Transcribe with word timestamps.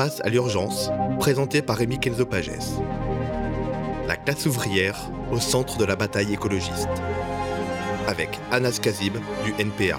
Face 0.00 0.22
à 0.24 0.30
l'urgence, 0.30 0.90
présenté 1.18 1.60
par 1.60 1.76
Rémi 1.76 2.00
Kenzo 2.00 2.24
Pages. 2.24 2.50
La 4.08 4.16
classe 4.16 4.46
ouvrière 4.46 5.10
au 5.30 5.38
centre 5.38 5.76
de 5.76 5.84
la 5.84 5.94
bataille 5.94 6.32
écologiste. 6.32 6.88
Avec 8.06 8.30
Anas 8.50 8.78
Kazib 8.80 9.18
du 9.44 9.52
NPA. 9.62 9.98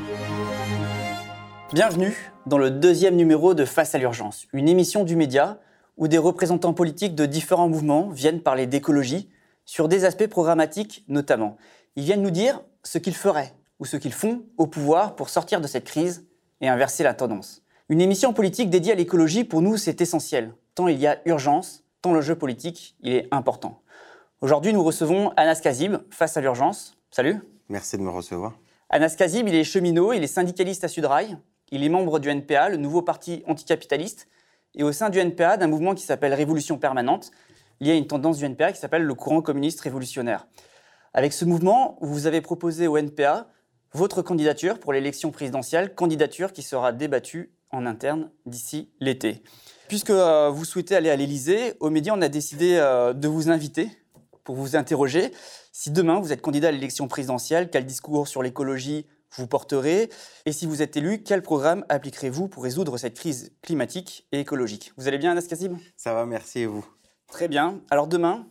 Bienvenue 1.71 2.31
dans 2.47 2.57
le 2.57 2.71
deuxième 2.71 3.15
numéro 3.15 3.53
de 3.53 3.63
Face 3.63 3.93
à 3.93 3.99
l'urgence, 3.99 4.47
une 4.53 4.67
émission 4.67 5.03
du 5.03 5.15
média 5.15 5.59
où 5.97 6.07
des 6.07 6.17
représentants 6.17 6.73
politiques 6.73 7.13
de 7.13 7.27
différents 7.27 7.69
mouvements 7.69 8.09
viennent 8.09 8.41
parler 8.41 8.65
d'écologie, 8.65 9.29
sur 9.65 9.87
des 9.87 10.03
aspects 10.03 10.25
programmatiques 10.25 11.05
notamment. 11.09 11.57
Ils 11.95 12.05
viennent 12.05 12.23
nous 12.23 12.31
dire 12.31 12.63
ce 12.81 12.97
qu'ils 12.97 13.13
feraient 13.13 13.53
ou 13.77 13.85
ce 13.85 13.97
qu'ils 13.97 14.13
font 14.13 14.41
au 14.57 14.65
pouvoir 14.65 15.15
pour 15.15 15.29
sortir 15.29 15.61
de 15.61 15.67
cette 15.67 15.85
crise 15.85 16.25
et 16.59 16.67
inverser 16.67 17.03
la 17.03 17.13
tendance. 17.13 17.60
Une 17.91 17.99
émission 17.99 18.31
politique 18.31 18.69
dédiée 18.69 18.93
à 18.93 18.95
l'écologie, 18.95 19.43
pour 19.43 19.61
nous, 19.61 19.75
c'est 19.75 19.99
essentiel, 19.99 20.53
tant 20.75 20.87
il 20.87 20.97
y 20.97 21.07
a 21.07 21.19
urgence, 21.25 21.83
tant 22.01 22.13
le 22.13 22.21
jeu 22.21 22.35
politique, 22.35 22.95
il 23.01 23.11
est 23.11 23.27
important. 23.31 23.81
Aujourd'hui, 24.39 24.71
nous 24.71 24.81
recevons 24.81 25.33
Anas 25.35 25.59
Kazib, 25.61 25.97
face 26.09 26.37
à 26.37 26.41
l'urgence. 26.41 26.97
Salut. 27.09 27.41
Merci 27.67 27.97
de 27.97 28.01
me 28.01 28.09
recevoir. 28.09 28.57
Anas 28.89 29.17
Kazib, 29.17 29.45
il 29.49 29.55
est 29.55 29.65
cheminot, 29.65 30.13
il 30.13 30.23
est 30.23 30.27
syndicaliste 30.27 30.85
à 30.85 30.87
Sudrail, 30.87 31.37
il 31.69 31.83
est 31.83 31.89
membre 31.89 32.19
du 32.19 32.29
NPA, 32.29 32.69
le 32.69 32.77
nouveau 32.77 33.01
parti 33.01 33.43
anticapitaliste, 33.45 34.29
et 34.73 34.83
au 34.83 34.93
sein 34.93 35.09
du 35.09 35.19
NPA, 35.19 35.57
d'un 35.57 35.67
mouvement 35.67 35.93
qui 35.93 36.03
s'appelle 36.03 36.33
Révolution 36.33 36.77
permanente, 36.77 37.31
il 37.81 37.87
y 37.87 37.91
a 37.91 37.95
une 37.95 38.07
tendance 38.07 38.37
du 38.37 38.45
NPA 38.45 38.71
qui 38.71 38.79
s'appelle 38.79 39.03
le 39.03 39.15
courant 39.15 39.41
communiste 39.41 39.81
révolutionnaire. 39.81 40.47
Avec 41.13 41.33
ce 41.33 41.43
mouvement, 41.43 41.97
vous 41.99 42.25
avez 42.25 42.39
proposé 42.39 42.87
au 42.87 42.97
NPA 42.97 43.49
votre 43.91 44.21
candidature 44.21 44.79
pour 44.79 44.93
l'élection 44.93 45.31
présidentielle, 45.31 45.93
candidature 45.93 46.53
qui 46.53 46.61
sera 46.61 46.93
débattue 46.93 47.51
en 47.71 47.85
interne 47.85 48.31
d'ici 48.45 48.89
l'été. 48.99 49.43
Puisque 49.87 50.09
euh, 50.09 50.49
vous 50.49 50.65
souhaitez 50.65 50.95
aller 50.95 51.09
à 51.09 51.15
l'Élysée, 51.15 51.73
aux 51.79 51.89
médias, 51.89 52.13
on 52.15 52.21
a 52.21 52.29
décidé 52.29 52.75
euh, 52.75 53.13
de 53.13 53.27
vous 53.27 53.49
inviter 53.49 53.89
pour 54.43 54.55
vous 54.55 54.75
interroger. 54.75 55.31
Si 55.71 55.91
demain 55.91 56.19
vous 56.19 56.31
êtes 56.31 56.41
candidat 56.41 56.69
à 56.69 56.71
l'élection 56.71 57.07
présidentielle, 57.07 57.69
quel 57.69 57.85
discours 57.85 58.27
sur 58.27 58.43
l'écologie 58.43 59.05
vous 59.35 59.47
porterez? 59.47 60.09
Et 60.45 60.51
si 60.51 60.65
vous 60.65 60.81
êtes 60.81 60.97
élu, 60.97 61.23
quel 61.23 61.41
programme 61.41 61.85
appliquerez-vous 61.89 62.47
pour 62.47 62.63
résoudre 62.63 62.97
cette 62.97 63.17
crise 63.17 63.51
climatique 63.61 64.27
et 64.31 64.39
écologique? 64.39 64.93
Vous 64.97 65.07
allez 65.07 65.17
bien, 65.17 65.31
Anas 65.31 65.47
Kassib 65.47 65.73
Ça 65.95 66.13
va, 66.13 66.25
merci 66.25 66.59
et 66.59 66.65
vous? 66.65 66.85
Très 67.27 67.47
bien. 67.47 67.81
Alors 67.89 68.07
demain, 68.07 68.47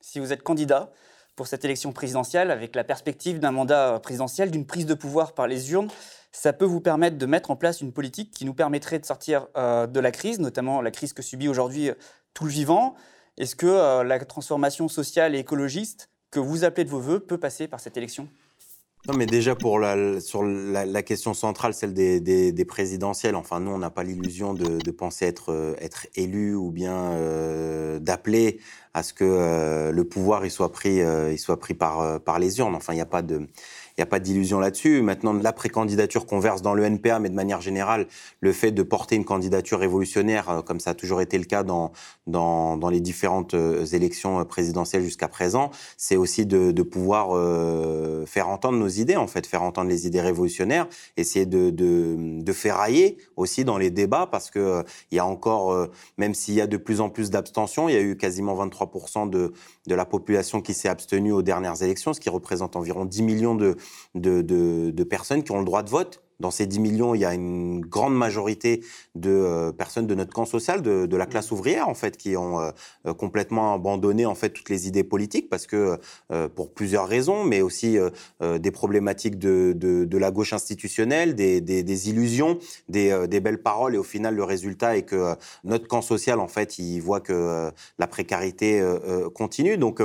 si 0.00 0.20
vous 0.20 0.32
êtes 0.32 0.42
candidat 0.42 0.92
pour 1.36 1.46
cette 1.46 1.64
élection 1.64 1.92
présidentielle, 1.92 2.50
avec 2.50 2.76
la 2.76 2.84
perspective 2.84 3.40
d'un 3.40 3.50
mandat 3.50 3.98
présidentiel, 4.00 4.50
d'une 4.50 4.66
prise 4.66 4.86
de 4.86 4.94
pouvoir 4.94 5.32
par 5.32 5.46
les 5.46 5.72
urnes, 5.72 5.88
ça 6.32 6.52
peut 6.52 6.64
vous 6.64 6.80
permettre 6.80 7.18
de 7.18 7.26
mettre 7.26 7.50
en 7.50 7.56
place 7.56 7.80
une 7.80 7.92
politique 7.92 8.30
qui 8.30 8.44
nous 8.44 8.54
permettrait 8.54 8.98
de 8.98 9.06
sortir 9.06 9.48
euh, 9.56 9.86
de 9.86 10.00
la 10.00 10.10
crise, 10.10 10.38
notamment 10.38 10.80
la 10.80 10.90
crise 10.90 11.12
que 11.12 11.22
subit 11.22 11.48
aujourd'hui 11.48 11.90
euh, 11.90 11.94
tout 12.34 12.44
le 12.44 12.50
vivant. 12.50 12.94
Est-ce 13.36 13.56
que 13.56 13.66
euh, 13.66 14.04
la 14.04 14.18
transformation 14.24 14.88
sociale 14.88 15.34
et 15.34 15.40
écologiste 15.40 16.10
que 16.30 16.38
vous 16.38 16.64
appelez 16.64 16.84
de 16.84 16.90
vos 16.90 17.00
voeux 17.00 17.20
peut 17.20 17.38
passer 17.38 17.66
par 17.66 17.80
cette 17.80 17.96
élection? 17.96 18.28
Non, 19.08 19.14
mais 19.16 19.24
déjà 19.24 19.54
pour 19.56 19.80
sur 20.20 20.42
la, 20.42 21.02
question 21.02 21.32
centrale, 21.32 21.72
celle 21.72 21.94
des, 21.94 22.64
présidentielles, 22.66 23.34
enfin 23.34 23.58
nous, 23.58 23.70
on 23.70 23.78
n'a 23.78 23.88
pas 23.88 24.02
l'illusion 24.02 24.52
de, 24.52 24.90
penser 24.90 25.24
être, 25.24 25.74
être 25.80 26.06
élu 26.16 26.54
ou 26.54 26.70
bien 26.70 27.16
d'appeler 27.98 28.60
à 28.92 29.02
ce 29.02 29.14
que 29.14 29.90
le 29.90 30.04
pouvoir 30.04 30.44
il 30.44 30.50
soit 30.50 30.70
pris, 30.70 30.98
il 30.98 31.38
soit 31.38 31.58
pris 31.58 31.72
par, 31.72 32.20
par 32.20 32.38
les 32.38 32.58
urnes. 32.58 32.74
Enfin, 32.74 32.92
il 32.92 32.96
n'y 32.96 33.02
a 33.02 33.06
pas 33.06 33.22
de 33.22 33.48
n'y 34.00 34.04
a 34.04 34.06
pas 34.06 34.18
d'illusion 34.18 34.58
là-dessus. 34.58 35.02
Maintenant, 35.02 35.32
la 35.32 35.52
précandidature 35.52 36.26
qu'on 36.26 36.40
verse 36.40 36.62
dans 36.62 36.74
le 36.74 36.82
NPA, 36.84 37.18
mais 37.18 37.28
de 37.28 37.34
manière 37.34 37.60
générale, 37.60 38.06
le 38.40 38.52
fait 38.52 38.72
de 38.72 38.82
porter 38.82 39.16
une 39.16 39.24
candidature 39.24 39.78
révolutionnaire, 39.78 40.48
euh, 40.48 40.62
comme 40.62 40.80
ça 40.80 40.90
a 40.90 40.94
toujours 40.94 41.20
été 41.20 41.38
le 41.38 41.44
cas 41.44 41.62
dans, 41.62 41.92
dans, 42.26 42.76
dans 42.76 42.88
les 42.88 43.00
différentes 43.00 43.54
euh, 43.54 43.84
élections 43.86 44.40
euh, 44.40 44.44
présidentielles 44.44 45.02
jusqu'à 45.02 45.28
présent, 45.28 45.70
c'est 45.96 46.16
aussi 46.16 46.46
de, 46.46 46.72
de 46.72 46.82
pouvoir 46.82 47.30
faire 48.26 48.48
entendre 48.48 48.78
nos 48.78 48.88
idées, 48.88 49.16
en 49.16 49.26
fait, 49.26 49.46
faire 49.46 49.62
entendre 49.62 49.88
les 49.88 50.06
idées 50.06 50.20
révolutionnaires, 50.20 50.88
essayer 51.16 51.46
de, 51.46 51.70
de, 51.70 52.40
de 52.40 52.52
ferrailler 52.52 53.18
aussi 53.36 53.64
dans 53.64 53.78
les 53.78 53.90
débats, 53.90 54.26
parce 54.30 54.50
que 54.50 54.84
il 55.10 55.16
y 55.16 55.18
a 55.18 55.26
encore, 55.26 55.88
même 56.18 56.34
s'il 56.34 56.54
y 56.54 56.60
a 56.60 56.66
de 56.66 56.76
plus 56.76 57.00
en 57.00 57.10
plus 57.10 57.30
d'abstention, 57.30 57.88
il 57.88 57.94
y 57.94 57.98
a 57.98 58.00
eu 58.00 58.16
quasiment 58.16 58.54
23% 58.66 59.28
de, 59.28 59.52
de 59.90 59.94
la 59.96 60.06
population 60.06 60.62
qui 60.62 60.72
s'est 60.72 60.88
abstenue 60.88 61.32
aux 61.32 61.42
dernières 61.42 61.82
élections, 61.82 62.14
ce 62.14 62.20
qui 62.20 62.30
représente 62.30 62.76
environ 62.76 63.04
10 63.04 63.22
millions 63.22 63.54
de, 63.56 63.76
de, 64.14 65.04
personnes 65.04 65.42
qui 65.42 65.50
ont 65.50 65.58
le 65.58 65.64
droit 65.64 65.82
de 65.82 65.90
vote 65.90 66.22
dans 66.40 66.50
ces 66.50 66.66
10 66.66 66.80
millions, 66.80 67.14
il 67.14 67.20
y 67.20 67.24
a 67.24 67.34
une 67.34 67.80
grande 67.80 68.16
majorité 68.16 68.82
de 69.14 69.30
euh, 69.30 69.72
personnes 69.72 70.06
de 70.06 70.14
notre 70.14 70.32
camp 70.32 70.46
social, 70.46 70.82
de, 70.82 71.16
la 71.16 71.26
classe 71.26 71.50
ouvrière 71.50 71.88
en 71.88 71.94
fait, 71.94 72.16
qui 72.16 72.36
ont 72.36 72.60
euh, 72.60 72.70
euh, 73.06 73.12
complètement 73.12 73.74
abandonné 73.74 74.24
en 74.24 74.34
fait 74.34 74.48
toutes 74.48 74.70
les 74.70 74.88
idées 74.88 75.04
politiques 75.04 75.50
parce 75.50 75.66
que 75.66 75.98
pour 76.54 76.72
plusieurs 76.72 77.06
raisons, 77.06 77.44
mais 77.44 77.60
aussi 77.60 77.98
des 78.40 78.70
problématiques 78.70 79.38
de, 79.38 80.16
la 80.16 80.30
gauche 80.30 80.52
institutionnelle, 80.52 81.34
des, 81.34 82.08
illusions, 82.08 82.58
des, 82.88 83.40
belles 83.40 83.62
paroles, 83.62 83.94
et 83.94 83.98
au 83.98 84.02
final 84.02 84.34
le 84.34 84.44
résultat 84.44 84.96
est 84.96 85.02
que 85.02 85.34
notre 85.64 85.86
camp 85.88 86.00
social 86.00 86.40
en 86.40 86.48
fait, 86.48 86.78
il 86.78 87.00
voit 87.00 87.20
que 87.20 87.70
la 87.98 88.06
précarité 88.06 88.82
continue. 89.34 89.76
Donc 89.76 90.00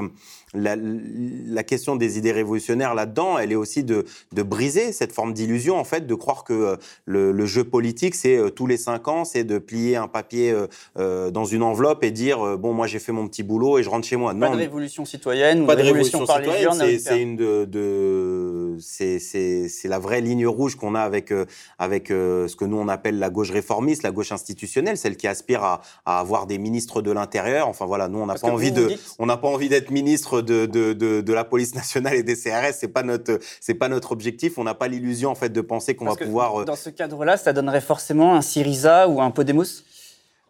la, 0.56 1.64
question 1.64 1.96
des 1.96 2.18
idées 2.18 2.32
révolutionnaires 2.32 2.94
là-dedans, 2.94 3.38
elle 3.38 3.52
est 3.52 3.56
aussi 3.56 3.84
de, 3.84 4.06
briser 4.32 4.92
cette 4.92 5.12
forme 5.12 5.34
d'illusion, 5.34 5.78
en 5.78 5.84
fait, 5.84 6.08
de 6.08 6.16
croire 6.16 6.44
que 6.44 6.54
euh, 6.54 6.76
le, 7.06 7.46
jeu 7.46 7.64
politique, 7.64 8.16
c'est 8.16 8.38
euh, 8.38 8.50
tous 8.50 8.68
les 8.68 8.78
cinq 8.78 9.08
ans, 9.08 9.26
c'est 9.26 9.44
de 9.44 9.58
plier 9.58 9.96
un 9.96 10.08
papier 10.08 10.56
euh, 10.98 11.32
dans 11.32 11.46
une 11.46 11.64
enveloppe 11.64 12.04
et 12.04 12.12
dire 12.12 12.58
bon, 12.58 12.74
moi 12.74 12.88
j'ai 12.88 13.00
fait 13.00 13.12
mon 13.12 13.28
petit 13.28 13.44
boulot 13.44 13.80
et 13.80 13.84
je 13.84 13.90
rentre 13.90 14.08
chez 14.08 14.16
moi. 14.16 14.34
Pas 14.34 14.50
de 14.50 14.56
révolution 14.56 15.06
citoyenne, 15.06 15.66
pas 15.66 15.76
de 15.76 15.82
révolution, 15.82 16.26
par 16.26 16.40
les 16.40 17.00
C'est 17.00 17.22
une 17.22 17.36
de, 17.36 18.78
c'est 18.80 19.72
la 19.86 20.00
vraie 20.00 20.22
ligne 20.22 20.48
rouge 20.48 20.76
qu'on 20.76 20.96
a 20.96 21.02
avec 21.02 21.34
avec 21.80 22.08
ce 22.10 22.56
que 22.56 22.66
nous 22.66 22.78
on 22.78 22.88
appelle 22.88 23.20
la 23.20 23.30
gauche 23.30 23.52
réformiste, 23.52 24.04
la 24.04 24.12
gauche 24.12 24.32
institutionnelle, 24.32 24.98
celle 24.98 25.18
qui 25.18 25.28
aspire 25.28 25.64
à, 25.64 25.82
avoir 26.06 26.48
des 26.48 26.58
ministres 26.58 27.02
de 27.02 27.12
l'intérieur. 27.12 27.68
Enfin 27.68 27.86
voilà, 27.86 28.08
nous 28.08 28.20
on 28.20 28.26
n'a 28.26 28.36
pas, 28.36 28.48
envie 28.48 28.72
de, 28.72 28.94
on 29.20 29.26
n'a 29.26 29.38
pas 29.38 29.48
envie 29.48 29.70
d'être 29.70 29.92
ministre 29.92 30.42
de, 30.46 30.66
de, 30.66 30.94
de, 31.22 31.34
la 31.34 31.44
police 31.44 31.76
nationale 31.76 32.16
et 32.16 32.24
des 32.24 32.36
CRS. 32.36 32.74
C'est 32.74 32.88
pas 32.88 33.04
notre, 33.04 33.40
c'est 33.60 33.74
pas 33.74 33.90
notre 33.90 34.12
objectif. 34.12 34.58
On 34.58 34.64
n'a 34.64 34.76
pas 34.76 34.88
l'illusion 34.88 35.32
en 35.32 35.36
fait 35.36 35.50
de 35.50 35.62
penser 35.62 35.96
qu'on 35.96 36.06
va 36.06 36.16
pouvoir. 36.16 36.62
Euh, 36.62 36.66
dans 36.66 36.76
ce 36.76 36.90
cadre-là, 36.90 37.38
ça 37.38 37.54
donnerait 37.54 37.82
forcément 37.82 38.36
un 38.36 38.42
Syriza 38.42 39.08
ou 39.08 39.22
un 39.22 39.32
Podemos? 39.32 39.84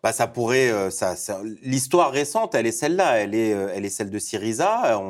Bah, 0.04 0.12
ça 0.12 0.28
pourrait, 0.28 0.70
euh, 0.70 0.92
ça, 0.92 1.16
l'histoire 1.64 2.12
récente, 2.12 2.54
elle 2.54 2.68
est 2.68 2.72
celle-là, 2.72 3.18
elle 3.18 3.34
est, 3.34 3.54
euh, 3.54 3.74
elle 3.74 3.86
est 3.86 3.90
celle 3.90 4.12
de 4.12 4.20
Syriza, 4.20 5.02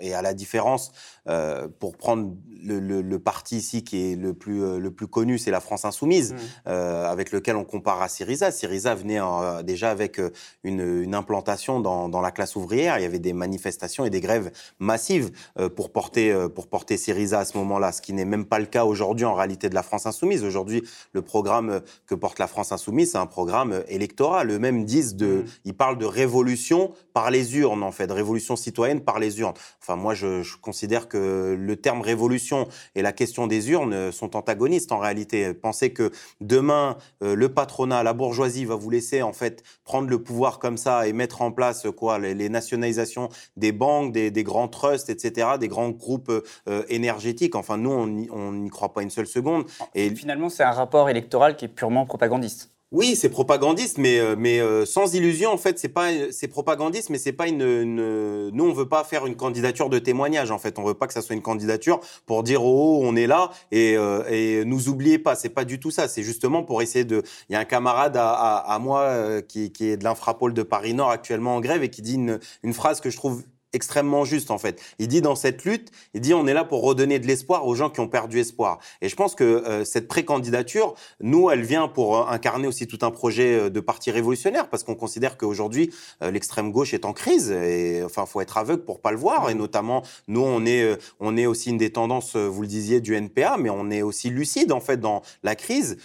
et 0.00 0.12
à 0.12 0.22
la 0.22 0.34
différence 0.34 0.90
euh, 1.30 1.68
pour 1.78 1.96
prendre 1.96 2.34
le, 2.62 2.80
le, 2.80 3.02
le, 3.02 3.18
parti 3.18 3.56
ici 3.56 3.84
qui 3.84 4.12
est 4.12 4.16
le 4.16 4.34
plus, 4.34 4.62
euh, 4.62 4.78
le 4.78 4.90
plus 4.90 5.06
connu, 5.06 5.38
c'est 5.38 5.52
la 5.52 5.60
France 5.60 5.84
Insoumise, 5.84 6.32
mmh. 6.32 6.36
euh, 6.66 7.06
avec 7.06 7.30
lequel 7.30 7.56
on 7.56 7.64
compare 7.64 8.02
à 8.02 8.08
Syriza. 8.08 8.50
Syriza 8.50 8.94
venait 8.94 9.20
déjà 9.62 9.90
avec 9.90 10.20
une, 10.64 11.02
une 11.02 11.14
implantation 11.14 11.80
dans, 11.80 12.08
dans, 12.08 12.20
la 12.20 12.32
classe 12.32 12.56
ouvrière. 12.56 12.98
Il 12.98 13.02
y 13.02 13.06
avait 13.06 13.20
des 13.20 13.32
manifestations 13.32 14.04
et 14.04 14.10
des 14.10 14.20
grèves 14.20 14.50
massives 14.78 15.30
pour, 15.76 15.90
porter, 15.90 16.34
pour 16.54 16.66
porter 16.66 16.96
Syriza 16.96 17.40
à 17.40 17.44
ce 17.44 17.56
moment-là, 17.58 17.92
ce 17.92 18.02
qui 18.02 18.12
n'est 18.12 18.24
même 18.24 18.44
pas 18.44 18.58
le 18.58 18.66
cas 18.66 18.84
aujourd'hui 18.84 19.24
en 19.24 19.34
réalité 19.34 19.68
de 19.68 19.74
la 19.74 19.82
France 19.82 20.06
Insoumise. 20.06 20.44
Aujourd'hui, 20.44 20.82
le 21.12 21.22
programme 21.22 21.80
que 22.06 22.14
porte 22.14 22.38
la 22.38 22.46
France 22.46 22.72
Insoumise, 22.72 23.12
c'est 23.12 23.18
un 23.18 23.26
programme 23.26 23.82
électoral. 23.88 24.50
Eux-mêmes 24.50 24.84
disent 24.84 25.14
de, 25.14 25.26
mmh. 25.26 25.44
ils 25.64 25.74
parlent 25.74 25.98
de 25.98 26.06
révolution 26.06 26.92
par 27.14 27.30
les 27.30 27.56
urnes, 27.56 27.82
en 27.82 27.92
fait, 27.92 28.06
de 28.06 28.12
révolution 28.12 28.56
citoyenne 28.56 29.00
par 29.00 29.18
les 29.18 29.40
urnes. 29.40 29.54
Enfin, 29.80 29.96
moi, 29.96 30.14
je, 30.14 30.42
je 30.42 30.56
considère 30.56 31.08
que 31.08 31.19
le 31.20 31.76
terme 31.76 32.00
révolution 32.00 32.68
et 32.94 33.02
la 33.02 33.12
question 33.12 33.46
des 33.46 33.70
urnes 33.70 34.12
sont 34.12 34.36
antagonistes 34.36 34.92
en 34.92 34.98
réalité. 34.98 35.54
Pensez 35.54 35.92
que 35.92 36.10
demain, 36.40 36.96
euh, 37.22 37.34
le 37.34 37.52
patronat, 37.52 38.02
la 38.02 38.12
bourgeoisie 38.12 38.64
va 38.64 38.74
vous 38.74 38.90
laisser 38.90 39.22
en 39.22 39.32
fait 39.32 39.62
prendre 39.84 40.08
le 40.08 40.22
pouvoir 40.22 40.58
comme 40.58 40.76
ça 40.76 41.06
et 41.06 41.12
mettre 41.12 41.42
en 41.42 41.52
place 41.52 41.86
quoi 41.96 42.18
les, 42.18 42.48
nationalisations 42.48 43.28
des 43.56 43.72
banques, 43.72 44.12
des, 44.12 44.30
grands 44.42 44.68
trusts, 44.68 45.10
etc., 45.10 45.48
des 45.58 45.68
grands 45.68 45.90
groupes 45.90 46.30
euh, 46.68 46.82
énergétiques. 46.88 47.54
Enfin, 47.54 47.76
nous, 47.76 47.90
on 47.90 48.52
n'y 48.52 48.70
croit 48.70 48.92
pas 48.92 49.02
une 49.02 49.10
seule 49.10 49.26
seconde. 49.26 49.64
Et 49.94 50.10
finalement, 50.14 50.48
c'est 50.48 50.64
un 50.64 50.70
rapport 50.70 51.08
électoral 51.08 51.56
qui 51.56 51.66
est 51.66 51.68
purement 51.68 52.06
propagandiste. 52.06 52.70
Oui, 52.92 53.14
c'est 53.14 53.28
propagandiste, 53.28 53.98
mais 53.98 54.18
euh, 54.18 54.34
mais 54.36 54.58
euh, 54.60 54.84
sans 54.84 55.14
illusion 55.14 55.52
en 55.52 55.56
fait, 55.58 55.78
c'est 55.78 55.88
pas 55.88 56.08
c'est 56.32 56.48
propagandiste, 56.48 57.08
mais 57.08 57.18
c'est 57.18 57.32
pas 57.32 57.46
une, 57.46 57.62
une, 57.62 58.50
nous 58.50 58.64
on 58.64 58.72
veut 58.72 58.88
pas 58.88 59.04
faire 59.04 59.26
une 59.26 59.36
candidature 59.36 59.88
de 59.88 60.00
témoignage 60.00 60.50
en 60.50 60.58
fait, 60.58 60.76
on 60.76 60.82
veut 60.82 60.94
pas 60.94 61.06
que 61.06 61.12
ça 61.12 61.22
soit 61.22 61.36
une 61.36 61.42
candidature 61.42 62.00
pour 62.26 62.42
dire 62.42 62.64
oh 62.64 62.98
on 63.04 63.14
est 63.14 63.28
là 63.28 63.50
et 63.70 63.96
euh, 63.96 64.24
et 64.28 64.64
nous 64.64 64.88
oubliez 64.88 65.20
pas, 65.20 65.36
c'est 65.36 65.50
pas 65.50 65.64
du 65.64 65.78
tout 65.78 65.92
ça, 65.92 66.08
c'est 66.08 66.24
justement 66.24 66.64
pour 66.64 66.82
essayer 66.82 67.04
de, 67.04 67.22
il 67.48 67.52
y 67.52 67.56
a 67.56 67.60
un 67.60 67.64
camarade 67.64 68.16
à, 68.16 68.56
à, 68.56 68.78
moi 68.80 69.40
qui 69.42 69.70
qui 69.70 69.86
est 69.86 69.96
de 69.96 70.02
l'infrapôle 70.02 70.52
de 70.52 70.64
Paris 70.64 70.92
Nord 70.92 71.10
actuellement 71.10 71.54
en 71.54 71.60
grève 71.60 71.84
et 71.84 71.90
qui 71.90 72.02
dit 72.02 72.14
une 72.14 72.40
une 72.64 72.74
phrase 72.74 73.00
que 73.00 73.08
je 73.08 73.16
trouve 73.16 73.44
extrêmement 73.72 74.24
juste 74.24 74.50
en 74.50 74.58
fait. 74.58 74.80
Il 74.98 75.08
dit 75.08 75.20
dans 75.20 75.34
cette 75.34 75.64
lutte, 75.64 75.90
il 76.14 76.20
dit 76.20 76.34
on 76.34 76.46
est 76.46 76.54
là 76.54 76.64
pour 76.64 76.82
redonner 76.82 77.18
de 77.18 77.26
l'espoir 77.26 77.66
aux 77.66 77.74
gens 77.74 77.90
qui 77.90 78.00
ont 78.00 78.08
perdu 78.08 78.40
espoir. 78.40 78.78
Et 79.00 79.08
je 79.08 79.16
pense 79.16 79.34
que 79.34 79.44
euh, 79.44 79.84
cette 79.84 80.08
précandidature, 80.08 80.94
nous, 81.20 81.50
elle 81.50 81.62
vient 81.62 81.88
pour 81.88 82.16
euh, 82.16 82.24
incarner 82.28 82.66
aussi 82.66 82.86
tout 82.86 82.98
un 83.02 83.10
projet 83.10 83.54
euh, 83.54 83.70
de 83.70 83.80
parti 83.80 84.10
révolutionnaire 84.10 84.68
parce 84.68 84.84
qu'on 84.84 84.94
considère 84.94 85.36
qu'aujourd'hui 85.36 85.90
l'extrême 86.20 86.72
gauche 86.72 86.94
est 86.94 87.04
en 87.04 87.12
crise 87.12 87.50
et 87.50 88.02
enfin 88.04 88.26
faut 88.26 88.40
être 88.40 88.58
aveugle 88.58 88.84
pour 88.84 89.00
pas 89.00 89.10
le 89.10 89.16
voir 89.16 89.48
et 89.50 89.54
notamment 89.54 90.02
nous 90.28 90.40
on 90.40 90.66
est 90.66 90.98
on 91.18 91.36
est 91.36 91.46
aussi 91.46 91.70
une 91.70 91.78
des 91.78 91.90
tendances 91.90 92.36
vous 92.36 92.62
le 92.62 92.68
disiez 92.68 93.00
du 93.00 93.14
NPA 93.14 93.56
mais 93.58 93.70
on 93.70 93.90
est 93.90 94.02
aussi 94.02 94.30
lucide 94.30 94.72
en 94.72 94.80
fait 94.80 94.98
dans 94.98 95.22
la 95.42 95.54
crise 95.54 95.96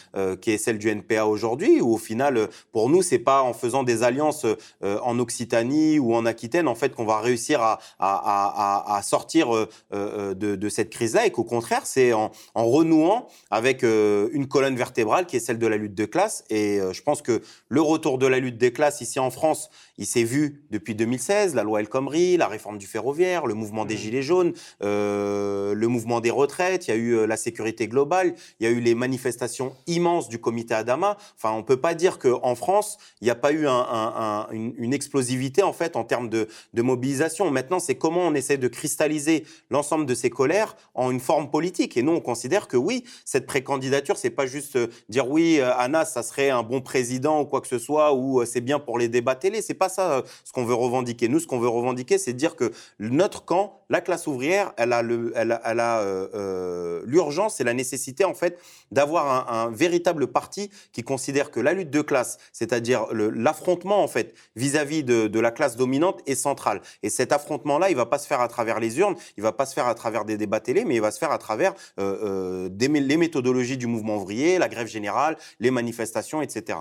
qui 0.42 0.52
est 0.52 0.58
celle 0.58 0.78
du 0.78 0.90
NPA 0.90 1.26
aujourd'hui 1.26 1.82
où 1.82 1.94
au 1.94 1.98
final 1.98 2.50
pour 2.72 2.90
nous 2.90 3.02
c'est 3.02 3.20
pas 3.20 3.42
en 3.42 3.54
faisant 3.54 3.84
des 3.84 4.04
alliances 4.04 4.46
en 4.82 5.20
Occitanie 5.20 6.00
ou 6.00 6.14
en 6.14 6.26
Aquitaine 6.26 6.68
en 6.68 6.76
fait 6.76 6.94
qu'on 6.94 7.06
va 7.06 7.20
réussir 7.20 7.55
à, 7.62 9.02
sortir 9.04 9.56
euh, 9.56 9.69
euh, 9.94 10.34
de, 10.34 10.69
cette 10.69 10.90
crise-là 10.90 11.25
et 11.25 11.31
qu'au 11.31 11.44
contraire, 11.44 11.81
c'est 11.86 12.13
en, 12.13 12.31
renouant 12.56 13.28
avec 13.52 13.84
euh, 13.84 14.30
une 14.31 14.48
colonne 14.48 14.75
vertébrale 14.75 15.25
qui 15.25 15.38
est 15.38 15.40
celle 15.40 15.60
de 15.60 15.68
la 15.68 15.78
lutte 15.78 15.96
de 15.96 16.06
classe. 16.06 16.44
Et 16.50 16.80
je 16.92 17.02
pense 17.02 17.22
que 17.22 17.42
le 17.69 17.81
retour 17.81 18.18
de 18.18 18.28
la 18.28 18.40
lutte 18.40 18.57
des 18.57 18.72
classes 18.72 19.02
ici 19.02 19.19
en 19.19 19.31
France, 19.31 19.69
il 19.98 20.06
s'est 20.06 20.24
vu 20.24 20.64
depuis 20.72 20.96
2016, 20.96 21.56
la 21.56 21.64
loi 21.64 21.80
El 21.80 21.90
Khomri, 21.90 22.38
la 22.38 22.48
réforme 22.48 22.78
du 22.78 22.88
ferroviaire, 22.88 23.46
le 23.46 23.54
mouvement 23.54 23.86
des 23.86 23.96
mmh. 23.96 23.98
Gilets 23.98 24.22
jaunes, 24.22 24.54
le 24.82 25.86
mouvement 25.88 26.22
des 26.22 26.32
retraites, 26.32 26.88
il 26.88 26.92
y 26.92 26.94
a 26.94 26.98
eu 26.98 27.28
la 27.28 27.38
sécurité 27.38 27.88
globale, 27.88 28.36
il 28.60 28.66
y 28.66 28.68
a 28.68 28.72
eu 28.72 28.80
les 28.80 28.96
manifestations 28.96 29.74
immenses 29.88 30.30
du 30.30 30.40
comité 30.40 30.74
Adama. 30.74 31.18
Enfin, 31.36 31.52
on 31.52 31.60
ne 31.60 31.64
peut 31.64 31.80
pas 31.80 31.94
dire 31.94 32.20
qu'en 32.20 32.56
France, 32.56 32.98
il 33.22 33.26
n'y 33.26 33.32
a 33.32 33.36
pas 33.36 33.52
eu 33.52 33.66
une, 33.68 34.94
explosivité 34.94 35.64
en 35.64 35.74
fait 35.74 35.96
en 35.96 36.04
termes 36.04 36.30
de 36.30 36.48
mobilisation. 36.74 37.50
Maintenant, 37.52 37.80
c'est 37.80 37.96
comment 37.96 38.22
on 38.22 38.34
essaie 38.34 38.58
de 38.58 38.68
cristalliser 38.68 39.46
l'ensemble 39.70 40.06
de 40.06 40.14
ces 40.14 40.30
colères 40.30 40.76
en 40.94 41.12
une 41.12 41.20
forme 41.20 41.50
politique. 41.50 41.98
Et 41.98 42.04
nous, 42.04 42.12
on 42.12 42.22
considère 42.22 42.68
que 42.68 42.78
oui, 42.78 43.04
cette 43.26 43.46
précandidature, 43.46 44.18
c'est 44.18 44.30
pas 44.30 44.46
juste 44.46 44.76
euh, 44.76 44.88
dire 45.10 45.30
oui, 45.30 45.60
euh, 45.60 45.76
Anna, 45.78 46.06
ça 46.06 46.24
serait 46.24 46.50
un 46.50 46.64
bon 46.64 46.82
président 46.82 47.42
ou 47.42 47.46
quoi 47.46 47.62
que 47.62 47.68
ce 47.68 47.80
soit, 47.80 48.14
ou 48.14 48.42
euh, 48.42 48.46
c'est 48.46 48.62
bien 48.62 48.80
pour 48.80 48.98
les 48.98 49.08
débats 49.08 49.36
télé. 49.36 49.62
C'est 49.62 49.74
pas 49.74 49.85
ça 49.90 50.24
ce 50.44 50.52
qu'on 50.52 50.66
veut 50.66 50.74
revendiquer. 50.74 51.28
Nous, 51.28 51.40
ce 51.40 51.48
qu'on 51.48 51.60
veut 51.60 51.68
revendiquer, 51.68 52.18
c'est 52.18 52.34
dire 52.34 52.56
que 52.56 52.72
notre 53.00 53.46
camp, 53.46 53.80
la 53.90 54.02
classe 54.02 54.28
ouvrière, 54.28 54.74
elle 54.78 54.94
a 54.94 55.04
elle 55.36 55.80
a, 55.80 57.02
l'urgence 57.06 57.60
et 57.60 57.64
la 57.64 57.74
nécessité 57.74 58.26
en 58.26 58.34
fait 58.34 58.60
d'avoir 58.92 59.52
un, 59.52 59.70
véritable 59.72 60.28
parti 60.28 60.70
qui 60.92 61.04
considère 61.04 61.52
que 61.52 61.60
la 61.60 61.74
lutte 61.74 61.90
de 61.90 62.02
classe, 62.02 62.38
c'est-à-dire 62.54 63.08
l'affrontement 63.12 64.04
en 64.04 64.08
fait 64.08 64.34
vis-à-vis 64.56 65.04
de, 65.04 65.40
la 65.40 65.52
classe 65.52 65.76
dominante, 65.76 66.22
est 66.26 66.36
central. 66.36 66.82
Et 67.04 67.10
cette 67.10 67.32
affrontement-là, 67.32 67.90
il 67.90 67.96
va 67.96 68.06
pas 68.06 68.18
se 68.18 68.28
faire 68.28 68.42
à 68.42 68.48
travers 68.48 68.80
les 68.80 69.00
urnes, 69.00 69.16
il 69.38 69.44
va 69.44 69.52
pas 69.52 69.66
se 69.66 69.74
faire 69.74 69.88
à 69.88 69.96
travers 69.96 70.26
des 70.26 70.38
débats 70.38 70.60
télé, 70.60 70.86
mais 70.86 70.96
il 70.96 71.02
va 71.02 71.12
se 71.12 71.20
faire 71.20 71.32
à 71.32 71.38
travers 71.38 71.74
euh, 72.00 72.70
euh, 72.70 72.70
les 72.80 73.18
méthodologies 73.18 73.78
du 73.78 73.88
mouvement 73.88 74.18
ouvrier, 74.18 74.58
la 74.58 74.70
grève 74.70 74.88
générale, 74.88 75.38
les 75.60 75.72
manifestations, 75.72 76.42
etc. 76.42 76.80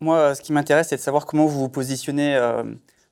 Moi, 0.00 0.34
ce 0.34 0.42
qui 0.42 0.52
m'intéresse, 0.52 0.88
c'est 0.88 0.96
de 0.96 1.00
savoir 1.00 1.26
comment 1.26 1.46
vous 1.46 1.60
vous 1.60 1.68
positionnez 1.68 2.36
euh, 2.36 2.62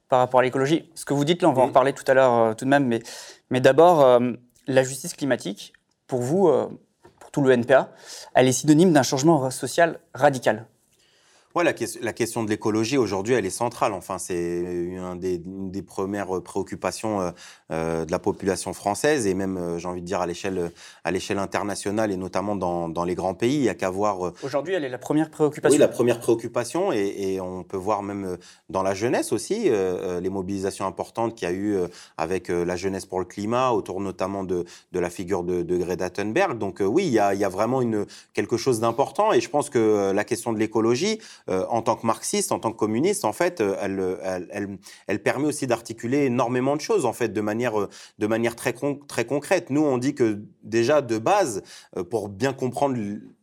par 0.09 0.19
rapport 0.19 0.41
à 0.41 0.43
l'écologie. 0.43 0.91
Ce 0.95 1.05
que 1.05 1.15
vous 1.15 1.25
dites 1.25 1.43
là, 1.43 1.49
on 1.49 1.53
va 1.53 1.63
en 1.63 1.67
reparler 1.67 1.93
tout 1.93 2.05
à 2.07 2.15
l'heure 2.15 2.55
tout 2.57 2.65
de 2.65 2.71
même, 2.71 2.87
mais, 2.87 3.01
mais 3.51 3.61
d'abord, 3.61 4.21
la 4.67 4.83
justice 4.83 5.15
climatique, 5.15 5.73
pour 6.07 6.21
vous, 6.21 6.51
pour 7.19 7.31
tout 7.31 7.41
le 7.41 7.51
NPA, 7.53 7.91
elle 8.35 8.47
est 8.47 8.53
synonyme 8.53 8.93
d'un 8.93 9.03
changement 9.03 9.51
social 9.51 9.99
radical. 10.13 10.67
Ouais, 11.55 11.63
la, 11.63 11.73
la, 12.01 12.13
question 12.13 12.43
de 12.43 12.51
l'écologie 12.51 12.99
aujourd'hui, 12.99 13.35
elle 13.35 13.47
est 13.47 13.51
centrale. 13.51 13.93
Enfin, 13.93 14.19
c'est 14.19 14.35
une 14.35 15.21
des, 15.21 15.37
une 15.37 15.71
des 15.71 15.83
premières 15.83 16.43
préoccupations 16.43 17.21
euh, 17.21 17.31
euh, 17.71 18.05
de 18.05 18.11
la 18.11 18.19
population 18.19 18.73
française 18.73 19.29
et 19.29 19.35
même, 19.35 19.57
euh, 19.57 19.79
j'ai 19.79 19.87
envie 19.87 20.01
de 20.01 20.07
dire, 20.07 20.21
à 20.21 20.27
l'échelle 20.27 20.73
à 21.05 21.13
l'échelle 21.13 21.39
internationale 21.39 22.11
et 22.11 22.17
notamment 22.17 22.57
dans, 22.57 22.89
dans, 22.89 23.05
les 23.05 23.15
grands 23.15 23.35
pays. 23.35 23.55
Il 23.55 23.63
y 23.63 23.69
a 23.69 23.77
qu'à 23.77 23.89
voir. 23.89 24.33
Aujourd'hui, 24.43 24.75
elle 24.75 24.83
est 24.83 24.89
la 24.89 24.99
première 24.99 25.31
préoccupation. 25.31 25.73
Oui, 25.73 25.79
la 25.79 25.87
première 25.87 26.19
préoccupation 26.19 26.93
et, 26.93 27.15
et 27.19 27.41
on 27.41 27.63
peut 27.63 27.77
voir 27.77 28.03
même 28.03 28.37
dans 28.69 28.83
la 28.83 28.95
jeunesse 28.95 29.33
aussi 29.33 29.71
les 30.21 30.31
mobilisations 30.31 30.87
importantes 30.87 31.37
qu'il 31.37 31.49
y 31.49 31.53
a 31.53 31.55
eu 31.55 31.77
avec 32.17 32.49
la 32.49 32.75
jeunesse 32.75 33.07
pour 33.07 33.21
le 33.21 33.27
climat 33.27 33.71
autour 33.71 34.01
notamment 34.01 34.43
de, 34.43 34.65
de 34.91 34.99
la 34.99 35.11
figure 35.11 35.45
de, 35.45 35.63
de 35.63 35.77
Greta 35.77 36.11
Thunberg. 36.11 36.59
Donc 36.59 36.83
oui, 36.85 37.05
il 37.07 37.13
y 37.13 37.21
a, 37.21 37.35
il 37.35 37.39
y 37.39 37.45
a 37.45 37.49
vraiment 37.49 37.81
une 37.81 38.07
quelque 38.33 38.57
chose 38.57 38.81
d'important 38.81 39.33
et 39.33 39.41
je 39.41 39.51
pense 39.51 39.71
que 39.71 40.11
la 40.13 40.25
question 40.25 40.53
de 40.53 40.59
l'écologie 40.59 41.21
euh, 41.51 41.67
en 41.69 41.83
tant 41.83 41.97
que 41.97 42.07
marxiste, 42.07 42.53
en 42.53 42.59
tant 42.59 42.73
que 42.73 42.79
communiste, 42.79 43.27
en 43.27 43.35
fait, 43.35 43.61
euh, 43.61 43.77
elle, 43.83 44.79
elle, 45.07 45.23
permet 45.23 45.47
aussi 45.47 45.67
d'articuler 45.67 46.25
énormément 46.25 46.75
de 46.75 46.81
choses, 46.81 47.05
en 47.05 47.13
fait, 47.13 47.29
de 47.29 47.41
manière, 47.43 47.79
euh, 47.79 47.89
de 48.19 48.27
manière 48.27 48.57
très, 48.57 48.75
très 49.09 49.27
concrète. 49.27 49.69
Nous, 49.69 49.83
on 49.83 49.99
dit 49.99 50.15
que 50.15 50.43
déjà, 50.63 51.03
de 51.03 51.19
base, 51.19 51.63
pour 52.11 52.31
bien 52.31 52.55
comprendre 52.55 52.97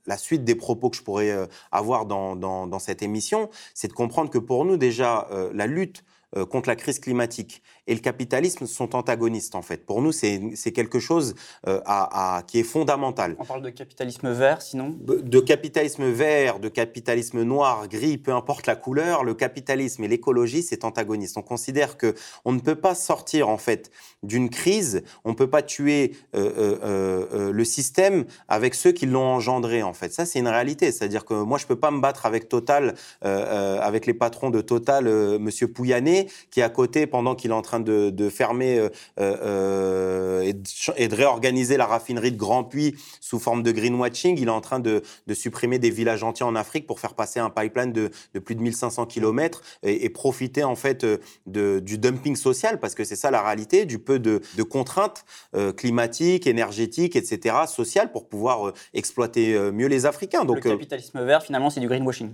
la 0.07 0.17
suite 0.17 0.43
des 0.43 0.55
propos 0.55 0.89
que 0.89 0.97
je 0.97 1.03
pourrais 1.03 1.47
avoir 1.71 2.07
dans, 2.07 2.35
dans 2.35 2.79
cette 2.79 3.03
émission, 3.03 3.49
c'est 3.75 3.87
de 3.87 3.93
comprendre 3.93 4.31
que 4.31 4.39
pour 4.39 4.65
nous, 4.65 4.77
déjà, 4.77 5.27
la 5.53 5.67
lutte 5.67 6.03
contre 6.49 6.69
la 6.69 6.75
crise 6.75 6.99
climatique 6.99 7.61
et 7.91 7.93
le 7.93 7.99
capitalisme 7.99 8.67
sont 8.67 8.95
antagonistes 8.95 9.53
en 9.53 9.61
fait. 9.61 9.85
Pour 9.85 10.01
nous, 10.01 10.13
c'est 10.13 10.71
quelque 10.73 10.99
chose 10.99 11.35
euh, 11.67 11.81
à, 11.85 12.41
qui 12.47 12.59
est 12.59 12.63
fondamental. 12.63 13.35
On 13.37 13.43
parle 13.43 13.61
de 13.61 13.69
capitalisme 13.69 14.31
vert, 14.31 14.61
sinon? 14.61 14.95
De 15.01 15.39
capitalisme 15.41 16.09
vert, 16.09 16.61
de 16.61 16.69
capitalisme 16.69 17.43
noir, 17.43 17.89
gris, 17.89 18.17
peu 18.17 18.31
importe 18.33 18.65
la 18.65 18.77
couleur, 18.77 19.25
le 19.25 19.33
capitalisme 19.33 20.05
et 20.05 20.07
l'écologie, 20.07 20.63
c'est 20.63 20.85
antagoniste. 20.85 21.35
On 21.37 21.41
considère 21.41 21.97
que 21.97 22.15
on 22.45 22.53
ne 22.53 22.61
peut 22.61 22.75
pas 22.75 22.95
sortir 22.95 23.49
en 23.49 23.57
fait 23.57 23.91
d'une 24.23 24.49
crise, 24.49 25.03
on 25.25 25.31
ne 25.31 25.35
peut 25.35 25.49
pas 25.49 25.61
tuer 25.61 26.15
euh, 26.33 26.77
euh, 26.83 27.51
le 27.51 27.65
système 27.65 28.23
avec 28.47 28.73
ceux 28.73 28.93
qui 28.93 29.05
l'ont 29.05 29.19
engendré 29.19 29.83
en 29.83 29.93
fait. 29.93 30.13
Ça, 30.13 30.25
c'est 30.25 30.39
une 30.39 30.47
réalité. 30.47 30.93
C'est-à-dire 30.93 31.25
que 31.25 31.33
moi, 31.33 31.57
je 31.57 31.65
peux 31.65 31.75
pas 31.75 31.91
me 31.91 31.99
battre 31.99 32.25
avec 32.25 32.47
Total, 32.47 32.95
avec 33.21 34.05
les 34.05 34.13
patrons 34.13 34.49
de 34.49 34.61
Total, 34.61 35.05
Monsieur 35.39 35.67
Pouyanné, 35.67 36.29
qui 36.51 36.61
est 36.61 36.63
à 36.63 36.69
côté 36.69 37.05
pendant 37.05 37.35
qu'il 37.35 37.51
est 37.51 37.53
en 37.53 37.61
train 37.61 37.80
de, 37.81 38.29
fermer 38.29 38.79
euh, 38.79 38.89
euh, 39.19 40.41
et, 40.41 41.07
de, 41.07 41.15
réorganiser 41.15 41.77
la 41.77 41.85
raffinerie 41.85 42.31
de 42.31 42.37
Grand 42.37 42.63
Puy 42.63 42.95
sous 43.19 43.39
forme 43.39 43.63
de 43.63 43.71
greenwashing. 43.71 44.37
Il 44.37 44.47
est 44.47 44.51
en 44.51 44.61
train 44.61 44.79
de, 44.79 45.01
supprimer 45.33 45.79
des 45.79 45.89
villages 45.89 46.23
entiers 46.23 46.45
en 46.45 46.55
Afrique 46.55 46.87
pour 46.87 46.99
faire 46.99 47.13
passer 47.13 47.39
un 47.39 47.49
pipeline 47.49 47.91
de, 47.91 48.11
plus 48.39 48.55
de 48.55 48.61
1500 48.61 49.05
km 49.05 49.61
et, 49.83 50.09
profiter 50.09 50.63
en 50.63 50.75
fait 50.75 51.05
du 51.45 51.97
dumping 51.97 52.35
social 52.35 52.79
parce 52.79 52.95
que 52.95 53.03
c'est 53.03 53.15
ça 53.15 53.31
la 53.31 53.41
réalité, 53.41 53.85
du 53.85 53.99
peu 53.99 54.19
de, 54.19 54.41
contraintes 54.63 55.25
euh, 55.55 55.73
climatiques, 55.73 56.47
énergétiques, 56.47 57.15
etc., 57.15 57.55
sociales 57.67 58.11
pour 58.11 58.27
pouvoir 58.27 58.73
exploiter 58.93 59.57
mieux 59.71 59.87
les 59.87 60.05
Africains. 60.05 60.45
Donc, 60.45 60.63
le 60.63 60.71
capitalisme 60.71 61.23
vert, 61.23 61.43
finalement, 61.43 61.69
c'est 61.69 61.79
du 61.79 61.87
greenwashing 61.87 62.31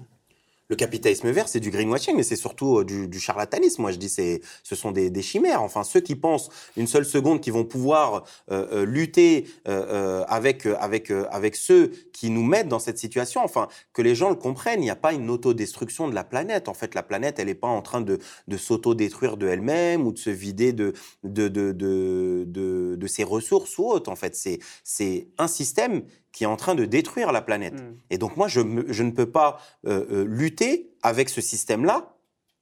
le 0.69 0.75
capitalisme 0.75 1.29
vert, 1.31 1.47
c'est 1.47 1.59
du 1.59 1.71
greenwashing, 1.71 2.15
mais 2.15 2.23
c'est 2.23 2.35
surtout 2.35 2.79
euh, 2.79 2.83
du, 2.85 3.19
charlatanisme. 3.19 3.81
Moi, 3.81 3.91
je 3.91 3.97
dis, 3.97 4.09
c'est, 4.09 4.41
ce 4.63 4.75
sont 4.75 4.91
des, 4.91 5.21
chimères. 5.21 5.61
Enfin, 5.61 5.83
ceux 5.83 5.99
qui 5.99 6.15
pensent 6.15 6.49
une 6.75 6.87
seule 6.87 7.05
seconde 7.05 7.41
qu'ils 7.41 7.53
vont 7.53 7.63
pouvoir 7.63 8.23
euh, 8.51 8.67
euh, 8.71 8.85
lutter 8.85 9.47
avec 9.65 10.65
avec 10.65 11.11
avec 11.11 11.55
ceux 11.55 11.91
qui 12.13 12.29
nous 12.29 12.43
mettent 12.43 12.67
dans 12.67 12.79
cette 12.79 12.97
situation. 12.97 13.41
Enfin, 13.43 13.67
que 13.93 14.01
les 14.01 14.15
gens 14.15 14.29
le 14.29 14.35
comprennent. 14.35 14.81
Il 14.81 14.85
n'y 14.85 14.89
a 14.89 14.95
pas 14.95 15.13
une 15.13 15.29
autodestruction 15.29 16.07
de 16.07 16.15
la 16.15 16.23
planète. 16.23 16.67
En 16.67 16.73
fait, 16.73 16.95
la 16.95 17.03
planète, 17.03 17.39
elle 17.39 17.47
n'est 17.47 17.55
pas 17.55 17.67
en 17.67 17.81
train 17.81 18.01
de 18.01 18.19
de 18.47 18.57
s'auto-détruire 18.57 19.37
de 19.37 19.47
elle-même 19.47 20.05
ou 20.05 20.11
de 20.11 20.19
se 20.19 20.29
vider 20.29 20.73
de 20.73 20.93
de 21.23 21.47
de 21.47 21.71
de, 21.71 22.95
de, 22.95 23.07
ses 23.07 23.23
ressources 23.23 23.77
ou 23.77 23.85
autres. 23.85 24.11
En 24.11 24.15
fait, 24.15 24.35
c'est 24.35 24.59
c'est 24.83 25.29
un 25.37 25.47
système 25.47 26.03
qui 26.37 26.43
est 26.43 26.47
en 26.47 26.55
train 26.55 26.75
de 26.75 26.85
détruire 26.85 27.31
la 27.31 27.41
planète. 27.41 27.73
Mm. 27.73 27.95
Et 28.11 28.19
donc 28.19 28.37
moi, 28.37 28.47
je, 28.47 28.61
je 28.89 29.01
ne 29.01 29.09
peux 29.09 29.25
pas 29.25 29.59
euh, 29.87 30.05
euh, 30.11 30.23
lutter 30.23 30.91
avec 31.01 31.29
ce 31.29 31.41
système-là 31.41 32.13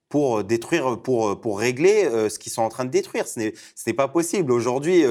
pour 0.08 0.46
détruire, 0.46 1.02
pour, 1.02 1.42
pour 1.42 1.60
régler 1.60 2.06
euh, 2.06 2.30
ce 2.30 2.40
qu'ils 2.40 2.54
sont 2.54 2.62
en 2.62 2.70
train 2.70 2.86
de 2.86 2.90
détruire. 2.90 3.28
Ce 3.28 3.38
n'est 3.42 3.94
pas 3.94 4.08
possible. 4.08 4.54
Aujourd'hui, 4.54 5.04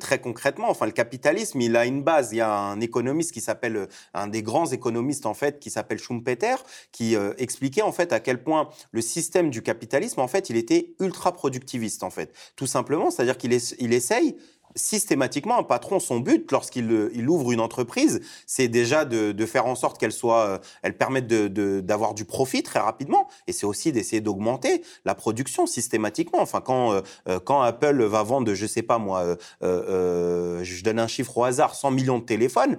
très 0.00 0.20
concrètement, 0.20 0.68
enfin, 0.68 0.86
le 0.86 0.92
capitalisme, 0.92 1.60
il 1.60 1.76
a 1.76 1.86
une 1.86 2.02
base. 2.02 2.32
Il 2.32 2.38
y 2.38 2.40
a 2.40 2.52
un 2.52 2.80
économiste 2.80 3.30
qui 3.30 3.40
s'appelle, 3.40 3.86
un 4.14 4.26
des 4.26 4.42
grands 4.42 4.66
économistes, 4.66 5.26
en 5.26 5.34
fait, 5.34 5.60
qui 5.60 5.70
s'appelle 5.70 6.00
Schumpeter, 6.00 6.56
qui 6.90 7.14
expliquait, 7.36 7.82
en 7.82 7.92
fait, 7.92 8.12
à 8.12 8.18
quel 8.18 8.42
point 8.42 8.68
le 8.90 9.00
système 9.00 9.50
du 9.50 9.62
capitalisme, 9.62 10.18
en 10.18 10.28
fait, 10.28 10.50
il 10.50 10.56
était 10.56 10.96
ultra 10.98 11.30
productiviste, 11.30 12.02
en 12.02 12.10
fait. 12.10 12.34
Tout 12.56 12.66
simplement, 12.66 13.12
c'est-à-dire 13.12 13.38
qu'il 13.38 13.56
il 13.78 13.92
essaye 13.92 14.34
systématiquement, 14.74 15.58
un 15.58 15.62
patron, 15.62 16.00
son 16.00 16.20
but, 16.20 16.50
lorsqu'il 16.52 16.90
euh, 16.90 17.10
il 17.14 17.28
ouvre 17.28 17.52
une 17.52 17.60
entreprise, 17.60 18.20
c'est 18.46 18.68
déjà 18.68 19.04
de, 19.04 19.46
faire 19.46 19.66
en 19.66 19.74
sorte 19.74 19.98
qu'elle 19.98 20.12
soit, 20.12 20.46
euh, 20.46 20.58
elle 20.82 20.96
permette 20.96 21.26
d'avoir 21.26 22.14
du 22.14 22.24
profit 22.24 22.62
très 22.62 22.80
rapidement. 22.80 23.28
Et 23.46 23.52
c'est 23.52 23.66
aussi 23.66 23.92
d'essayer 23.92 24.20
d'augmenter 24.20 24.82
la 25.04 25.14
production 25.14 25.66
systématiquement. 25.66 26.40
Enfin, 26.40 26.60
quand, 26.60 26.92
euh, 27.28 27.40
quand 27.40 27.60
Apple 27.62 28.02
va 28.04 28.22
vendre, 28.22 28.54
je 28.54 28.66
sais 28.66 28.82
pas 28.82 28.98
moi, 28.98 29.36
je 29.62 30.82
donne 30.82 30.98
un 30.98 31.06
chiffre 31.06 31.36
au 31.38 31.44
hasard, 31.44 31.74
100 31.74 31.90
millions 31.90 32.18
de 32.18 32.24
téléphones, 32.24 32.78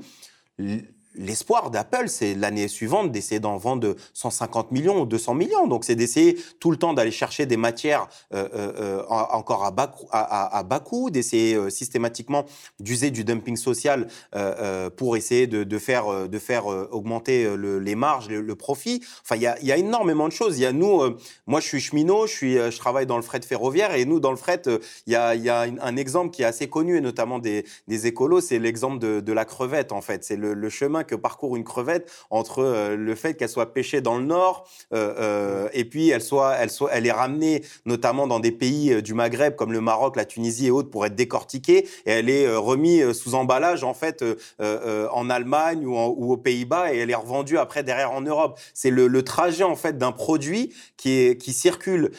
l'espoir 1.16 1.72
d'Apple, 1.72 2.08
c'est 2.08 2.36
l'année 2.36 2.68
suivante 2.68 3.12
d'essayer 3.12 3.40
d'en 3.40 3.58
vendre 3.58 3.96
150 4.14 4.72
millions 4.72 5.02
ou 5.02 5.06
200 5.06 5.34
millions. 5.34 5.68
Donc, 5.68 5.84
c'est 5.84 5.96
d'essayer 5.96 6.38
tout 6.60 6.72
le 6.72 6.78
temps 6.78 6.94
d'aller 6.94 7.12
chercher 7.12 7.46
des 7.46 7.58
matières 7.58 8.08
euh, 8.34 8.48
euh, 8.54 8.74
euh 8.78 9.04
encore 9.10 9.66
à 9.66 9.72
bas, 9.72 9.94
à, 10.12 10.64
bas 10.64 10.80
coût, 10.80 11.10
d'essayer 11.10 11.70
systématiquement 11.70 12.46
d'user 12.80 13.12
du 13.12 13.24
dumping 13.24 13.56
social 13.56 14.08
pour 14.96 15.18
essayer 15.18 15.48
de, 15.48 15.78
faire, 15.78 16.30
de 16.30 16.40
faire 16.40 16.68
augmenter 16.68 17.56
le, 17.56 17.80
les 17.80 17.96
marges, 17.96 18.30
le, 18.30 18.56
profit. 18.56 19.02
Enfin, 19.24 19.36
il 19.36 19.42
y 19.42 19.72
a, 19.72 19.78
énormément 19.78 20.28
de 20.28 20.34
choses. 20.34 20.58
Il 20.58 20.62
y 20.62 20.66
a 20.66 20.72
nous, 20.72 21.02
moi, 21.48 21.60
je 21.60 21.68
suis 21.68 21.80
cheminot, 21.80 22.28
je 22.28 22.34
suis, 22.34 22.54
je 22.54 22.78
travaille 22.78 23.06
dans 23.06 23.16
le 23.16 23.24
fret 23.24 23.42
ferroviaire 23.42 23.94
et 23.96 24.06
nous, 24.06 24.20
dans 24.20 24.32
le 24.32 24.38
fret, 24.38 24.62
il 25.08 25.14
y 25.14 25.16
a, 25.16 25.36
y 25.36 25.50
a 25.50 25.62
un 25.62 25.96
exemple 25.96 26.32
qui 26.32 26.44
est 26.44 26.46
assez 26.46 26.68
connu 26.68 26.98
et 26.98 27.02
notamment 27.02 27.40
des, 27.40 27.66
des 27.88 28.08
écolos, 28.08 28.42
c'est 28.42 28.60
l'exemple 28.60 29.00
de, 29.00 29.34
la 29.34 29.46
crevette 29.46 29.92
en 29.92 30.02
fait. 30.02 30.24
C'est 30.24 30.38
le 30.38 30.70
chemin 30.70 30.99
que 31.04 31.16
parcourt 31.16 31.56
une 31.56 31.64
crevette 31.64 32.12
entre 32.30 32.60
euh, 32.60 32.96
le 32.96 33.16
fait 33.16 33.36
qu'elle 33.36 33.50
soit 33.50 33.74
pêchée 33.74 34.02
dans 34.02 34.18
le 34.18 34.24
nord 34.24 34.68
euh, 34.94 35.14
euh, 35.20 35.70
et 35.74 35.86
puis 35.86 36.10
elle 36.10 36.22
soit, 36.22 36.56
elle 36.56 36.70
soit, 36.70 36.90
elle 36.94 37.06
est 37.06 37.12
ramenée 37.12 37.64
notamment 37.86 38.28
dans 38.28 38.40
des 38.40 38.52
pays 38.52 39.02
du 39.02 39.14
Maghreb 39.14 39.56
comme 39.56 39.72
le 39.72 39.82
Maroc, 39.82 40.16
la 40.16 40.26
Tunisie 40.26 40.68
et 40.68 40.72
autres 40.72 40.90
pour 40.90 41.06
être 41.06 41.16
décortiquée 41.16 41.88
et 42.06 42.12
elle 42.12 42.30
est 42.30 42.56
remise 42.56 43.14
sous 43.14 43.36
emballage 43.36 43.84
en 43.84 43.94
fait 43.94 44.24
en 44.60 45.30
Allemagne 45.30 45.86
ou, 45.86 45.96
ou 45.96 46.34
aux 46.34 46.38
Pays-Bas 46.38 46.94
et 46.94 46.98
elle 46.98 47.10
est 47.10 47.16
revendue 47.16 47.58
après 47.58 47.84
derrière 47.84 48.12
en 48.12 48.22
Europe. 48.22 48.60
C'est 48.74 48.90
le, 48.90 49.08
le, 49.08 49.24
trajet 49.24 49.64
en 49.64 49.76
fait 49.76 49.98
d'un 49.98 50.12
produit 50.12 50.74
qui 50.98 51.20
est 51.20 51.38
qui 51.38 51.54
circule 51.54 52.12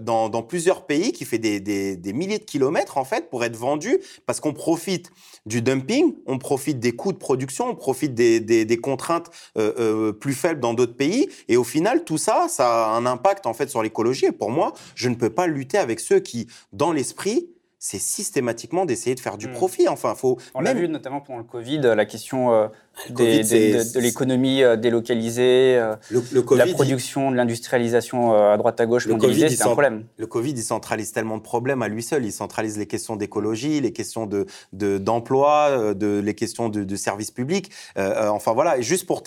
dans, 0.00 0.28
dans, 0.28 0.42
plusieurs 0.42 0.86
pays, 0.86 1.12
qui 1.12 1.24
fait 1.24 1.38
des, 1.38 1.60
des, 1.60 1.96
des 1.96 2.12
milliers 2.12 2.38
de 2.38 2.44
kilomètres 2.44 2.98
en 2.98 3.04
fait 3.04 3.30
pour 3.30 3.44
être 3.44 3.56
vendu 3.56 3.98
parce 4.26 4.40
qu'on 4.40 4.52
profite 4.52 5.10
du 5.46 5.62
dumping, 5.62 6.14
on 6.26 6.38
profite 6.38 6.78
des 6.78 6.92
coûts 6.92 7.12
de 7.12 7.18
production, 7.18 7.70
on 7.70 7.74
profite 7.74 8.14
des, 8.14 8.27
des, 8.40 8.76
contraintes 8.76 9.30
euh, 9.56 9.72
euh, 9.78 10.12
plus 10.12 10.34
faibles 10.34 10.60
dans 10.60 10.74
d'autres 10.74 10.96
pays. 10.96 11.28
Et 11.48 11.56
au 11.56 11.64
final, 11.64 12.04
tout 12.04 12.18
ça, 12.18 12.46
ça 12.48 12.86
a 12.86 12.96
un 12.96 13.06
impact 13.06 13.46
en 13.46 13.54
fait 13.54 13.68
sur 13.68 13.82
l'écologie. 13.82 14.26
Et 14.26 14.32
pour 14.32 14.50
moi, 14.50 14.72
je 14.94 15.08
ne 15.08 15.14
peux 15.14 15.30
pas 15.30 15.46
lutter 15.46 15.78
avec 15.78 16.00
ceux 16.00 16.20
qui, 16.20 16.46
dans 16.72 16.92
l'esprit, 16.92 17.48
c'est 17.80 18.00
systématiquement 18.00 18.86
d'essayer 18.86 19.14
de 19.14 19.20
faire 19.20 19.38
du 19.38 19.46
hmm. 19.46 19.52
profit. 19.52 19.88
Enfin, 19.88 20.14
faut. 20.16 20.38
On 20.54 20.60
l'a 20.60 20.74
vu 20.74 20.88
notamment 20.88 21.20
pendant 21.20 21.38
le 21.38 21.44
Covid, 21.44 21.78
la 21.78 22.06
question 22.06 22.52
euh, 22.52 22.68
des, 23.10 23.44
de, 23.44 24.00
l'économie 24.00 24.62
euh, 24.64 24.76
délocalisée, 24.76 25.76
euh, 25.76 25.94
le, 26.10 26.22
la 26.56 26.66
production, 26.66 27.30
de 27.30 27.36
l'industrialisation 27.36 28.34
à 28.34 28.56
droite 28.56 28.80
à 28.80 28.86
gauche 28.86 29.06
mondialisée, 29.06 29.50
c'est 29.50 29.62
un 29.62 29.70
problème. 29.70 30.06
Le 30.16 30.26
Covid, 30.26 30.50
il 30.50 30.62
centralise 30.62 31.12
tellement 31.12 31.36
de 31.36 31.42
problèmes 31.42 31.82
à 31.82 31.88
lui 31.88 32.02
seul. 32.02 32.24
Il 32.24 32.32
centralise 32.32 32.78
les 32.78 32.86
questions 32.86 33.14
d'écologie, 33.14 33.80
les 33.80 33.92
questions 33.92 34.26
de 34.26 34.46
d'emploi, 34.72 35.94
de, 35.94 36.18
les 36.18 36.34
questions 36.34 36.68
de, 36.68 36.82
de 36.82 36.96
services 36.96 37.30
publics. 37.30 37.70
enfin 37.96 38.52
voilà. 38.52 38.78
Et 38.78 38.82
juste 38.82 39.06
pour 39.06 39.22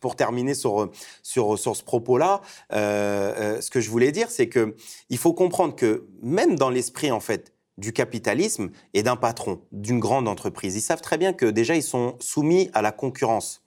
pour 0.00 0.16
terminer 0.16 0.54
sur 0.54 0.90
sur 1.22 1.58
sur 1.58 1.76
ce 1.76 1.82
propos-là, 1.82 2.40
ce 2.70 3.70
que 3.70 3.80
je 3.80 3.90
voulais 3.90 4.12
dire, 4.12 4.30
c'est 4.30 4.48
que 4.48 4.74
il 5.10 5.18
faut 5.18 5.34
comprendre 5.34 5.76
que 5.76 6.06
même 6.22 6.56
dans 6.56 6.70
l'esprit 6.70 7.10
en 7.10 7.20
fait 7.20 7.52
du 7.82 7.92
capitalisme 7.92 8.70
et 8.94 9.02
d'un 9.02 9.16
patron, 9.16 9.60
d'une 9.72 9.98
grande 9.98 10.28
entreprise. 10.28 10.76
Ils 10.76 10.80
savent 10.80 11.02
très 11.02 11.18
bien 11.18 11.32
que 11.32 11.46
déjà, 11.46 11.74
ils 11.76 11.82
sont 11.82 12.16
soumis 12.20 12.70
à 12.72 12.80
la 12.80 12.92
concurrence. 12.92 13.62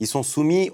Ils 0.00 0.08
sont 0.08 0.24
soumis 0.24 0.70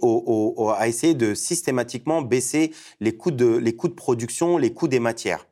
à 0.76 0.88
essayer 0.88 1.14
de 1.14 1.34
systématiquement 1.34 2.22
baisser 2.22 2.72
les 3.00 3.14
coûts 3.14 3.30
de, 3.30 3.46
les 3.46 3.76
coûts 3.76 3.88
de 3.88 3.94
production, 3.94 4.56
les 4.56 4.72
coûts 4.72 4.88
des 4.88 4.98
matières. 4.98 5.46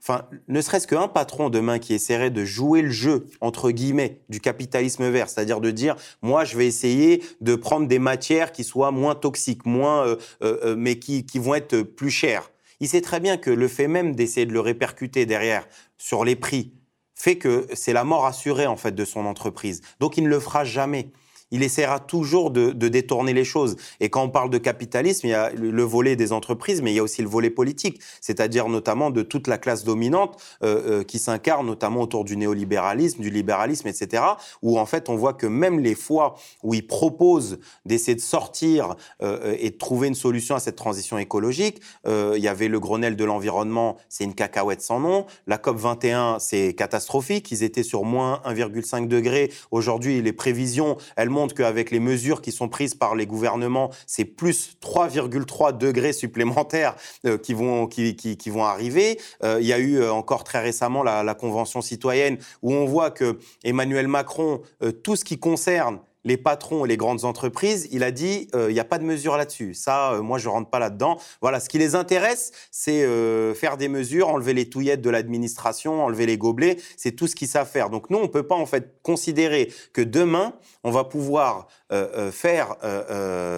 Enfin, 0.00 0.28
ne 0.48 0.60
serait-ce 0.60 0.86
qu'un 0.86 1.08
patron 1.08 1.48
demain 1.48 1.78
qui 1.78 1.94
essaierait 1.94 2.30
de 2.30 2.44
jouer 2.44 2.82
le 2.82 2.90
jeu, 2.90 3.26
entre 3.40 3.70
guillemets, 3.70 4.20
du 4.28 4.38
capitalisme 4.38 5.08
vert, 5.08 5.30
c'est-à-dire 5.30 5.60
de 5.60 5.70
dire, 5.70 5.96
moi, 6.22 6.44
je 6.44 6.58
vais 6.58 6.66
essayer 6.66 7.22
de 7.40 7.56
prendre 7.56 7.88
des 7.88 7.98
matières 7.98 8.52
qui 8.52 8.64
soient 8.64 8.90
moins 8.90 9.14
toxiques, 9.14 9.64
moins, 9.64 10.06
euh, 10.06 10.16
euh, 10.42 10.58
euh 10.62 10.76
mais 10.76 10.98
qui, 10.98 11.24
qui 11.24 11.38
vont 11.38 11.54
être 11.54 11.80
plus 11.80 12.10
chères. 12.10 12.50
Il 12.80 12.88
sait 12.88 13.00
très 13.00 13.18
bien 13.18 13.38
que 13.38 13.50
le 13.50 13.66
fait 13.66 13.88
même 13.88 14.14
d'essayer 14.14 14.44
de 14.44 14.52
le 14.52 14.60
répercuter 14.60 15.24
derrière 15.24 15.66
sur 16.04 16.22
les 16.22 16.36
prix 16.36 16.74
fait 17.14 17.38
que 17.38 17.66
c'est 17.72 17.94
la 17.94 18.04
mort 18.04 18.26
assurée 18.26 18.66
en 18.66 18.76
fait 18.76 18.92
de 18.92 19.06
son 19.06 19.24
entreprise. 19.24 19.80
Donc 20.00 20.18
il 20.18 20.24
ne 20.24 20.28
le 20.28 20.38
fera 20.38 20.62
jamais 20.62 21.12
il 21.54 21.62
essaiera 21.62 22.00
toujours 22.00 22.50
de, 22.50 22.72
détourner 22.72 23.32
les 23.32 23.44
choses. 23.44 23.76
Et 24.00 24.10
quand 24.10 24.24
on 24.24 24.28
parle 24.28 24.50
de 24.50 24.58
capitalisme, 24.58 25.28
il 25.28 25.30
y 25.30 25.34
a 25.34 25.50
le 25.50 25.82
volet 25.84 26.16
des 26.16 26.32
entreprises, 26.32 26.82
mais 26.82 26.90
il 26.90 26.96
y 26.96 26.98
a 26.98 27.02
aussi 27.02 27.22
le 27.22 27.28
volet 27.28 27.48
politique, 27.48 28.00
c'est-à-dire 28.20 28.68
notamment 28.68 29.10
de 29.10 29.22
toute 29.22 29.46
la 29.46 29.56
classe 29.56 29.84
dominante 29.84 30.36
euh, 30.64 31.00
euh, 31.00 31.04
qui 31.04 31.20
s'incarne 31.20 31.64
notamment 31.64 32.00
autour 32.00 32.24
du 32.24 32.36
néolibéralisme, 32.36 33.22
du 33.22 33.30
libéralisme, 33.30 33.86
etc., 33.86 34.24
où 34.62 34.80
en 34.80 34.86
fait 34.86 35.08
on 35.08 35.14
voit 35.14 35.32
que 35.32 35.46
même 35.46 35.78
les 35.78 35.94
fois 35.94 36.34
où 36.64 36.74
ils 36.74 36.84
proposent 36.84 37.60
d'essayer 37.86 38.16
de 38.16 38.20
sortir 38.20 38.96
euh, 39.22 39.54
et 39.60 39.70
de 39.70 39.76
trouver 39.76 40.08
une 40.08 40.16
solution 40.16 40.56
à 40.56 40.60
cette 40.60 40.76
transition 40.76 41.18
écologique, 41.18 41.80
il 42.06 42.42
y 42.42 42.48
avait 42.48 42.68
le 42.68 42.80
Grenelle 42.80 43.14
de 43.14 43.24
l'environnement, 43.24 43.96
c'est 44.08 44.24
une 44.24 44.34
cacahuète 44.34 44.82
sans 44.82 44.98
nom, 44.98 45.26
la 45.46 45.56
COP 45.56 45.76
21, 45.76 46.38
c'est 46.40 46.74
catastrophique, 46.74 47.52
ils 47.52 47.62
étaient 47.62 47.84
sur 47.84 48.02
moins 48.02 48.42
1,5 48.44 49.06
degré, 49.06 49.52
aujourd'hui 49.70 50.20
les 50.20 50.32
prévisions, 50.32 50.96
elles 51.16 51.30
montrent 51.30 51.43
qu'avec 51.52 51.90
les 51.90 52.00
mesures 52.00 52.40
qui 52.40 52.52
sont 52.52 52.68
prises 52.68 52.94
par 52.94 53.14
les 53.14 53.26
gouvernements, 53.26 53.90
c'est 54.06 54.24
plus 54.24 54.76
3,3 54.80 55.76
degrés 55.76 56.12
supplémentaires 56.12 56.96
euh, 57.26 57.36
qui, 57.36 57.52
vont, 57.52 57.86
qui, 57.86 58.50
vont 58.50 58.64
arriver. 58.64 59.20
Euh, 59.42 59.58
il 59.60 59.66
y 59.66 59.72
a 59.72 59.78
eu 59.78 59.96
euh, 59.96 60.12
encore 60.12 60.44
très 60.44 60.60
récemment 60.60 61.02
la, 61.02 61.22
la, 61.22 61.34
Convention 61.34 61.82
citoyenne 61.82 62.38
où 62.62 62.72
on 62.72 62.86
voit 62.86 63.10
que 63.10 63.38
Emmanuel 63.64 64.06
Macron, 64.06 64.62
tout 65.02 65.16
ce 65.16 65.24
qui 65.24 65.38
concerne 65.38 65.98
les 66.24 66.36
patrons 66.36 66.84
et 66.84 66.88
les 66.88 66.96
grandes 66.96 67.24
entreprises, 67.24 67.88
il 67.92 68.02
a 68.02 68.10
dit 68.10 68.48
il 68.52 68.58
euh, 68.58 68.72
n'y 68.72 68.80
a 68.80 68.84
pas 68.84 68.98
de 68.98 69.04
mesure 69.04 69.36
là-dessus. 69.36 69.74
Ça, 69.74 70.12
euh, 70.12 70.22
moi, 70.22 70.38
je 70.38 70.48
rentre 70.48 70.70
pas 70.70 70.78
là-dedans. 70.78 71.18
Voilà, 71.40 71.60
ce 71.60 71.68
qui 71.68 71.78
les 71.78 71.94
intéresse, 71.94 72.52
c'est 72.70 73.04
euh, 73.04 73.54
faire 73.54 73.76
des 73.76 73.88
mesures, 73.88 74.28
enlever 74.28 74.54
les 74.54 74.68
touillettes 74.68 75.02
de 75.02 75.10
l'administration, 75.10 76.04
enlever 76.04 76.26
les 76.26 76.38
gobelets. 76.38 76.78
C'est 76.96 77.12
tout 77.12 77.26
ce 77.26 77.34
qu'ils 77.34 77.48
savent 77.48 77.68
faire. 77.68 77.90
Donc 77.90 78.10
nous, 78.10 78.18
on 78.18 78.28
peut 78.28 78.46
pas 78.46 78.54
en 78.54 78.66
fait 78.66 78.98
considérer 79.02 79.72
que 79.92 80.00
demain, 80.00 80.54
on 80.82 80.90
va 80.90 81.04
pouvoir 81.04 81.68
faire 82.32 82.76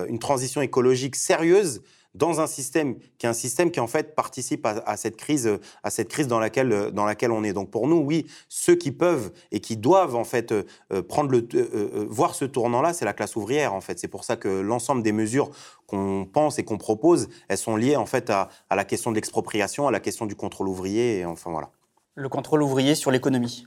une 0.09 0.19
transition 0.19 0.61
écologique 0.61 1.17
sérieuse 1.17 1.83
dans 2.17 2.41
un 2.41 2.47
système 2.47 2.97
qui 3.19 3.27
est 3.27 3.29
un 3.29 3.35
système 3.35 3.71
qui 3.71 3.81
en 3.81 3.87
fait 3.87 4.15
participe 4.15 4.67
à, 4.67 4.97
cette 4.97 5.17
crise, 5.17 5.59
à 5.83 5.91
cette 5.91 6.09
crise 6.09 6.27
dans 6.27 6.39
laquelle 6.39 6.91
dans 6.93 7.05
laquelle 7.05 7.31
on 7.31 7.45
est. 7.45 7.53
Donc 7.53 7.71
pour 7.71 7.87
nous, 7.89 7.99
oui, 7.99 8.27
ceux 8.49 8.75
qui 8.75 8.91
peuvent 8.91 9.33
et 9.53 9.61
qui 9.61 9.77
doivent 9.77 10.17
en 10.17 10.25
fait 10.25 10.53
euh, 10.53 10.65
prendre 11.03 11.31
le 11.31 11.47
euh, 11.55 11.69
euh, 11.75 12.07
voir 12.09 12.35
ce 12.35 12.45
tournant-là, 12.45 12.93
c'est 12.93 13.05
la 13.05 13.13
classe 13.13 13.37
ouvrière 13.37 13.75
en 13.75 13.81
fait. 13.81 13.99
C'est 13.99 14.09
pour 14.09 14.25
ça 14.25 14.37
que 14.37 14.49
l'ensemble 14.49 15.03
des 15.03 15.13
mesures 15.13 15.51
qu'on 15.87 16.27
pense 16.31 16.59
et 16.59 16.65
qu'on 16.65 16.79
propose, 16.79 17.29
elles 17.49 17.59
sont 17.59 17.77
liées 17.77 17.97
en 17.97 18.07
fait 18.07 18.31
à, 18.31 18.49
à 18.71 18.77
la 18.77 18.85
question 18.85 19.11
de 19.11 19.17
l'expropriation, 19.17 19.87
à 19.87 19.91
la 19.91 20.01
question 20.01 20.27
du 20.27 20.35
contrôle 20.35 20.69
ouvrier. 20.69 21.19
Et 21.19 21.25
enfin 21.25 21.51
voilà. 21.51 21.71
Le 22.15 22.29
contrôle 22.29 22.63
ouvrier 22.63 22.95
sur 22.95 23.11
l'économie, 23.11 23.67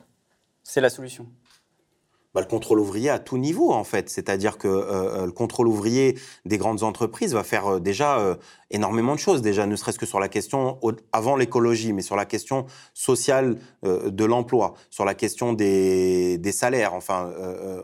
c'est 0.63 0.81
la 0.81 0.89
solution 0.89 1.27
bah, 2.35 2.41
le 2.41 2.47
contrôle 2.47 2.79
ouvrier 2.79 3.09
à 3.09 3.17
tout 3.17 3.39
niveau 3.39 3.71
en 3.71 3.83
fait. 3.83 4.09
C'est-à-dire 4.09 4.59
que 4.59 4.67
euh, 4.67 5.23
euh 5.23 5.25
le 5.25 5.31
contrôle 5.31 5.67
ouvrier 5.67 6.15
des 6.45 6.59
grandes 6.59 6.83
entreprises 6.83 7.33
va 7.33 7.43
faire 7.43 7.67
euh, 7.67 7.79
déjà 7.79 8.19
euh, 8.19 8.35
énormément 8.69 9.15
de 9.15 9.19
choses, 9.19 9.41
déjà 9.41 9.65
ne 9.65 9.75
serait-ce 9.75 9.97
que 9.97 10.05
sur 10.05 10.19
la 10.19 10.29
question 10.29 10.79
avant 11.11 11.35
l'écologie, 11.35 11.91
mais 11.91 12.03
sur 12.03 12.15
la 12.15 12.25
question 12.25 12.67
sociale 12.93 13.57
de 13.83 14.25
l'emploi, 14.25 14.75
sur 14.91 15.05
la 15.05 15.15
question 15.15 15.53
des, 15.53 16.37
des 16.37 16.51
salaires. 16.51 16.93
Enfin, 16.93 17.33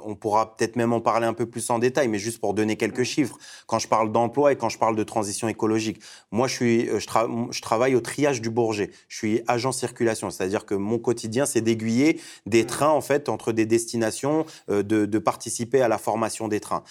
on 0.05 0.13
pourra 0.13 0.55
peut-être 0.55 0.75
même 0.75 0.93
en 0.93 1.01
parler 1.01 1.25
un 1.25 1.33
peu 1.33 1.47
plus 1.47 1.71
en 1.71 1.79
détail, 1.79 2.07
mais 2.07 2.19
juste 2.19 2.39
pour 2.39 2.53
donner 2.53 2.75
quelques 2.75 3.01
chiffres. 3.01 3.39
Quand 3.65 3.79
je 3.79 3.87
parle 3.87 4.11
d'emploi 4.11 4.51
et 4.51 4.57
quand 4.57 4.69
je 4.69 4.77
parle 4.77 4.95
de 4.95 5.01
transition 5.01 5.47
écologique, 5.47 5.99
moi 6.31 6.47
je 6.47 6.53
suis, 6.53 6.85
je, 6.99 7.07
tra 7.07 7.27
je 7.49 7.61
travaille 7.63 7.95
au 7.95 8.01
triage 8.01 8.39
du 8.39 8.51
Bourget. 8.51 8.91
Je 9.07 9.17
suis 9.17 9.41
agent 9.47 9.71
circulation, 9.71 10.29
c'est-à-dire 10.29 10.67
que 10.67 10.75
mon 10.75 10.99
quotidien 10.99 11.47
c'est 11.47 11.61
d'aiguiller 11.61 12.21
des 12.45 12.67
trains 12.67 12.89
en 12.89 13.01
fait 13.01 13.27
entre 13.27 13.53
des 13.53 13.65
destinations 13.65 14.34
euh, 14.69 14.83
de, 14.83 15.19
participer 15.19 15.81
à 15.81 15.87
la 15.87 15.97
formation 15.97 16.47
des 16.47 16.59
trains. 16.59 16.83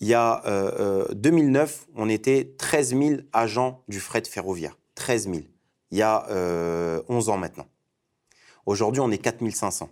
Il 0.00 0.08
y 0.08 0.14
a 0.14 0.42
euh, 0.46 1.06
2009, 1.14 1.86
euh, 1.88 1.92
on 1.96 2.08
était 2.08 2.54
13 2.58 2.96
000 2.96 3.14
agents 3.32 3.82
du 3.88 4.00
fret 4.00 4.22
ferroviaire. 4.28 4.76
13 4.96 5.24
000. 5.30 5.38
Il 5.90 5.98
y 5.98 6.02
a 6.02 6.26
euh, 6.30 7.02
11 7.08 7.28
ans 7.30 7.38
maintenant. 7.38 7.66
Aujourd'hui, 8.66 9.00
on 9.00 9.10
est 9.10 9.18
4 9.18 9.48
500 9.50 9.88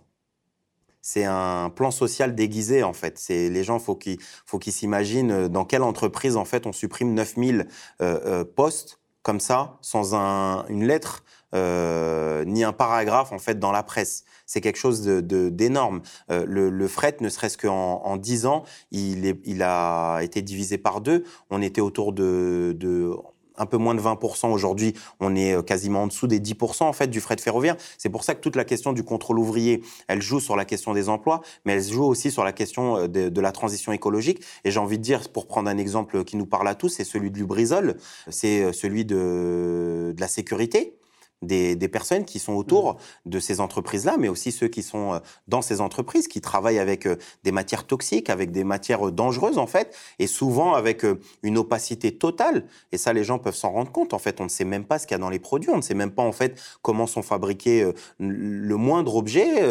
c'est 1.05 1.25
un 1.25 1.69
plan 1.69 1.91
social 1.91 2.33
déguisé 2.33 2.81
en 2.81 2.93
fait. 2.93 3.19
C'est 3.19 3.49
les 3.49 3.63
gens 3.63 3.77
faut 3.77 3.95
qu'ils 3.95 4.17
faut 4.45 4.57
qu'ils 4.57 4.73
s'imaginent 4.73 5.31
euh, 5.31 5.49
dans 5.49 5.65
quelle 5.65 5.83
entreprise 5.83 6.37
en 6.37 6.45
fait 6.45 6.65
on 6.65 6.71
supprime 6.71 7.13
9000 7.13 7.67
euh, 8.01 8.19
euh, 8.25 8.43
postes 8.45 8.99
comme 9.21 9.41
ça 9.41 9.77
sans 9.81 10.15
un, 10.15 10.65
une 10.67 10.87
lettre 10.87 11.23
euh, 11.53 12.43
ni 12.45 12.63
un 12.63 12.73
paragraphe 12.73 13.31
en 13.31 13.37
fait 13.37 13.59
dans 13.59 13.71
la 13.71 13.83
presse. 13.83 14.25
C'est 14.45 14.61
quelque 14.61 14.79
chose 14.79 15.01
d'énorme. 15.03 16.01
De, 16.29 16.33
euh, 16.33 16.45
le, 16.71 16.87
fret, 16.87 17.17
ne 17.21 17.29
serait-ce 17.29 17.57
qu'en 17.57 18.01
en 18.03 18.17
10 18.17 18.45
ans, 18.45 18.63
il, 18.91 19.61
a 19.61 20.19
été 20.21 20.41
divisé 20.41 20.77
par 20.77 21.01
deux. 21.01 21.23
On 21.49 21.61
était 21.61 21.81
autour 21.81 22.13
de, 22.13 22.75
de 22.77 23.11
un 23.55 23.67
peu 23.67 23.77
moins 23.77 23.93
de 23.93 24.01
20%. 24.01 24.51
Aujourd'hui, 24.51 24.95
on 25.19 25.35
est 25.35 25.53
euh, 25.53 25.61
quasiment 25.61 26.03
en 26.03 26.07
dessous 26.07 26.25
des 26.25 26.39
10% 26.39 26.83
en 26.83 26.93
fait 26.93 27.07
du 27.07 27.21
fret 27.21 27.37
ferroviaire. 27.37 27.77
C'est 27.99 28.09
pour 28.09 28.23
ça 28.23 28.33
que 28.33 28.41
toute 28.41 28.55
la 28.55 28.65
question 28.65 28.93
du 28.93 29.03
contrôle 29.03 29.37
ouvrier, 29.37 29.83
elle 30.07 30.23
joue 30.23 30.39
sur 30.39 30.55
la 30.55 30.65
question 30.65 30.93
des 30.93 31.07
emplois, 31.07 31.41
mais 31.65 31.73
elle 31.73 31.83
joue 31.83 32.03
aussi 32.03 32.31
sur 32.31 32.43
la 32.43 32.51
question 32.51 33.07
de, 33.07 33.41
la 33.41 33.51
transition 33.51 33.91
écologique. 33.91 34.41
Et 34.63 34.71
j'ai 34.71 34.79
envie 34.79 34.97
de 34.97 35.03
dire, 35.03 35.29
pour 35.29 35.45
prendre 35.45 35.69
un 35.69 35.77
exemple 35.77 36.23
qui 36.23 36.35
nous 36.35 36.47
parle 36.47 36.67
à 36.67 36.73
tous, 36.73 36.89
c'est 36.89 37.03
celui 37.03 37.29
du 37.29 37.45
brisol, 37.45 37.97
c'est 38.29 38.73
celui 38.73 39.05
de, 39.05 40.13
de 40.15 40.21
la 40.21 40.27
sécurité 40.27 40.95
des, 41.43 41.87
personnes 41.87 42.25
qui 42.25 42.39
sont 42.39 42.53
autour 42.53 42.93
mmh. 42.93 43.29
de 43.29 43.39
ces 43.39 43.59
entreprises-là, 43.59 44.15
mais 44.17 44.27
aussi 44.27 44.51
ceux 44.51 44.67
qui 44.67 44.83
sont 44.83 45.13
euh, 45.13 45.19
dans 45.47 45.61
ces 45.61 45.81
entreprises, 45.81 46.27
qui 46.27 46.41
travaillent 46.41 46.79
avec 46.79 47.05
euh, 47.05 47.17
des 47.43 47.51
matières 47.51 47.85
toxiques, 47.85 48.29
avec 48.29 48.51
des 48.51 48.63
matières 48.63 49.07
euh, 49.07 49.11
dangereuses 49.11 49.57
en 49.57 49.67
fait, 49.67 49.95
et 50.19 50.27
souvent 50.27 50.73
avec 50.73 51.05
une 51.43 51.57
opacité 51.57 52.17
totale. 52.17 52.65
Et 52.91 52.97
ça, 52.97 53.13
les 53.13 53.23
gens 53.23 53.39
peuvent 53.39 53.55
s'en 53.55 53.71
rendre 53.71 53.91
compte. 53.91 54.13
En 54.13 54.19
fait, 54.19 54.41
on 54.41 54.45
ne 54.45 54.49
sait 54.49 54.65
même 54.65 54.85
pas 54.85 54.99
ce 54.99 55.07
qu'il 55.07 55.15
y 55.15 55.19
a 55.19 55.19
dans 55.19 55.29
les 55.29 55.39
produits, 55.39 55.69
on 55.69 55.77
ne 55.77 55.81
sait 55.81 55.93
même 55.93 56.11
pas 56.11 56.23
en 56.23 56.31
fait 56.31 56.59
comment 56.81 57.07
sont 57.07 57.21
fabriqués 57.21 57.91
le 58.19 58.75
moindre 58.75 59.15
objet 59.15 59.61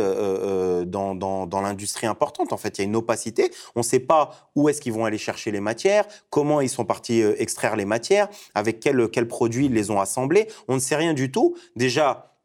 dans, 0.87 1.14
dans 1.14 1.61
l'industrie 1.61 2.07
importante. 2.07 2.52
En 2.52 2.57
fait, 2.57 2.79
il 2.79 2.83
y 2.83 2.85
a 2.85 2.88
une 2.88 2.97
opacité. 2.97 3.50
On 3.75 3.81
ne 3.81 3.85
sait 3.85 4.00
pas 4.00 4.50
où 4.55 4.69
est-ce 4.69 4.81
qu'ils 4.81 4.93
vont 4.93 5.05
aller 5.05 5.19
chercher 5.19 5.50
les 5.50 5.61
matières, 5.61 6.07
comment 6.31 6.61
ils 6.61 6.69
sont 6.69 6.85
partis 6.85 7.21
extraire 7.21 7.76
les 7.76 7.85
matières, 7.85 8.29
avec 8.55 8.81
quels 8.81 9.09
quel 9.09 9.29
produits 9.29 9.67
ils 9.67 9.75
les 9.75 9.91
ont 9.91 10.00
assemblés. 10.00 10.49
On 10.69 10.75
ne 10.75 10.81
sait 10.81 10.97
rien 10.97 11.14
du 11.14 11.31
tout 11.31 11.57
déjà 11.76 12.37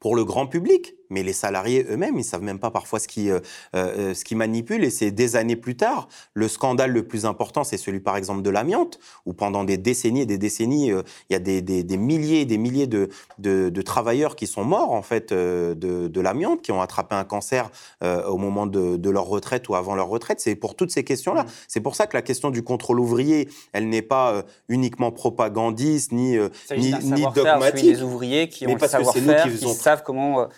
pour 0.00 0.16
le 0.16 0.24
grand 0.24 0.46
public, 0.46 0.94
mais 1.12 1.22
les 1.22 1.32
salariés 1.32 1.86
eux-mêmes, 1.88 2.18
ils 2.18 2.24
savent 2.24 2.42
même 2.42 2.58
pas 2.58 2.70
parfois 2.70 2.98
ce 2.98 3.06
qui, 3.06 3.30
euh, 3.30 3.38
euh, 3.76 4.14
ce 4.14 4.24
qui 4.24 4.34
manipulent. 4.34 4.84
Et 4.84 4.90
c'est 4.90 5.10
des 5.10 5.36
années 5.36 5.56
plus 5.56 5.76
tard. 5.76 6.08
Le 6.34 6.48
scandale 6.48 6.90
le 6.90 7.06
plus 7.06 7.26
important, 7.26 7.62
c'est 7.62 7.76
celui 7.76 8.00
par 8.00 8.16
exemple 8.16 8.42
de 8.42 8.50
l'amiante, 8.50 8.98
où 9.26 9.34
pendant 9.34 9.62
des 9.64 9.76
décennies 9.76 10.22
et 10.22 10.26
des 10.26 10.38
décennies, 10.38 10.90
euh, 10.90 11.02
il 11.28 11.34
y 11.34 11.36
a 11.36 11.38
des, 11.38 11.62
des, 11.62 11.84
des, 11.84 11.96
milliers 11.96 12.40
et 12.40 12.44
des 12.46 12.58
milliers 12.58 12.86
de, 12.86 13.10
de, 13.38 13.68
de, 13.68 13.82
travailleurs 13.82 14.34
qui 14.34 14.46
sont 14.46 14.64
morts 14.64 14.92
en 14.92 15.02
fait 15.02 15.32
de, 15.32 15.74
de 15.76 16.20
l'amiante, 16.20 16.62
qui 16.62 16.72
ont 16.72 16.80
attrapé 16.80 17.14
un 17.14 17.24
cancer 17.24 17.70
au 18.02 18.38
moment 18.38 18.66
de, 18.66 19.10
leur 19.10 19.26
retraite 19.26 19.68
ou 19.68 19.74
avant 19.74 19.94
leur 19.94 20.08
retraite. 20.08 20.40
C'est 20.40 20.54
pour 20.54 20.74
toutes 20.74 20.90
ces 20.90 21.04
questions-là. 21.04 21.42
Mmh. 21.42 21.50
C'est 21.68 21.80
pour 21.80 21.94
ça 21.94 22.06
que 22.06 22.16
la 22.16 22.22
question 22.22 22.50
du 22.50 22.62
contrôle 22.62 22.98
ouvrier, 22.98 23.48
elle 23.74 23.88
n'est 23.88 24.02
pas 24.02 24.42
uniquement 24.68 25.12
propagandiste 25.12 26.12
ni, 26.12 26.38
ni, 26.76 26.94
ni 27.02 27.22
dogmatique. 27.34 27.84
des 27.84 28.02
ouvriers 28.02 28.48
qui 28.48 28.66
ont 28.66 28.74
le 28.74 28.88
savoir-faire, 28.88 29.44
qui, 29.44 29.58
qui 29.58 29.74
savent 29.74 30.02
comment 30.02 30.48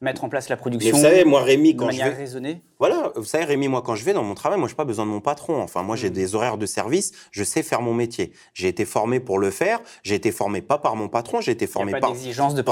mettre 0.00 0.24
en 0.24 0.28
place 0.28 0.48
la 0.48 0.56
production. 0.56 0.96
vous 0.96 1.02
savez, 1.02 1.24
moi, 1.24 1.42
Rémi, 1.42 1.76
quand 1.76 1.86
de 1.86 1.90
manière 1.90 2.06
je 2.06 2.12
vais, 2.12 2.16
raisonnée. 2.16 2.62
Voilà, 2.78 3.12
vous 3.16 3.24
savez, 3.24 3.44
Rémi, 3.44 3.68
moi, 3.68 3.82
quand 3.82 3.94
je 3.94 4.04
vais 4.04 4.12
dans 4.12 4.24
mon 4.24 4.34
travail, 4.34 4.58
moi, 4.58 4.68
je 4.68 4.72
n'ai 4.72 4.76
pas 4.76 4.84
besoin 4.84 5.04
de 5.04 5.10
mon 5.10 5.20
patron. 5.20 5.60
Enfin, 5.60 5.82
moi, 5.82 5.96
j'ai 5.96 6.10
mmh. 6.10 6.14
des 6.14 6.34
horaires 6.34 6.58
de 6.58 6.66
service, 6.66 7.12
je 7.30 7.44
sais 7.44 7.62
faire 7.62 7.82
mon 7.82 7.94
métier. 7.94 8.32
J'ai 8.54 8.68
été 8.68 8.84
formé 8.84 9.20
pour 9.20 9.38
le 9.38 9.50
faire. 9.50 9.80
J'ai 10.02 10.14
été 10.14 10.32
formé 10.32 10.62
pas 10.62 10.78
par 10.78 10.96
mon 10.96 11.08
patron, 11.08 11.40
j'ai 11.40 11.52
été 11.52 11.66
formé 11.66 11.90
Il 11.90 11.94
y 11.94 11.96
a 11.96 12.00
pas 12.00 12.06
par. 12.06 12.12
d'exigence 12.12 12.54
de 12.54 12.62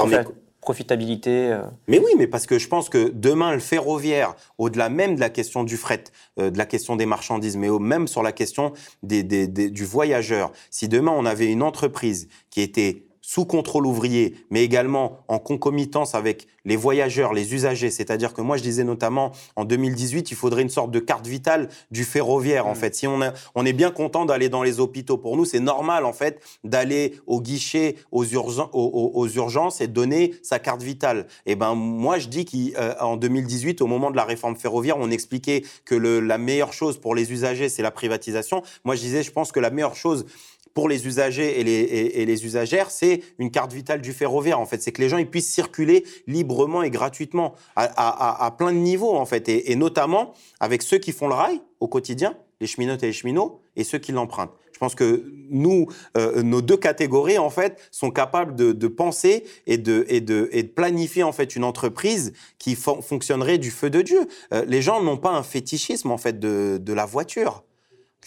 profitabilité. 0.61 1.51
Euh. 1.51 1.63
Mais 1.87 1.99
oui, 1.99 2.11
mais 2.17 2.27
parce 2.27 2.45
que 2.45 2.59
je 2.59 2.67
pense 2.67 2.89
que 2.89 3.09
demain, 3.09 3.53
le 3.53 3.59
ferroviaire, 3.59 4.35
au-delà 4.57 4.89
même 4.89 5.15
de 5.15 5.19
la 5.19 5.29
question 5.29 5.63
du 5.63 5.77
fret, 5.77 6.05
euh, 6.39 6.49
de 6.49 6.57
la 6.57 6.65
question 6.65 6.95
des 6.95 7.05
marchandises, 7.05 7.57
mais 7.57 7.69
même 7.79 8.07
sur 8.07 8.23
la 8.23 8.31
question 8.31 8.73
des, 9.03 9.23
des, 9.23 9.47
du 9.47 9.85
voyageur, 9.85 10.51
si 10.69 10.87
demain 10.87 11.13
on 11.15 11.25
avait 11.25 11.47
une 11.47 11.63
entreprise 11.63 12.27
qui 12.49 12.61
était 12.61 13.05
sous 13.29 13.45
contrôle 13.45 13.85
ouvrier, 13.85 14.33
mais 14.49 14.63
également 14.63 15.19
en 15.27 15.37
concomitance 15.37 16.15
avec 16.15 16.47
les 16.65 16.75
voyageurs, 16.75 17.31
les 17.31 17.53
usagers. 17.53 17.91
C'est-à-dire 17.91 18.33
que 18.33 18.41
moi, 18.41 18.57
je 18.57 18.63
disais 18.63 18.83
notamment 18.83 19.33
en 19.55 19.65
2018, 19.65 20.31
il 20.31 20.35
faudrait 20.35 20.63
une 20.63 20.69
sorte 20.69 20.89
de 20.89 20.99
carte 20.99 21.27
vitale 21.27 21.69
du 21.91 22.05
ferroviaire. 22.05 22.65
En 22.65 22.71
mmh. 22.71 22.75
fait, 22.75 22.95
si 22.95 23.05
on, 23.05 23.21
a, 23.21 23.33
on 23.53 23.67
est 23.67 23.73
bien 23.73 23.91
content 23.91 24.25
d'aller 24.25 24.49
dans 24.49 24.63
les 24.63 24.79
hôpitaux, 24.79 25.19
pour 25.19 25.37
nous, 25.37 25.45
c'est 25.45 25.59
normal 25.59 26.05
en 26.05 26.11
fait 26.13 26.41
d'aller 26.63 27.19
au 27.27 27.39
guichet, 27.39 27.97
aux, 28.11 28.25
aux, 28.25 29.27
urgences 29.27 29.79
et 29.79 29.87
donner 29.87 30.33
sa 30.41 30.57
carte 30.57 30.81
vitale. 30.81 31.27
Et 31.45 31.51
eh 31.51 31.55
ben 31.55 31.75
moi, 31.75 32.17
je 32.17 32.29
dis 32.29 32.45
qu'en 32.45 33.15
2018, 33.15 33.83
au 33.83 33.87
moment 33.87 34.09
de 34.09 34.15
la 34.15 34.25
réforme 34.25 34.55
ferroviaire, 34.55 34.97
on 34.97 35.11
expliquait 35.11 35.61
que 35.85 35.93
le, 35.93 36.19
la 36.19 36.39
meilleure 36.39 36.73
chose 36.73 36.97
pour 36.97 37.13
les 37.13 37.31
usagers, 37.31 37.69
c'est 37.69 37.83
la 37.83 37.91
privatisation. 37.91 38.63
Moi, 38.85 38.95
je 38.95 39.01
disais, 39.01 39.21
je 39.21 39.31
pense 39.31 39.51
que 39.51 39.59
la 39.59 39.69
meilleure 39.69 39.95
chose 39.95 40.25
pour 40.73 40.89
les 40.89 41.07
usagers 41.07 41.59
et 41.59 42.25
les, 42.25 42.45
usagères, 42.45 42.91
c'est 42.91 43.21
une 43.37 43.51
carte 43.51 43.73
vitale 43.73 44.01
du 44.01 44.13
ferroviaire. 44.13 44.59
En 44.59 44.65
fait, 44.65 44.81
c'est 44.81 44.91
que 44.91 45.01
les 45.01 45.09
gens 45.09 45.17
ils 45.17 45.29
puissent 45.29 45.51
circuler 45.51 46.03
librement 46.27 46.83
et 46.83 46.89
gratuitement 46.89 47.53
à, 47.75 48.55
plein 48.57 48.71
de 48.71 48.77
niveaux 48.77 49.15
en 49.15 49.25
fait, 49.25 49.49
et, 49.49 49.75
notamment 49.75 50.33
avec 50.59 50.81
ceux 50.81 50.97
qui 50.97 51.11
font 51.11 51.27
le 51.27 51.33
rail 51.33 51.61
au 51.79 51.87
quotidien, 51.87 52.35
les 52.61 52.67
cheminotes 52.67 53.03
et 53.03 53.07
les 53.07 53.13
cheminots, 53.13 53.61
et 53.75 53.83
ceux 53.83 53.97
qui 53.97 54.11
l'empruntent. 54.11 54.53
Je 54.73 54.79
pense 54.79 54.95
que 54.95 55.25
nous, 55.49 55.87
euh, 56.15 56.41
nos 56.41 56.61
deux 56.61 56.77
catégories 56.77 57.37
en 57.37 57.49
fait 57.49 57.77
sont 57.91 58.11
capables 58.11 58.55
de, 58.55 58.87
penser 58.87 59.43
et 59.67 59.77
de, 59.77 60.61
planifier 60.73 61.23
en 61.23 61.33
fait 61.33 61.57
une 61.57 61.65
entreprise 61.65 62.31
qui 62.59 62.75
fonctionnerait 62.75 63.57
du 63.57 63.71
feu 63.71 63.89
de 63.89 64.01
Dieu. 64.01 64.27
Euh, 64.53 64.63
les 64.65 64.81
gens 64.81 65.03
n'ont 65.03 65.17
pas 65.17 65.31
un 65.31 65.43
fétichisme 65.43 66.11
en 66.11 66.17
fait 66.17 66.39
de 66.39 66.93
la 66.93 67.05
voiture. 67.05 67.63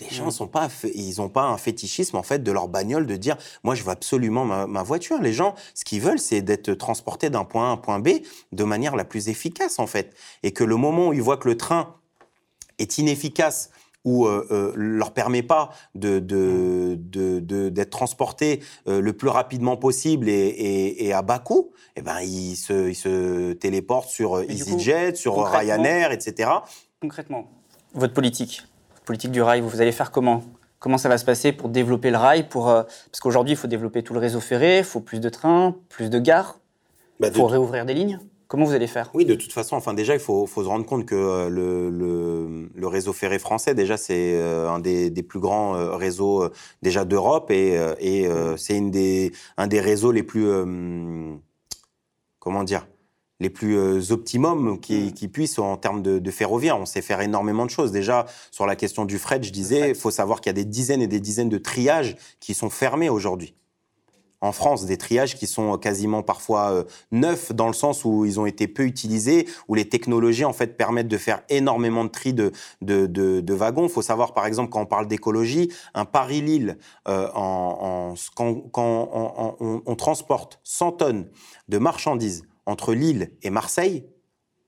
Les 0.00 0.08
gens 0.08 0.30
sont 0.30 0.46
pas, 0.46 0.68
ils 0.94 1.16
n'ont 1.18 1.28
pas 1.28 1.44
un 1.44 1.58
fétichisme 1.58 2.16
en 2.16 2.22
fait 2.22 2.42
de 2.42 2.50
leur 2.50 2.68
bagnole 2.68 3.06
de 3.06 3.16
dire 3.16 3.36
moi 3.62 3.74
je 3.74 3.82
veux 3.82 3.90
absolument 3.90 4.44
ma, 4.44 4.82
voiture. 4.82 5.20
Les 5.20 5.34
gens, 5.34 5.54
ce 5.74 5.84
qu'ils 5.84 6.00
veulent, 6.00 6.18
c'est 6.18 6.40
d'être 6.40 6.72
transportés 6.72 7.28
d'un 7.28 7.44
point 7.44 7.66
A 7.66 7.68
à 7.68 7.72
un 7.72 7.76
point 7.76 8.00
B 8.00 8.08
de 8.52 8.64
manière 8.64 8.96
la 8.96 9.04
plus 9.04 9.28
efficace 9.28 9.78
en 9.78 9.86
fait. 9.86 10.14
Et 10.42 10.52
que 10.52 10.64
le 10.64 10.76
moment 10.76 11.08
où 11.08 11.12
ils 11.12 11.22
voient 11.22 11.36
que 11.36 11.48
le 11.48 11.56
train 11.56 11.94
est 12.78 12.98
inefficace 12.98 13.70
ou 14.04 14.26
euh, 14.26 14.46
euh, 14.50 14.72
leur 14.74 15.12
permet 15.12 15.42
pas 15.42 15.70
de, 15.94 16.18
d'être 17.68 17.90
transportés 17.90 18.60
euh, 18.88 19.00
le 19.00 19.12
plus 19.12 19.28
rapidement 19.28 19.76
possible 19.76 20.28
et, 20.28 21.12
à 21.12 21.22
bas 21.22 21.38
coût, 21.38 21.72
eh 21.96 22.02
ben 22.02 22.20
ils 22.20 22.56
se, 22.56 22.88
ils 22.88 22.94
se 22.94 23.52
téléportent 23.52 24.08
sur 24.08 24.40
EasyJet, 24.40 25.14
sur 25.14 25.44
Ryanair, 25.44 26.10
etc. 26.12 26.50
Concrètement, 27.00 27.50
votre 27.94 28.14
politique, 28.14 28.62
politique 29.04 29.30
du 29.32 29.42
rail, 29.42 29.60
vous 29.60 29.80
allez 29.80 29.92
faire 29.92 30.10
comment? 30.10 30.42
Comment 30.78 30.98
ça 30.98 31.08
va 31.08 31.16
se 31.16 31.24
passer 31.24 31.52
pour 31.52 31.68
développer 31.68 32.10
le 32.10 32.16
rail 32.16 32.48
pour, 32.48 32.68
euh, 32.68 32.82
Parce 32.82 33.20
qu'aujourd'hui, 33.20 33.52
il 33.52 33.56
faut 33.56 33.68
développer 33.68 34.02
tout 34.02 34.14
le 34.14 34.18
réseau 34.18 34.40
ferré, 34.40 34.78
il 34.78 34.84
faut 34.84 35.00
plus 35.00 35.20
de 35.20 35.28
trains, 35.28 35.76
plus 35.88 36.10
de 36.10 36.18
gares, 36.18 36.58
il 37.20 37.22
bah, 37.22 37.32
faut 37.32 37.46
réouvrir 37.46 37.86
des 37.86 37.94
lignes. 37.94 38.18
Comment 38.48 38.64
vous 38.64 38.74
allez 38.74 38.88
faire? 38.88 39.08
Oui, 39.14 39.24
de 39.24 39.34
toute 39.34 39.52
façon, 39.52 39.76
enfin 39.76 39.94
déjà, 39.94 40.12
il 40.12 40.20
faut, 40.20 40.44
faut 40.46 40.64
se 40.64 40.68
rendre 40.68 40.84
compte 40.84 41.06
que 41.06 41.14
euh, 41.14 41.48
le, 41.48 41.88
le, 42.74 42.86
réseau 42.86 43.12
ferré 43.12 43.38
français, 43.38 43.74
déjà, 43.74 43.96
c'est 43.96 44.34
euh, 44.34 44.68
un 44.68 44.80
des, 44.80 45.08
des, 45.08 45.22
plus 45.22 45.38
grands 45.38 45.96
réseaux 45.96 46.48
déjà 46.82 47.04
d'Europe 47.04 47.50
et, 47.50 47.80
et 48.00 48.28
c'est 48.56 48.80
des, 48.80 49.32
un 49.56 49.68
des 49.68 49.80
réseaux 49.80 50.10
les 50.10 50.24
plus, 50.24 50.48
comment 52.40 52.64
dire, 52.64 52.86
les 53.42 53.50
plus 53.50 53.76
euh, 53.76 54.12
optimums 54.12 54.80
qui, 54.80 54.94
mm. 54.94 55.12
qui, 55.12 55.28
puissent 55.28 55.58
en 55.58 55.76
termes 55.76 56.00
de, 56.00 56.30
ferroviaire. 56.30 56.78
On 56.78 56.86
sait 56.86 57.02
faire 57.02 57.20
énormément 57.20 57.66
de 57.66 57.70
choses. 57.70 57.92
Déjà, 57.92 58.26
sur 58.50 58.66
la 58.66 58.76
question 58.76 59.04
du 59.04 59.18
fret, 59.18 59.42
je 59.42 59.50
disais, 59.50 59.90
il 59.90 59.94
faut 59.94 60.10
savoir 60.10 60.40
qu'il 60.40 60.48
y 60.48 60.54
a 60.54 60.54
des 60.54 60.64
dizaines 60.64 61.02
et 61.02 61.08
des 61.08 61.20
dizaines 61.20 61.50
de 61.50 61.58
triages 61.58 62.16
qui 62.40 62.54
sont 62.54 62.70
fermés 62.70 63.10
aujourd'hui. 63.10 63.54
En 64.40 64.50
France, 64.50 64.86
des 64.86 64.96
triages 64.96 65.36
qui 65.36 65.46
sont 65.46 65.78
quasiment 65.78 66.22
parfois 66.22 66.72
euh, 66.72 66.84
neufs 67.12 67.52
dans 67.52 67.68
le 67.68 67.72
sens 67.72 68.04
où 68.04 68.24
ils 68.24 68.40
ont 68.40 68.46
été 68.46 68.66
peu 68.66 68.82
utilisés, 68.82 69.46
où 69.68 69.76
les 69.76 69.88
technologies 69.88 70.44
en 70.44 70.52
fait 70.52 70.76
permettent 70.76 71.06
de 71.06 71.16
faire 71.16 71.42
énormément 71.48 72.04
de 72.04 72.08
tri 72.08 72.32
de, 72.32 72.50
de, 72.80 73.06
de, 73.06 73.54
wagons. 73.54 73.84
Il 73.84 73.88
faut 73.88 74.02
savoir 74.02 74.34
par 74.34 74.46
exemple 74.46 74.70
quand 74.70 74.80
on 74.80 74.86
parle 74.86 75.06
d'écologie, 75.06 75.72
un 75.94 76.04
Paris-Lille, 76.04 76.76
euh, 77.06 77.28
en, 77.36 78.14
quand, 78.34 78.54
quand 78.72 79.56
on, 79.60 79.82
on 79.86 79.94
transporte 79.94 80.58
100 80.64 80.92
tonnes 80.92 81.28
de 81.68 81.78
marchandises 81.78 82.42
entre 82.66 82.94
Lille 82.94 83.30
et 83.42 83.50
Marseille, 83.50 84.04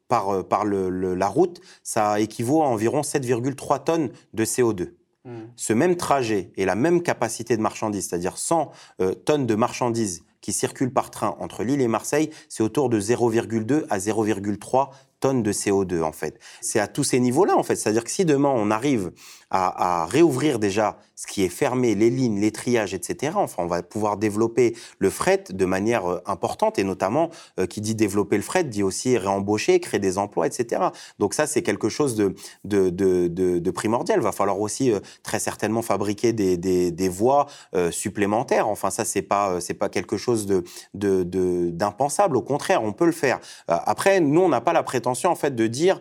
par, 0.08 0.30
euh, 0.30 0.42
par 0.42 0.64
la 0.64 1.28
route, 1.28 1.60
ça 1.82 2.20
équivaut 2.20 2.62
à 2.62 2.66
environ 2.66 3.02
7,3 3.02 3.84
tonnes 3.84 4.10
de 4.32 4.44
CO2. 4.44 4.90
Hmm. 5.24 5.46
Ce 5.56 5.72
même 5.72 5.96
trajet 5.96 6.52
et 6.56 6.66
la 6.66 6.74
même 6.74 7.02
capacité 7.02 7.56
de 7.56 7.62
marchandises, 7.62 8.08
c'est-à-dire 8.08 8.36
100 8.36 8.70
euh, 9.00 9.14
tonnes 9.14 9.46
de 9.46 9.54
marchandises 9.54 10.22
qui 10.42 10.52
circulent 10.52 10.92
par 10.92 11.10
train 11.10 11.36
entre 11.40 11.64
Lille 11.64 11.80
et 11.80 11.88
Marseille, 11.88 12.28
c'est 12.50 12.62
autour 12.62 12.90
de 12.90 13.00
0,2 13.00 13.86
à 13.88 13.98
0,3 13.98 14.90
de 15.32 15.52
CO2 15.52 16.02
en 16.02 16.12
fait. 16.12 16.38
C'est 16.60 16.80
à 16.80 16.86
tous 16.86 17.04
ces 17.04 17.20
niveaux-là 17.20 17.56
en 17.56 17.62
fait. 17.62 17.76
C'est-à-dire 17.76 18.04
que 18.04 18.10
si 18.10 18.24
demain 18.24 18.52
on 18.54 18.70
arrive 18.70 19.12
à, 19.54 20.06
réouvrir 20.06 20.58
déjà 20.58 20.98
ce 21.14 21.28
qui 21.28 21.44
est 21.44 21.48
fermé, 21.48 21.94
les 21.94 22.10
lignes, 22.10 22.40
les 22.40 22.50
triages, 22.50 22.92
etc. 22.92 23.34
Enfin, 23.36 23.62
on 23.62 23.66
va 23.66 23.82
pouvoir 23.82 24.16
développer 24.16 24.76
le 24.98 25.10
fret 25.10 25.44
de 25.50 25.64
manière 25.64 26.06
euh, 26.06 26.20
importante 26.26 26.78
et 26.80 26.84
notamment, 26.84 27.30
euh, 27.60 27.66
qui 27.66 27.80
dit 27.80 27.94
développer 27.94 28.36
le 28.36 28.42
fret, 28.42 28.64
dit 28.64 28.82
aussi 28.82 29.16
réembaucher, 29.16 29.78
créer 29.78 30.00
des 30.00 30.18
emplois, 30.18 30.48
etc. 30.48 30.82
Donc 31.20 31.34
ça, 31.34 31.46
c'est 31.46 31.62
quelque 31.62 31.88
chose 31.88 32.16
de, 32.16 33.70
primordial. 33.70 34.18
Il 34.18 34.24
va 34.24 34.32
falloir 34.32 34.58
aussi 34.60 34.90
euh, 34.90 34.98
très 35.22 35.38
certainement 35.38 35.82
fabriquer 35.82 36.32
des, 36.32 37.08
voies 37.08 37.46
supplémentaires. 37.90 38.66
Enfin, 38.68 38.90
ça, 38.90 39.04
c'est 39.04 39.22
pas 39.22 39.60
c'est 39.60 39.74
pas 39.74 39.88
quelque 39.88 40.16
chose 40.16 40.46
d'impensable. 40.94 42.36
Au 42.36 42.42
contraire, 42.42 42.82
on 42.82 42.92
peut 42.92 43.06
le 43.06 43.12
faire. 43.12 43.38
après, 43.68 44.20
nous, 44.20 44.40
on 44.40 44.48
n'a 44.48 44.60
pas 44.60 44.72
la 44.72 44.82
prétention 44.82 45.13
en 45.30 45.34
fait 45.34 45.54
de 45.54 45.66
dire 45.66 46.00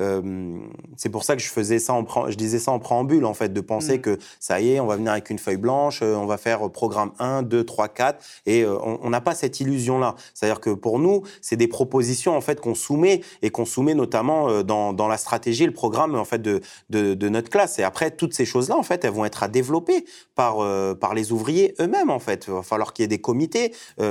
euh, 0.00 0.58
c'est 0.96 1.10
pour 1.10 1.24
ça 1.24 1.36
que 1.36 1.42
je 1.42 1.48
faisais 1.48 1.78
ça 1.78 1.92
en 1.92 2.04
je 2.28 2.36
disais 2.36 2.58
ça 2.58 2.72
en 2.72 2.78
préambule 2.78 3.24
en 3.24 3.34
fait 3.34 3.52
de 3.52 3.60
penser 3.60 3.98
mm. 3.98 4.00
que 4.00 4.18
ça 4.40 4.60
y 4.60 4.72
est 4.72 4.80
on 4.80 4.86
va 4.86 4.96
venir 4.96 5.12
avec 5.12 5.30
une 5.30 5.38
feuille 5.38 5.56
blanche 5.56 6.00
euh, 6.02 6.14
on 6.14 6.26
va 6.26 6.38
faire 6.38 6.70
programme 6.70 7.12
1 7.18 7.42
2 7.42 7.64
3 7.64 7.88
4 7.88 8.24
et 8.46 8.62
euh, 8.62 8.78
on 8.82 9.10
n'a 9.10 9.20
pas 9.20 9.34
cette 9.34 9.60
illusion 9.60 9.98
là 9.98 10.14
c'est 10.34 10.46
à 10.46 10.48
dire 10.48 10.60
que 10.60 10.70
pour 10.70 10.98
nous 10.98 11.22
c'est 11.40 11.56
des 11.56 11.68
propositions 11.68 12.36
en 12.36 12.40
fait 12.40 12.60
qu'on 12.60 12.74
soumet 12.74 13.20
et 13.42 13.50
qu'on 13.50 13.64
soumet 13.64 13.94
notamment 13.94 14.62
dans, 14.62 14.92
dans, 14.92 15.08
la 15.08 15.16
stratégie 15.16 15.66
le 15.66 15.72
programme 15.72 16.14
en 16.14 16.24
fait 16.24 16.40
de, 16.40 16.60
de, 16.90 17.14
de, 17.14 17.28
notre 17.28 17.50
classe. 17.50 17.78
Et 17.78 17.82
après 17.82 18.10
toutes 18.10 18.34
ces 18.34 18.44
choses 18.44 18.68
là 18.68 18.76
en 18.76 18.82
fait 18.82 19.04
elles 19.04 19.12
vont 19.12 19.24
être 19.24 19.42
à 19.42 19.48
développer 19.48 20.04
par 20.34 20.56
par 20.98 21.14
les 21.14 21.32
ouvriers 21.32 21.74
eux-mêmes 21.80 22.10
en 22.10 22.18
fait. 22.18 22.44
Il 22.48 22.54
va 22.54 22.62
falloir 22.62 22.92
qu'il 22.92 23.02
y 23.02 23.06
ait 23.06 23.08
des 23.08 23.20
comités. 23.20 23.72
Nous 23.98 24.04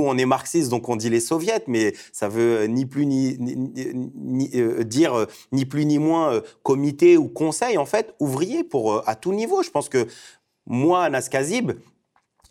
on 0.00 0.18
est 0.18 0.26
marxistes 0.26 0.70
donc 0.70 0.88
on 0.88 0.96
dit 0.96 1.10
les 1.10 1.20
soviets 1.20 1.64
mais 1.66 1.94
ça 2.12 2.28
veut 2.28 2.64
ni 2.64 2.86
plus 2.86 3.06
ni, 3.06 3.36
ni 3.38 4.50
euh, 4.54 4.73
dire 4.82 5.14
euh, 5.14 5.26
ni 5.52 5.64
plus 5.64 5.84
ni 5.84 5.98
moins 5.98 6.32
euh, 6.32 6.40
comité 6.62 7.16
ou 7.16 7.28
conseil, 7.28 7.78
en 7.78 7.86
fait, 7.86 8.14
ouvrier 8.18 8.64
pour, 8.64 9.08
à 9.08 9.14
tout 9.14 9.32
niveau. 9.32 9.62
Je 9.62 9.70
pense 9.70 9.88
que 9.88 10.06
moi, 10.66 11.04
Anas 11.04 11.28
Kazib, 11.30 11.72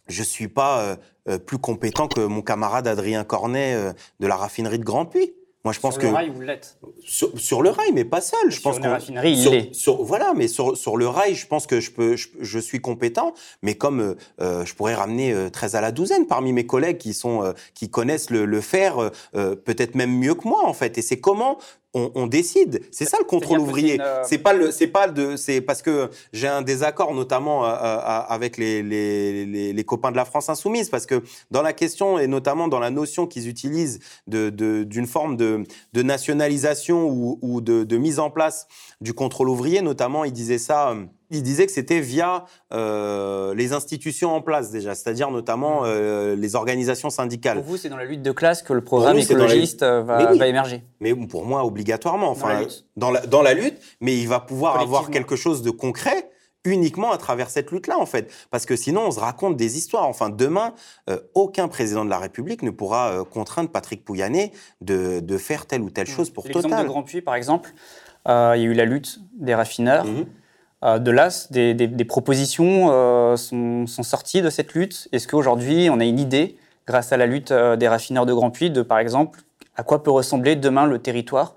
je 0.08 0.24
suis 0.24 0.48
pas 0.48 0.98
plus 1.46 1.58
compétent 1.58 2.08
que 2.08 2.20
mon 2.20 2.42
camarade 2.42 2.88
Adrien 2.88 3.24
Cornet 3.24 3.94
de 4.20 4.28
la 4.28 4.36
raffinerie 4.36 4.78
de 4.78 4.84
Grand 4.84 5.06
Puy. 5.06 5.34
Moi, 5.64 5.72
je 5.72 5.80
pense 5.80 5.94
sur 5.94 6.02
que. 6.02 6.08
Le 6.08 6.14
rail, 6.14 6.30
vous 6.30 6.42
l'êtes. 6.42 6.78
Sur, 7.06 7.62
le 7.62 7.70
rail, 7.70 7.92
mais 7.94 8.04
pas 8.04 8.20
seul. 8.20 8.52
Je 8.52 8.60
sur 8.60 8.64
pense 8.64 8.82
la 8.82 8.92
raffinerie, 8.92 9.32
il 9.32 9.50
l'est. 9.50 9.90
Voilà, 10.00 10.34
mais 10.36 10.50
sur, 10.50 10.76
sur 10.76 10.98
le 10.98 11.08
rail, 11.08 11.36
je 11.36 11.48
pense 11.48 11.68
que 11.68 11.80
je, 11.80 11.92
peux, 11.92 12.18
je, 12.18 12.60
suis 12.60 12.82
compétent, 12.82 13.34
mais 13.62 13.76
comme 13.76 14.16
je 14.40 14.74
pourrais 14.74 14.96
ramener 14.96 15.34
13 15.52 15.76
à 15.76 15.82
la 15.82 15.92
douzaine 15.92 16.28
parmi 16.28 16.52
mes 16.52 16.66
collègues 16.66 16.98
qui, 16.98 17.14
sont, 17.14 17.54
qui 17.74 17.90
connaissent 17.90 18.30
le, 18.30 18.46
le 18.46 18.62
faire 18.62 19.12
peut-être 19.32 19.96
même 19.96 20.18
mieux 20.18 20.36
que 20.36 20.48
moi, 20.48 20.68
en 20.68 20.74
fait. 20.74 20.98
Et 20.98 21.02
c'est 21.02 21.20
comment 21.20 21.58
on, 21.94 22.28
décide. 22.28 22.82
C'est 22.92 23.06
ça 23.06 23.18
le 23.20 23.26
contrôle 23.26 23.60
ouvrier. 23.60 24.02
Euh, 24.02 24.24
c'est 24.24 24.40
pas 24.40 24.54
le, 24.54 24.72
c'est 24.72 24.88
pas 24.88 25.08
de, 25.08 25.36
c'est 25.36 25.62
parce 25.62 25.82
que 25.82 26.10
j'ai 26.32 26.48
un 26.48 26.64
désaccord 26.64 27.14
notamment 27.14 27.66
euh, 27.66 27.70
euh, 27.70 28.00
avec 28.28 28.58
les, 28.58 28.82
les, 28.82 29.84
copains 29.84 30.12
de 30.12 30.16
la 30.16 30.26
France 30.26 30.50
insoumise 30.50 30.90
parce 30.90 31.06
que 31.06 31.22
dans 31.52 31.62
la 31.62 31.74
question 31.74 32.18
et 32.18 32.28
notamment 32.28 32.68
dans 32.68 32.80
la 32.80 32.90
notion 32.90 33.28
qu'ils 33.28 33.48
utilisent 33.48 34.00
de, 34.28 34.50
d'une 34.84 35.06
forme 35.06 35.38
de, 35.38 35.64
de 35.94 36.02
nationalisation 36.02 37.08
ou, 37.08 37.38
ou 37.42 37.62
de, 37.62 37.84
de, 37.84 37.98
mise 37.98 38.20
en 38.20 38.32
place 38.32 38.68
du 39.02 39.14
contrôle 39.14 39.50
ouvrier, 39.50 39.82
notamment 39.82 40.24
ils 40.24 40.34
disaient 40.34 40.58
ça 40.58 40.96
il 41.30 41.44
disait 41.44 41.66
que 41.66 41.72
c'était 41.72 42.00
via 42.00 42.46
euh, 42.74 43.54
les 43.56 43.74
institutions 43.74 44.36
en 44.36 44.42
place 44.42 44.72
déjà, 44.72 44.96
c'est-à-dire 44.96 45.32
notamment 45.32 45.82
mmh. 45.82 45.86
euh, 45.86 46.36
les 46.36 46.56
organisations 46.56 47.10
syndicales. 47.10 47.58
Pour 47.58 47.66
vous, 47.66 47.78
c'est 47.78 47.90
dans 47.90 47.98
la 47.98 48.06
lutte 48.06 48.22
de 48.22 48.32
classe 48.32 48.62
que 48.62 48.74
le 48.74 48.84
programme 48.84 49.18
écologiste 49.18 49.84
euh, 49.84 50.02
va, 50.02 50.48
émerger 50.48 50.84
Mais 51.00 51.14
pour 51.14 51.46
moi, 51.46 51.66
obligatoirement. 51.66 52.30
Enfin, 52.30 52.48
dans 52.96 53.12
la 53.12 53.22
lutte, 53.22 53.30
dans 53.30 53.42
la, 53.42 53.54
lutte 53.54 53.80
mais 54.02 54.18
il 54.18 54.28
va 54.28 54.40
pouvoir 54.40 54.80
avoir 54.80 55.10
quelque 55.10 55.36
chose 55.36 55.62
de 55.62 55.72
concret 55.72 56.30
uniquement 56.66 57.12
à 57.12 57.18
travers 57.18 57.50
cette 57.50 57.72
lutte-là, 57.72 57.98
en 58.00 58.06
fait. 58.06 58.32
Parce 58.50 58.66
que 58.66 58.78
sinon, 58.78 59.02
on 59.08 59.12
se 59.12 59.20
raconte 59.20 59.58
des 59.58 59.78
histoires. 59.78 60.08
Enfin, 60.08 60.30
demain, 60.30 60.74
aucun 61.34 61.68
président 61.68 62.06
de 62.06 62.10
la 62.10 62.20
République 62.20 62.62
ne 62.62 62.70
pourra 62.70 63.26
contraindre 63.30 63.70
Patrick 63.70 64.06
Pouyanné 64.06 64.54
de, 64.80 65.20
de, 65.20 65.38
faire 65.38 65.66
telle 65.66 65.82
ou 65.82 65.90
telle 65.90 66.08
mmh. 66.08 66.12
chose 66.12 66.30
pour 66.30 66.46
Total. 66.46 66.62
L'exemple 66.62 66.84
de 66.84 66.88
Grand 66.88 67.04
Puy, 67.04 67.22
par 67.22 67.36
exemple, 67.36 67.74
il 68.26 68.32
y 68.32 68.32
a 68.32 68.56
eu 68.56 68.74
la 68.74 68.86
lutte 68.86 69.20
des 69.34 69.56
raffineurs. 69.56 70.06
Mmh. 70.06 70.26
De 70.84 71.12
là, 71.12 71.30
des, 71.50 72.06
propositions 72.06 72.90
euh, 72.92 73.38
sont, 73.38 73.86
sorties 73.88 74.42
de 74.42 74.50
cette 74.50 74.74
lutte. 74.74 75.08
Est-ce 75.12 75.28
qu'aujourd'hui, 75.28 75.90
on 75.90 76.00
a 76.00 76.06
une 76.06 76.20
idée, 76.20 76.58
grâce 76.88 77.14
à 77.14 77.18
la 77.18 77.26
lutte 77.26 77.52
euh, 77.52 77.76
des 77.78 77.88
raffineurs 77.88 78.26
de 78.26 78.34
Grand 78.34 78.52
Puy, 78.52 78.70
de 78.70 78.82
par 78.82 79.00
exemple, 79.00 79.40
à 79.78 79.84
quoi 79.84 80.04
peut 80.04 80.12
ressembler 80.12 80.56
demain 80.56 80.86
le 80.86 81.00
territoire 81.00 81.56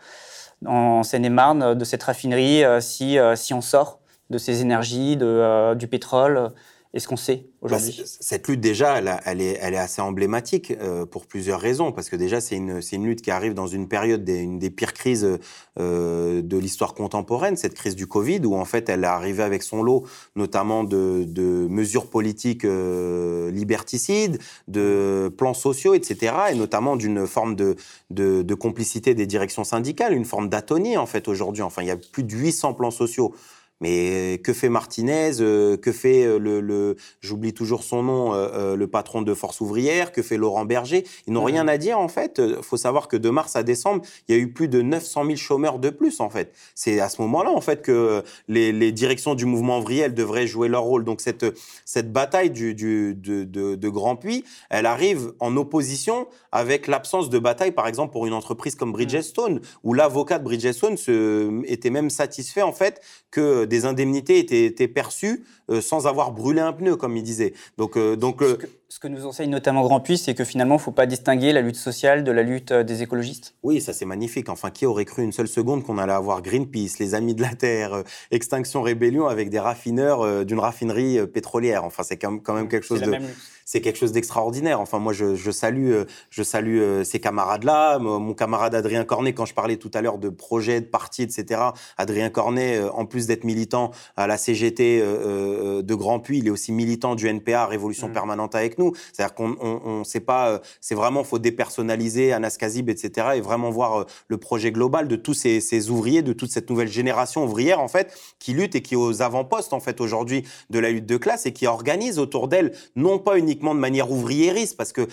en 0.65 1.03
Seine-et-Marne 1.03 1.75
de 1.75 1.85
cette 1.85 2.03
raffinerie 2.05 2.62
si, 2.81 3.19
si 3.35 3.53
on 3.53 3.61
sort 3.61 3.99
de 4.31 4.39
ces 4.39 4.62
énergies, 4.62 5.19
de, 5.19 5.75
du 5.75 5.87
pétrole 5.87 6.49
Est-ce 6.94 7.09
qu'on 7.09 7.16
sait 7.16 7.46
bah, 7.62 7.79
cette 7.79 8.49
lutte, 8.49 8.61
déjà, 8.61 8.99
elle, 9.25 9.40
est, 9.40 9.77
assez 9.77 10.01
emblématique 10.01 10.72
euh, 10.81 11.05
pour 11.05 11.27
plusieurs 11.27 11.61
raisons. 11.61 11.92
Parce 11.92 12.09
que 12.09 12.16
déjà, 12.16 12.40
c'est 12.40 12.57
une, 12.57 13.05
lutte 13.05 13.22
qui 13.22 13.31
arrive 13.31 13.55
dans 13.55 13.66
une 13.66 13.88
période, 13.88 14.25
des, 14.25 14.38
une 14.38 14.59
des 14.59 14.70
pires 14.70 14.92
crises 14.92 15.38
euh, 15.79 16.42
de 16.42 16.57
l'histoire 16.57 16.94
contemporaine, 16.94 17.57
cette 17.57 17.75
crise 17.75 17.96
du 17.96 18.07
Covid, 18.07 18.40
où 18.44 18.55
en 18.55 18.64
fait, 18.64 18.88
elle 18.88 19.05
est 19.05 19.09
arrivée 19.09 19.42
avec 19.42 19.62
son 19.62 19.83
lot, 19.83 20.05
notamment 20.37 20.85
de, 20.85 21.27
mesures 21.68 22.09
politiques 22.09 22.64
euh, 22.64 23.51
liberticides, 23.51 24.38
de 24.68 25.33
plans 25.37 25.55
sociaux, 25.55 25.94
etc. 25.94 26.35
Et 26.53 26.55
notamment 26.55 26.96
d'une 26.96 27.27
forme 27.27 27.57
de, 27.57 27.77
de, 28.11 28.42
de, 28.42 28.55
complicité 28.55 29.14
des 29.14 29.27
directions 29.27 29.64
syndicales, 29.64 30.12
une 30.12 30.25
forme 30.25 30.49
d'atonie, 30.49 30.96
en 30.96 31.07
fait, 31.07 31.29
aujourd'hui. 31.29 31.62
Enfin, 31.62 31.83
il 31.83 31.88
y 31.88 31.92
a 31.92 31.96
plus 31.96 32.22
de 32.22 32.35
800 32.35 32.75
plans 32.75 32.90
sociaux. 32.90 33.35
Mais 33.81 34.41
que 34.43 34.53
fait 34.55 34.69
Martinez 34.69 35.33
euh, 35.41 35.77
Que 35.77 35.93
fait 35.93 36.25
euh, 36.25 36.39
le, 36.39 36.61
le 36.61 36.97
j'oublie 37.21 37.53
toujours 37.53 37.83
son 37.83 38.03
nom, 38.03 38.33
euh, 38.33 38.75
le 38.75 38.87
patron 38.87 39.21
de 39.21 39.35
Force 39.35 39.61
ouvrière 39.61 40.12
Que 40.12 40.23
fait 40.23 40.39
Laurent 40.39 40.65
Berger? 40.65 41.05
Ils 41.27 41.35
n'ont 41.35 41.45
rien 41.45 41.69
à 41.69 41.77
dire 41.77 41.99
en 41.99 42.09
fait. 42.09 42.39
Il 42.39 42.62
faut 42.62 42.77
savoir 42.79 43.09
que 43.09 43.17
de 43.17 43.29
mars 43.29 43.55
à 43.57 43.62
décembre, 43.62 44.03
il 44.29 44.37
y 44.37 44.39
a 44.39 44.41
eu 44.41 44.53
plus 44.53 44.69
de 44.69 44.81
900 44.81 45.25
000 45.25 45.37
chômeurs 45.37 45.79
de 45.79 45.91
plus 45.91 46.21
en 46.21 46.31
fait. 46.31 46.55
C'est 46.75 47.01
à 47.01 47.09
ce 47.09 47.21
moment-là 47.23 47.51
en 47.51 47.61
fait 47.61 47.83
que 47.83 48.23
les, 48.49 48.73
les, 48.73 48.93
directions 48.93 49.35
du 49.35 49.45
mouvement 49.45 49.79
ouvrier 49.79 50.09
devraient 50.09 50.47
jouer 50.47 50.69
leur 50.69 50.83
rôle. 50.83 51.05
Donc 51.05 51.21
cette 51.21 51.45
cette 51.85 52.12
bataille 52.12 52.51
du, 52.51 52.75
du 52.75 53.15
de, 53.15 53.45
de, 53.45 53.75
de 53.75 53.89
Grand 53.89 54.17
Puy, 54.17 54.45
elle 54.71 54.87
arrive 54.87 55.33
en 55.41 55.57
opposition 55.57 56.29
avec 56.53 56.87
l'absence 56.87 57.29
de 57.29 57.39
bataille, 57.39 57.73
par 57.73 57.87
exemple 57.87 58.12
pour 58.12 58.27
une 58.27 58.33
entreprise 58.33 58.75
comme 58.75 58.93
Bridgestone, 58.93 59.61
où 59.85 59.93
l'avocat 59.93 60.39
de 60.39 60.45
Bridgestone 60.45 60.97
se, 60.97 61.62
était 61.67 61.91
même 61.91 62.09
satisfait 62.09 62.62
en 62.62 62.73
fait 62.73 63.03
que 63.31 63.65
des 63.66 63.85
indemnités 63.85 64.38
étaient, 64.38 64.88
perçues 64.88 65.44
euh, 65.70 65.81
sans 65.81 66.07
avoir 66.07 66.33
brûlé 66.33 66.61
un 66.61 66.72
pneu, 66.72 66.96
comme 66.96 67.16
il 67.16 67.22
disait. 67.22 67.52
Donc, 67.76 67.96
euh, 67.96 68.16
donc 68.16 68.42
euh, 68.42 68.57
ce, 68.88 68.98
que, 68.98 69.09
nous 69.09 69.26
enseigne 69.26 69.50
notamment 69.50 69.83
Grand 69.83 70.00
Puy, 70.00 70.16
c'est 70.16 70.35
que 70.35 70.44
finalement, 70.44 70.76
il 70.76 70.79
ne 70.79 70.83
faut 70.83 70.92
pas 70.92 71.07
distinguer 71.07 71.52
la 71.52 71.61
lutte 71.61 71.76
sociale 71.76 72.24
de 72.24 72.33
la 72.33 72.42
lutte 72.42 72.72
des 72.72 73.02
écologistes. 73.02 73.55
Oui, 73.62 73.81
ça 73.81 73.92
c'est 73.92 74.05
magnifique. 74.05 74.48
Enfin, 74.48 74.70
qui 74.70 74.87
aurait 74.87 75.05
cru 75.05 75.22
une 75.22 75.33
seule 75.33 75.48
seconde 75.48 75.83
qu'on 75.83 75.98
allait 75.98 76.12
avoir 76.12 76.42
Greenpeace, 76.42 76.98
les 77.00 77.14
Amis 77.14 77.35
de 77.35 77.42
la 77.42 77.55
Terre, 77.55 78.02
Extinction 78.31 78.83
Rébellion 78.83 79.26
avec 79.26 79.50
des 79.50 79.59
raffineurs 79.59 80.44
d'une 80.44 80.61
raffinerie 80.61 81.26
pétrolière. 81.26 81.85
Enfin, 81.85 82.02
c'est 82.02 82.16
quand 82.16 82.55
même 82.55 82.68
quelque 82.68 82.87
chose 82.87 83.00
de 83.00 83.18
c'est 83.66 83.83
quelque 83.83 83.98
chose 83.98 84.12
d'extraordinaire. 84.12 84.81
Enfin, 84.81 84.98
moi, 84.98 85.12
je, 85.12 85.35
je 85.35 85.50
salue, 85.50 85.92
je 86.31 86.42
salue 86.42 87.02
ces 87.02 87.20
camarades-là. 87.20 87.98
Mon 87.98 88.33
camarade 88.33 88.74
Adrien 88.74 89.05
Cornet, 89.05 89.35
quand 89.35 89.44
je 89.44 89.52
parlais 89.52 89.76
tout 89.76 89.90
à 89.92 90.00
l'heure 90.00 90.18
de 90.18 90.31
projets, 90.31 90.81
de 90.81 90.87
partis, 90.87 91.22
etc. 91.22 91.61
Adrien 91.98 92.31
Cornet, 92.31 92.81
en 92.88 93.05
plus 93.05 93.26
d'être 93.26 93.44
militant 93.44 93.90
à 94.16 94.26
la 94.26 94.37
CGT 94.37 95.00
euh, 95.02 95.83
de 95.83 95.94
Grand 95.94 96.20
Puy, 96.20 96.38
il 96.38 96.46
est 96.46 96.50
aussi 96.50 96.72
militant 96.72 97.14
du 97.14 97.29
NPA, 97.29 97.66
Révolution 97.66 98.09
mm. 98.09 98.12
Permanente 98.12 98.55
avec 98.55 98.79
nous. 98.79 98.92
C'est-à-dire 99.12 99.35
qu'on 99.35 99.57
on, 99.61 100.05
sait 100.05 100.20
pas, 100.20 100.50
euh, 100.50 100.59
c'est 100.81 100.94
vraiment, 100.94 101.24
faut 101.24 101.38
dépersonnaliser 101.38 102.33
Anas 102.33 102.57
Kazib, 102.59 102.88
etc. 102.88 103.29
et 103.37 103.40
vraiment 103.40 103.70
voir 103.70 104.00
euh, 104.00 104.05
le 104.29 104.38
projet 104.38 104.72
global 104.72 105.09
de 105.09 105.16
tous 105.16 105.35
ces, 105.35 105.61
ces, 105.61 105.90
ouvriers, 105.90 106.22
de 106.22 106.33
toute 106.33 106.50
cette 106.50 106.70
nouvelle 106.70 106.88
génération 106.88 107.44
ouvrière, 107.44 107.81
en 107.81 107.88
fait, 107.88 108.16
qui 108.38 108.52
lutte 108.52 108.74
et 108.74 108.83
qui 108.83 108.94
est 108.94 108.98
aux 108.98 109.22
avant-postes, 109.22 109.72
en 109.72 109.81
fait, 109.81 110.00
aujourd'hui, 110.00 110.44
de 110.70 110.79
la 110.79 110.90
lutte 110.90 111.07
de 111.07 111.16
classe 111.16 111.46
et 111.46 111.52
qui 111.52 111.66
organise 111.66 112.18
autour 112.18 112.48
d'elle, 112.48 112.72
non 112.94 113.18
pas 113.18 113.38
uniquement 113.38 113.56
de 113.57 113.81
manière 113.81 114.11
ouvriériste, 114.11 114.77
parce 114.77 114.92
que 114.92 115.07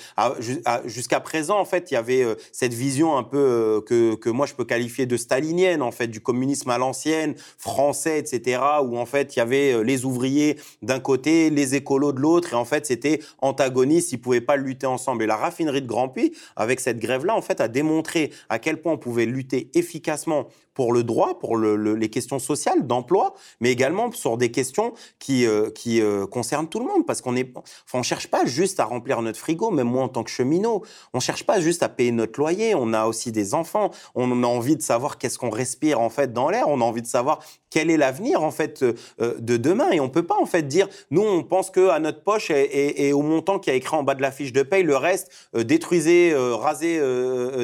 jusqu'à 0.85 1.19
présent, 1.19 1.59
en 1.59 1.65
fait, 1.65 1.91
il 1.91 1.95
y 1.95 1.97
avait 1.97 2.25
cette 2.51 2.73
vision 2.73 3.17
un 3.17 3.23
peu 3.23 3.83
que, 3.85 4.15
que 4.15 4.29
moi 4.29 4.45
je 4.45 4.53
peux 4.53 4.65
qualifier 4.65 5.05
de 5.05 5.17
stalinienne, 5.17 5.81
en 5.81 5.91
fait, 5.91 6.07
du 6.07 6.21
communisme 6.21 6.69
à 6.69 6.77
l'ancienne, 6.77 7.35
français, 7.57 8.19
etc., 8.19 8.61
où 8.83 8.97
en 8.97 9.05
fait, 9.05 9.35
il 9.35 9.39
y 9.39 9.41
avait 9.41 9.73
euh, 9.73 9.83
les 9.83 10.05
ouvriers 10.05 10.57
d'un 10.81 10.99
côté, 10.99 11.49
les 11.49 11.75
écolos 11.75 12.11
de 12.11 12.19
l'autre, 12.19 12.53
et 12.53 12.55
en 12.55 12.65
fait, 12.65 12.85
c'était 12.85 13.19
antagoniste, 13.39 14.11
ils 14.11 14.17
pouvaient 14.17 14.41
pas 14.41 14.57
lutter 14.57 14.87
ensemble. 14.87 15.23
Et 15.23 15.27
la 15.27 15.35
raffinerie 15.35 15.81
de 15.81 15.87
Grand 15.87 16.09
Puy, 16.09 16.33
avec 16.55 16.79
cette 16.79 16.99
grève-là, 16.99 17.35
en 17.35 17.41
fait, 17.41 17.61
a 17.61 17.67
démontré 17.67 18.31
à 18.49 18.59
quel 18.59 18.81
point 18.81 18.93
on 18.93 18.97
pouvait 18.97 19.25
lutter 19.25 19.69
efficacement 19.73 20.47
pour 20.73 20.93
le 20.93 21.03
droit, 21.03 21.39
pour 21.39 21.57
les 21.57 22.09
questions 22.09 22.39
sociales, 22.39 22.87
d'emploi, 22.87 23.33
mais 23.59 23.71
également 23.71 24.11
sur 24.11 24.37
des 24.37 24.51
questions 24.51 24.93
qui, 25.19 25.45
euh, 25.45 25.69
qui 25.69 26.01
euh, 26.01 26.25
concernent 26.25 26.67
tout 26.67 26.79
le 26.79 26.85
monde. 26.85 27.05
Parce 27.05 27.21
qu'on 27.21 27.33
enfin, 27.33 27.99
on 27.99 28.03
cherche 28.03 28.27
pas 28.27 28.45
juste 28.45 28.79
à 28.79 28.85
remplir 28.85 29.21
notre 29.21 29.39
frigo, 29.39 29.71
même 29.71 29.87
moi 29.87 30.03
en 30.03 30.09
tant 30.09 30.23
que 30.23 30.29
cheminot. 30.29 30.83
On 31.13 31.19
cherche 31.19 31.45
pas 31.45 31.59
juste 31.59 31.83
à 31.83 31.89
payer 31.89 32.11
notre 32.11 32.39
loyer. 32.39 32.75
On 32.75 32.93
a 32.93 33.05
aussi 33.05 33.31
des 33.31 33.53
enfants. 33.53 33.91
On 34.15 34.43
a 34.43 34.47
envie 34.47 34.75
de 34.75 34.81
savoir 34.81 35.17
qu'est-ce 35.17 35.37
qu'on 35.37 35.49
respire 35.49 35.99
en 36.01 36.09
fait 36.09 36.33
dans 36.33 36.49
l'air. 36.49 36.67
On 36.67 36.81
a 36.81 36.83
envie 36.83 37.01
de 37.01 37.07
savoir 37.07 37.39
quel 37.69 37.89
est 37.89 37.97
l'avenir 37.97 38.43
en 38.43 38.51
fait 38.51 38.83
euh, 38.83 38.93
de 39.39 39.57
demain. 39.57 39.91
Et 39.91 39.99
on 39.99 40.09
peut 40.09 40.25
pas 40.25 40.37
en 40.39 40.45
fait 40.45 40.63
dire, 40.63 40.87
nous 41.11 41.23
on 41.23 41.43
pense 41.43 41.69
que 41.69 41.89
à 41.89 41.99
notre 41.99 42.23
poche 42.23 42.51
et, 42.51 43.13
au 43.13 43.21
montant 43.21 43.59
qui 43.59 43.69
a 43.69 43.73
écrit 43.73 43.95
en 43.95 44.03
bas 44.03 44.15
de 44.15 44.21
la 44.21 44.31
fiche 44.31 44.53
de 44.53 44.63
paye, 44.63 44.83
le 44.83 44.95
reste, 44.95 45.31
détruisez, 45.55 46.33
rasez 46.35 46.99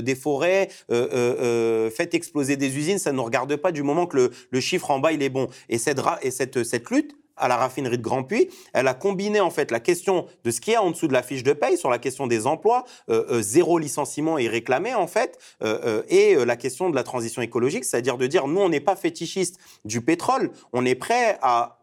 des 0.02 0.16
forêts, 0.16 0.70
faites 0.90 2.14
exploser 2.14 2.58
des 2.58 2.78
usines 2.78 2.99
ça 3.00 3.12
ne 3.12 3.18
nous 3.18 3.24
regarde 3.24 3.56
pas 3.56 3.72
du 3.72 3.84
moment 3.84 4.06
que 4.06 4.32
le, 4.52 4.60
chiffre 4.60 4.92
en 4.92 5.00
bas, 5.00 5.12
il 5.12 5.24
est 5.24 5.30
bon. 5.30 5.48
Et 5.70 5.78
cette, 5.78 6.00
et 6.22 6.32
cette, 6.32 6.64
cette 6.64 6.90
lutte, 6.90 7.16
à 7.40 7.48
la 7.48 7.58
raffinerie 7.58 7.98
de 7.98 8.04
Grand 8.04 8.24
Puy. 8.24 8.50
Elle 8.74 8.88
a 8.88 8.94
combiné 8.94 9.40
en 9.40 9.50
fait 9.50 9.72
la 9.72 9.80
question 9.80 10.28
de 10.44 10.52
ce 10.52 10.62
qu'il 10.62 10.74
y 10.74 10.76
a 10.76 10.84
en 10.84 10.92
dessous 10.92 11.08
de 11.08 11.14
la 11.14 11.24
fiche 11.24 11.44
de 11.44 11.54
paye 11.54 11.78
sur 11.78 11.90
la 11.90 11.98
question 11.98 12.28
des 12.28 12.46
emplois, 12.46 12.84
euh, 13.10 13.26
euh, 13.32 13.42
zéro 13.42 13.80
licenciement 13.80 14.38
est 14.38 14.48
réclamé 14.48 14.94
en 14.94 15.08
fait, 15.08 15.40
euh, 15.64 16.04
et 16.10 16.36
la 16.46 16.58
question 16.58 16.90
de 16.90 16.96
la 16.96 17.04
transition 17.04 17.42
écologique, 17.42 17.86
c'est-à-dire 17.86 18.18
de 18.18 18.28
dire 18.28 18.48
nous 18.48 18.60
on 18.60 18.70
n'est 18.70 18.80
pas 18.80 18.96
fétichiste 18.96 19.58
du 19.86 20.02
pétrole, 20.02 20.52
on 20.74 20.86
est 20.86 20.96
prêt 20.96 21.40
à 21.42 21.78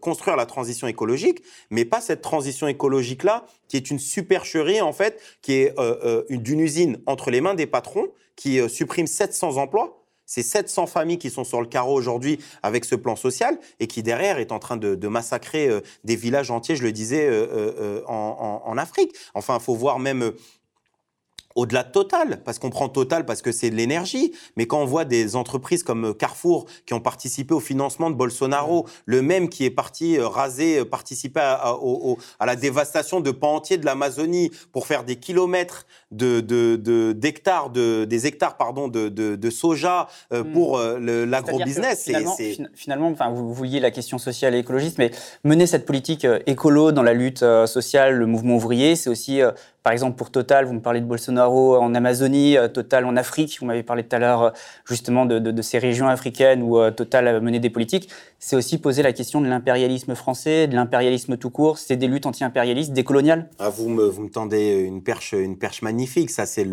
construire 0.00 0.38
la 0.38 0.46
transition 0.46 0.86
écologique, 0.86 1.42
mais 1.68 1.84
pas 1.84 2.00
cette 2.00 2.22
transition 2.22 2.66
écologique-là, 2.66 3.44
qui 3.68 3.76
est 3.76 3.90
une 3.90 3.98
supercherie, 3.98 4.80
en 4.80 4.94
fait, 4.94 5.20
qui 5.42 5.52
est 5.52 5.74
d'une 6.30 6.60
usine 6.60 6.98
entre 7.04 7.30
les 7.30 7.42
mains 7.42 7.52
des 7.52 7.66
patrons, 7.66 8.06
qui 8.36 8.66
supprime 8.70 9.06
700 9.06 9.58
emplois. 9.58 10.03
C'est 10.26 10.42
700 10.42 10.86
familles 10.86 11.18
qui 11.18 11.30
sont 11.30 11.44
sur 11.44 11.60
le 11.60 11.66
carreau 11.66 11.94
aujourd'hui 11.94 12.38
avec 12.62 12.84
ce 12.84 12.94
plan 12.94 13.16
social 13.16 13.58
et 13.80 13.86
qui 13.86 14.02
derrière 14.02 14.38
est 14.38 14.52
en 14.52 14.58
train 14.58 14.76
de, 14.76 15.08
massacrer 15.08 15.68
euh, 15.68 15.80
des 16.02 16.16
villages 16.16 16.50
entiers, 16.50 16.76
je 16.76 16.82
le 16.82 16.92
disais, 16.92 17.26
euh, 17.26 17.46
euh, 17.52 18.02
en, 18.06 18.62
en, 18.64 18.78
Afrique. 18.78 19.14
Enfin, 19.34 19.58
il 19.60 19.62
faut 19.62 19.74
voir 19.74 19.98
même 19.98 20.32
au-delà 21.54 21.84
de 21.84 21.90
Total, 21.90 22.40
parce 22.44 22.58
qu'on 22.58 22.70
prend 22.70 22.88
Total 22.88 23.24
parce 23.24 23.42
que 23.42 23.52
c'est 23.52 23.70
de 23.70 23.76
l'énergie, 23.76 24.32
mais 24.56 24.66
quand 24.66 24.80
on 24.80 24.84
voit 24.84 25.04
des 25.04 25.36
entreprises 25.36 25.82
comme 25.82 26.06
euh, 26.06 26.12
Carrefour 26.12 26.66
qui 26.86 26.94
ont 26.94 27.00
participé 27.00 27.54
au 27.54 27.60
financement 27.60 28.10
de 28.10 28.16
Bolsonaro, 28.16 28.86
le 29.06 29.22
même 29.22 29.48
qui 29.48 29.64
est 29.64 29.70
parti 29.70 30.18
euh, 30.18 30.26
raser, 30.26 30.80
euh, 30.80 30.84
participer 30.84 31.40
à, 31.40 31.76
la 32.44 32.56
dévastation 32.56 33.20
de 33.20 33.30
pans 33.30 33.54
entiers 33.54 33.78
de 33.78 33.86
l'Amazonie 33.86 34.50
pour 34.72 34.86
faire 34.86 35.04
des 35.04 35.16
kilomètres 35.16 35.86
de, 36.10 36.40
d'hectares, 37.12 37.70
de, 37.70 38.04
des 38.04 38.26
hectares 38.26 38.56
pardon, 38.56 38.88
de, 38.88 39.50
soja 39.50 40.08
hmm. 40.30 40.52
pour 40.52 40.78
l'agro-business. 40.78 42.04
Finalement, 42.04 42.36
finalement 42.74 43.08
enfin, 43.08 43.30
vous 43.30 43.52
vouliez 43.52 43.80
la 43.80 43.90
question 43.90 44.18
sociale 44.18 44.54
et 44.54 44.58
écologiste, 44.58 44.98
mais 44.98 45.10
mener 45.44 45.66
cette 45.66 45.86
politique 45.86 46.26
écolo 46.46 46.92
dans 46.92 47.02
la 47.02 47.14
lutte 47.14 47.44
sociale, 47.66 48.14
le 48.14 48.26
mouvement 48.26 48.56
ouvrier, 48.56 48.96
c'est 48.96 49.10
aussi 49.10 49.40
par 49.84 49.92
exemple, 49.92 50.16
pour 50.16 50.30
Total, 50.30 50.64
vous 50.64 50.72
me 50.72 50.80
parlez 50.80 51.02
de 51.02 51.04
Bolsonaro 51.04 51.76
en 51.76 51.94
Amazonie, 51.94 52.56
euh, 52.56 52.68
Total 52.68 53.04
en 53.04 53.16
Afrique, 53.16 53.58
vous 53.60 53.66
m'avez 53.66 53.82
parlé 53.82 54.02
tout 54.02 54.16
à 54.16 54.18
l'heure 54.18 54.42
euh, 54.42 54.50
justement 54.86 55.26
de, 55.26 55.62
ces 55.62 55.78
régions 55.78 56.08
africaines 56.08 56.62
où 56.62 56.78
euh, 56.78 56.90
Total 56.90 57.28
a 57.28 57.38
mené 57.38 57.60
des 57.60 57.68
politiques. 57.68 58.08
C'est 58.38 58.56
aussi 58.56 58.78
poser 58.78 59.02
la 59.02 59.12
question 59.12 59.42
de 59.42 59.46
l'impérialisme 59.46 60.14
français, 60.14 60.68
de 60.68 60.74
l'impérialisme 60.74 61.36
tout 61.36 61.50
court, 61.50 61.76
c'est 61.76 61.96
des 61.96 62.06
luttes 62.06 62.24
anti-impérialistes, 62.24 62.94
décoloniales 62.94 63.50
ah, 63.58 63.68
vous, 63.68 63.90
me, 63.90 64.30
tendez 64.30 64.72
une 64.72 65.02
perche, 65.02 65.34
magnifique. 65.82 66.30
Ça, 66.30 66.46
c'est 66.46 66.66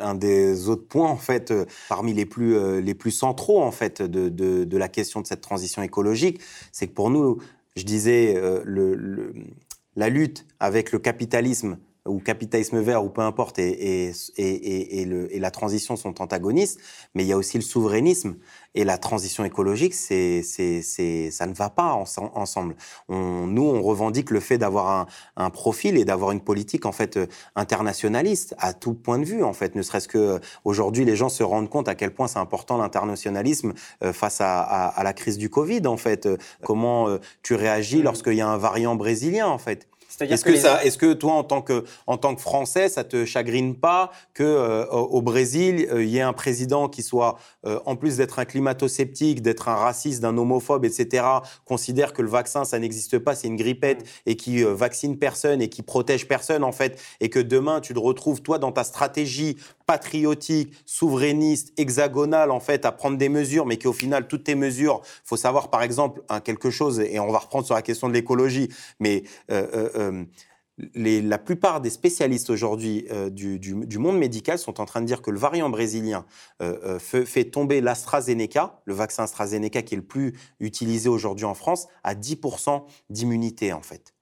un 0.00 0.14
des 0.14 0.70
autres 0.70 0.88
points, 0.88 1.10
en 1.10 1.16
fait, 1.16 1.52
parmi 1.90 2.14
les 2.14 2.24
plus, 2.24 3.10
centraux, 3.10 3.62
en 3.62 3.72
fait, 3.72 4.00
de, 4.00 4.78
la 4.78 4.88
question 4.88 5.20
de 5.20 5.26
cette 5.26 5.42
transition 5.42 5.82
écologique. 5.82 6.40
C'est 6.72 6.86
que 6.86 6.94
pour 6.94 7.10
nous, 7.10 7.42
je 7.76 7.82
disais, 7.82 8.40
la 9.96 10.08
lutte 10.08 10.46
avec 10.60 10.92
le 10.92 10.98
capitalisme 10.98 11.76
ou 12.08 12.18
capitalisme 12.20 12.80
vert, 12.80 13.04
ou 13.04 13.08
peu 13.08 13.20
importe, 13.20 13.58
et, 13.58 14.12
et, 14.36 15.00
et, 15.02 15.38
la 15.38 15.50
transition 15.50 15.96
sont 15.96 16.20
antagonistes, 16.20 16.80
mais 17.14 17.24
il 17.24 17.28
y 17.28 17.32
a 17.32 17.36
aussi 17.36 17.58
le 17.58 17.62
souverainisme. 17.62 18.36
Et 18.74 18.84
la 18.84 18.98
transition 18.98 19.44
écologique, 19.44 19.94
c'est, 19.94 20.42
c'est, 20.42 21.30
ça 21.30 21.46
ne 21.46 21.54
va 21.54 21.70
pas 21.70 21.92
ensemble. 21.92 22.76
On, 23.08 23.46
nous, 23.46 23.62
on 23.62 23.82
revendique 23.82 24.30
le 24.30 24.40
fait 24.40 24.58
d'avoir 24.58 25.08
un, 25.36 25.50
profil 25.50 25.96
et 25.96 26.04
d'avoir 26.04 26.30
une 26.30 26.40
politique 26.40 26.86
en 26.86 26.92
fait 26.92 27.18
internationaliste 27.56 28.54
à 28.58 28.74
tout 28.74 28.94
point 28.94 29.18
de 29.18 29.24
vue. 29.24 29.42
En 29.42 29.52
fait, 29.52 29.74
ne 29.74 29.82
serait-ce 29.82 30.06
que 30.06 30.38
aujourd'hui, 30.64 31.04
les 31.04 31.16
gens 31.16 31.28
se 31.28 31.42
rendent 31.42 31.70
compte 31.70 31.88
à 31.88 31.94
quel 31.94 32.12
point 32.12 32.28
c'est 32.28 32.38
important 32.38 32.76
l'internationalisme 32.76 33.72
euh, 34.04 34.12
face 34.12 34.40
à, 34.40 34.60
à, 34.60 35.02
la 35.02 35.12
crise 35.12 35.38
du 35.38 35.48
Covid. 35.50 35.86
En 35.86 35.96
fait, 35.96 36.28
comment 36.62 37.08
euh, 37.08 37.18
tu 37.42 37.54
réagis 37.54 37.98
mmh. 37.98 38.02
lorsqu'il 38.04 38.34
y 38.34 38.40
a 38.40 38.48
un 38.48 38.58
variant 38.58 38.94
brésilien 38.94 39.46
en 39.48 39.58
fait? 39.58 39.88
Est-ce 40.20 40.44
que, 40.44 40.56
ça, 40.56 40.84
est-ce 40.84 40.98
que 40.98 41.12
toi, 41.12 41.34
en 41.34 41.44
tant 41.44 41.60
que, 41.60 41.84
en 42.06 42.16
tant 42.16 42.34
que 42.34 42.40
Français, 42.40 42.88
ça 42.88 43.04
te 43.04 43.24
chagrine 43.24 43.76
pas 43.76 44.10
que 44.34 44.42
euh, 44.42 44.86
au 44.86 45.20
Brésil, 45.20 45.86
euh, 45.90 46.02
il 46.02 46.08
y 46.08 46.18
ait 46.18 46.22
un 46.22 46.32
président 46.32 46.88
qui 46.88 47.02
soit, 47.02 47.38
euh, 47.66 47.78
en 47.84 47.94
plus 47.94 48.16
d'être 48.16 48.38
un 48.38 48.44
climato-sceptique, 48.44 49.42
d'être 49.42 49.68
un 49.68 49.74
raciste, 49.74 50.22
d'un 50.22 50.36
homophobe, 50.38 50.84
etc., 50.84 51.24
considère 51.64 52.12
que 52.12 52.22
le 52.22 52.28
vaccin, 52.28 52.64
ça 52.64 52.78
n'existe 52.78 53.18
pas, 53.18 53.34
c'est 53.34 53.48
une 53.48 53.56
grippette, 53.56 54.02
mm. 54.02 54.30
et 54.30 54.36
qui 54.36 54.62
vaccine 54.62 55.18
personne 55.18 55.60
et 55.60 55.68
qui 55.68 55.82
protège 55.82 56.26
personne, 56.26 56.64
en 56.64 56.72
fait, 56.72 57.00
et 57.20 57.28
que 57.28 57.38
demain, 57.38 57.80
tu 57.80 57.92
te 57.92 57.98
retrouves, 57.98 58.40
toi, 58.40 58.58
dans 58.58 58.72
ta 58.72 58.84
stratégie 58.84 59.56
patriotique, 59.88 60.74
souverainiste, 60.84 61.72
hexagonale, 61.78 62.50
en 62.50 62.60
fait, 62.60 62.84
à 62.84 62.92
prendre 62.92 63.16
des 63.16 63.30
mesures, 63.30 63.64
mais 63.64 63.78
qu'au 63.78 63.94
final, 63.94 64.28
toutes 64.28 64.44
tes 64.44 64.54
mesures, 64.54 65.00
faut 65.24 65.38
savoir, 65.38 65.70
par 65.70 65.82
exemple, 65.82 66.20
quelque 66.44 66.68
chose, 66.68 67.00
et 67.00 67.18
on 67.18 67.32
va 67.32 67.38
reprendre 67.38 67.64
sur 67.64 67.74
la 67.74 67.80
question 67.80 68.06
de 68.06 68.12
l'écologie, 68.12 68.68
mais 69.00 69.22
euh, 69.50 69.66
euh, 69.72 69.90
euh, 69.96 70.24
la 70.94 71.38
plupart 71.38 71.80
des 71.80 71.88
spécialistes 71.88 72.50
aujourd'hui 72.50 73.08
du, 73.32 73.98
monde 73.98 74.18
médical 74.18 74.58
sont 74.58 74.78
en 74.80 74.84
train 74.84 75.00
de 75.00 75.06
dire 75.06 75.22
que 75.22 75.30
le 75.30 75.38
variant 75.38 75.70
brésilien 75.70 76.24
fait, 77.00 77.46
tomber 77.46 77.80
l'AstraZeneca, 77.80 78.80
le 78.84 78.94
vaccin 78.94 79.24
AstraZeneca 79.24 79.82
qui 79.82 79.94
est 79.94 79.96
le 79.96 80.04
plus 80.04 80.38
utilisé 80.60 81.08
aujourd'hui 81.08 81.46
en 81.46 81.54
France, 81.54 81.88
à 82.04 82.14
10% 82.14 82.84
d'immunité, 83.10 83.72
en 83.72 83.82
fait 83.82 84.14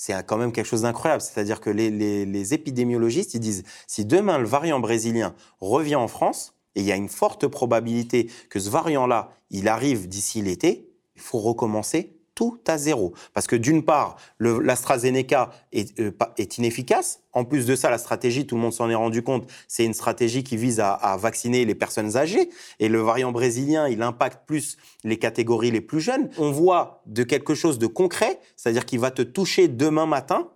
c'est 0.00 0.26
quand 0.26 0.38
même 0.38 0.50
quelque 0.50 0.64
chose 0.64 0.82
d'incroyable. 0.82 1.20
C'est-à-dire 1.20 1.60
que 1.60 1.68
les, 1.68 2.54
épidémiologistes, 2.54 3.36
disent, 3.36 3.64
si 3.86 4.06
demain 4.06 4.38
le 4.38 4.46
variant 4.46 4.80
brésilien 4.80 5.34
revient 5.60 5.96
en 5.96 6.08
France, 6.08 6.54
et 6.74 6.80
il 6.80 6.86
y 6.86 6.92
a 6.92 6.96
une 6.96 7.10
forte 7.10 7.46
probabilité 7.46 8.30
que 8.48 8.60
ce 8.60 8.70
variant-là, 8.70 9.30
il 9.50 9.68
arrive 9.68 10.08
d'ici 10.08 10.40
l'été, 10.40 10.88
il 11.16 11.20
faut 11.20 11.38
recommencer 11.38 12.18
tout 12.40 12.58
à 12.66 12.78
zéro. 12.78 13.12
Parce 13.34 13.46
que 13.46 13.54
d'une 13.54 13.84
part, 13.84 14.16
l'AstraZeneca 14.38 15.50
est, 15.72 16.00
euh, 16.00 16.10
est, 16.38 16.56
inefficace. 16.56 17.20
En 17.34 17.44
plus 17.44 17.66
de 17.66 17.76
ça, 17.76 17.90
la 17.90 17.98
stratégie, 17.98 18.46
tout 18.46 18.54
le 18.54 18.62
monde 18.62 18.72
s'en 18.72 18.88
est 18.88 18.94
rendu 18.94 19.22
compte, 19.22 19.46
c'est 19.68 19.84
une 19.84 19.92
stratégie 19.92 20.42
qui 20.42 20.56
vise 20.56 20.80
à, 20.80 21.18
vacciner 21.18 21.66
les 21.66 21.74
personnes 21.74 22.16
âgées. 22.16 22.48
Et 22.78 22.88
le 22.88 23.02
variant 23.02 23.30
brésilien, 23.30 23.88
il 23.88 24.00
impacte 24.00 24.46
plus 24.46 24.78
les 25.04 25.18
catégories 25.18 25.70
les 25.70 25.82
plus 25.82 26.00
jeunes. 26.00 26.30
On 26.38 26.50
voit 26.50 27.02
de 27.04 27.24
quelque 27.24 27.54
chose 27.54 27.78
de 27.78 27.86
concret, 27.86 28.40
c'est-à-dire 28.56 28.86
qu'il 28.86 29.00
va 29.00 29.10
te 29.10 29.20
toucher 29.20 29.68
demain 29.68 30.06
matin 30.06 30.48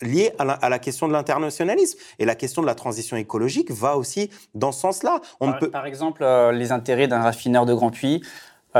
lié 0.00 0.30
à 0.38 0.68
la, 0.68 0.78
question 0.78 1.08
de 1.08 1.12
l'internationalisme. 1.12 1.98
Et 2.20 2.24
la 2.24 2.36
question 2.36 2.62
de 2.62 2.68
la 2.68 2.76
transition 2.76 3.16
écologique 3.16 3.72
va 3.72 3.96
aussi 3.96 4.30
dans 4.54 4.70
ce 4.70 4.80
sens-là. 4.80 5.20
Par, 5.40 5.58
peut... 5.58 5.70
par, 5.70 5.86
exemple, 5.86 6.22
euh, 6.22 6.52
les 6.52 6.70
intérêts 6.70 7.08
d'un 7.08 7.22
raffineur 7.22 7.66
de 7.66 7.74
Grand 7.74 7.90
Puy 7.90 8.22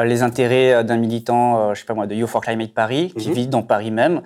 les 0.02 0.22
intérêts 0.22 0.74
euh, 0.74 0.82
d'un 0.82 0.96
militant, 0.96 1.70
euh, 1.70 1.74
je 1.74 1.80
sais 1.80 1.86
pas 1.86 1.94
moi, 1.94 2.06
de 2.06 2.14
You 2.14 2.26
for 2.26 2.40
Climate 2.40 2.74
Paris, 2.74 3.12
qui 3.16 3.28
mhm. 3.28 3.34
vit 3.34 3.46
dans 3.46 3.62
Paris 3.62 3.90
même, 3.90 4.22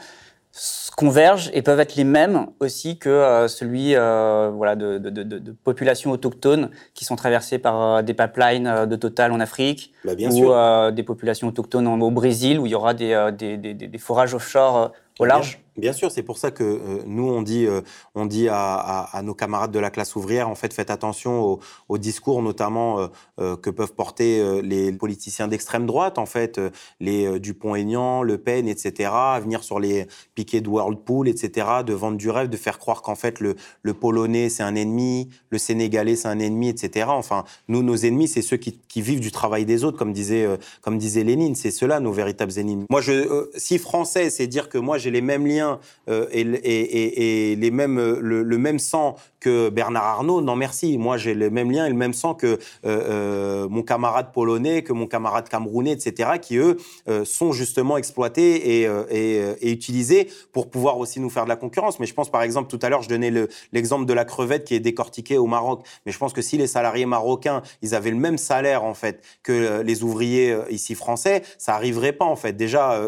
convergent 0.96 1.50
et 1.52 1.62
peuvent 1.62 1.78
être 1.78 1.94
les 1.96 2.04
mêmes 2.04 2.46
aussi 2.59 2.98
que 2.98 3.46
celui 3.48 3.92
voilà, 3.92 4.74
de, 4.74 4.98
de, 4.98 5.22
de, 5.22 5.52
populations 5.52 6.11
autochtones 6.11 6.70
qui 6.94 7.04
sont 7.04 7.14
traversées 7.14 7.59
par 7.59 8.02
des 8.02 8.14
pipelines 8.14 8.87
de 8.87 8.96
Total 8.96 9.31
en 9.31 9.38
Afrique 9.38 9.92
bah, 10.04 10.14
ou 10.18 10.90
des 10.90 11.02
populations 11.04 11.46
autochtones 11.46 11.87
au 11.87 12.11
Brésil 12.11 12.59
où 12.59 12.66
il 12.66 12.72
y 12.72 12.74
aura 12.74 12.94
des, 12.94 13.31
des, 13.38 13.57
des, 13.57 13.74
des 13.74 13.98
forages 13.98 14.35
offshore 14.35 14.90
au 15.20 15.24
large. 15.26 15.61
Bien 15.79 15.93
sûr, 15.93 16.11
c'est 16.11 16.25
pour 16.25 16.38
ça 16.38 16.51
que 16.51 16.64
euh, 16.64 17.03
nous, 17.07 17.29
on 17.29 17.41
dit, 17.41 17.64
euh, 17.67 17.83
on 18.17 18.27
dit 18.27 18.49
à, 18.51 19.21
nos 19.23 19.35
camarades 19.35 19.71
de 19.71 19.79
la 19.79 19.91
classe 19.91 20.17
ouvrière, 20.17 20.49
en 20.49 20.57
fait, 20.57 20.75
faites 20.75 20.91
attention 20.91 21.61
aux, 21.88 21.99
discours, 21.99 22.43
notamment 22.43 23.09
euh, 23.38 23.57
que 23.57 23.71
peuvent 23.71 23.95
porter 23.95 24.62
les 24.62 24.93
politiciens 24.93 25.47
d'extrême 25.47 25.87
droite, 25.87 26.19
en 26.19 26.27
fait, 26.27 26.61
les 27.01 27.38
Dupont-Aignan, 27.38 28.23
Le 28.23 28.38
Pen, 28.38 28.69
etc., 28.69 29.11
à 29.12 29.41
venir 29.41 29.62
sur 29.62 29.79
les 29.79 30.07
piquets 30.35 30.61
de 30.61 30.69
Whirlpool, 30.69 31.29
etc., 31.29 31.67
de 31.87 31.93
vendre 31.93 32.17
du 32.17 32.31
rêve, 32.31 32.49
de 32.49 32.57
faire 32.57 32.79
croire 32.79 33.03
qu'en 33.03 33.14
fait, 33.14 33.38
le, 33.38 33.55
le 33.83 33.95
Polonais, 33.95 34.49
c'est 34.49 34.62
un 34.62 34.75
ennemi, 34.75 35.29
le 35.51 35.59
Sénégalais, 35.59 36.17
c'est 36.17 36.29
un 36.29 36.38
ennemi, 36.41 36.69
etc. 36.69 37.07
Enfin, 37.09 37.45
nous, 37.69 37.83
nos 37.83 37.97
ennemis, 37.97 38.29
c'est 38.29 38.43
ceux 38.43 38.57
qui, 38.57 38.79
qui, 38.88 39.03
vivent 39.03 39.21
du 39.21 39.31
travail 39.31 39.64
des 39.64 39.85
autres, 39.85 39.99
comme 39.99 40.12
disait, 40.12 40.47
comme 40.83 40.99
disait 40.99 41.25
Lénine. 41.25 41.55
C'est 41.55 41.71
ceux-là, 41.71 42.01
nos 42.01 42.12
véritables 42.12 42.59
ennemis. 42.59 42.87
Moi, 42.91 43.01
je, 43.01 43.49
si 43.57 43.79
français, 43.79 44.31
c'est 44.31 44.47
dire 44.47 44.69
que 44.69 44.79
moi, 44.79 44.99
j'ai 44.99 45.11
les 45.11 45.21
mêmes 45.21 45.47
liens 45.47 45.67
euh, 46.09 46.26
et, 46.33 47.70
mêmes, 47.70 47.98
le, 48.20 48.59
même 48.59 48.78
sang 48.78 49.16
que 49.40 49.68
Bernard 49.68 50.04
Arnault, 50.04 50.40
non 50.40 50.57
merci. 50.57 50.98
Moi, 50.98 51.16
j'ai 51.16 51.35
le 51.35 51.50
même 51.50 51.70
lien 51.70 51.87
et 51.87 51.90
le 51.90 51.94
même 51.94 52.14
sang 52.14 52.35
que 52.35 52.46
euh, 52.46 52.59
euh, 52.85 53.68
mon 53.68 53.83
camarade 53.83 54.33
polonais, 54.33 54.83
que 54.83 54.92
mon 54.92 55.07
camarade 55.07 55.48
camerounais, 55.48 55.92
etc., 55.92 56.31
qui, 56.40 56.57
eux, 56.57 56.76
sont 57.24 57.52
justement 57.52 57.96
exploités 57.96 58.83
et, 58.83 59.70
utilisés 59.70 60.28
pour 60.52 60.70
pouvoir 60.70 60.98
aussi 60.98 61.20
nous 61.20 61.31
faire 61.31 61.44
de 61.44 61.48
la 61.48 61.57
concurrence. 61.57 62.00
Mais 62.00 62.07
je 62.07 62.14
pense, 62.14 62.31
par 62.31 62.42
exemple, 62.42 62.68
tout 62.68 62.85
à 62.85 62.88
l'heure, 62.88 63.02
je 63.02 63.09
donnais 63.09 63.33
l'exemple 63.72 64.07
de 64.07 64.12
la 64.12 64.24
crevette 64.24 64.64
qui 64.64 64.74
est 64.74 64.81
décortiquée 64.81 65.38
au 65.38 65.46
Maroc. 65.46 65.87
Mais 66.07 66.12
je 66.12 66.18
pense 66.18 66.33
que 66.33 66.42
si 66.42 66.57
les 66.57 66.66
salariés 66.66 67.07
marocains, 67.07 67.62
ils 67.83 67.94
avaient 67.94 68.11
le 68.11 68.16
même 68.16 68.38
salaire, 68.38 68.85
en 68.85 68.94
fait, 68.94 69.22
que 69.42 69.83
les 69.83 70.02
ouvriers 70.02 70.57
ici 70.70 70.94
français, 70.94 71.42
ça 71.59 71.74
arriverait 71.74 72.12
pas, 72.12 72.24
en 72.24 72.37
fait. 72.37 72.54
Déjà, 72.54 73.00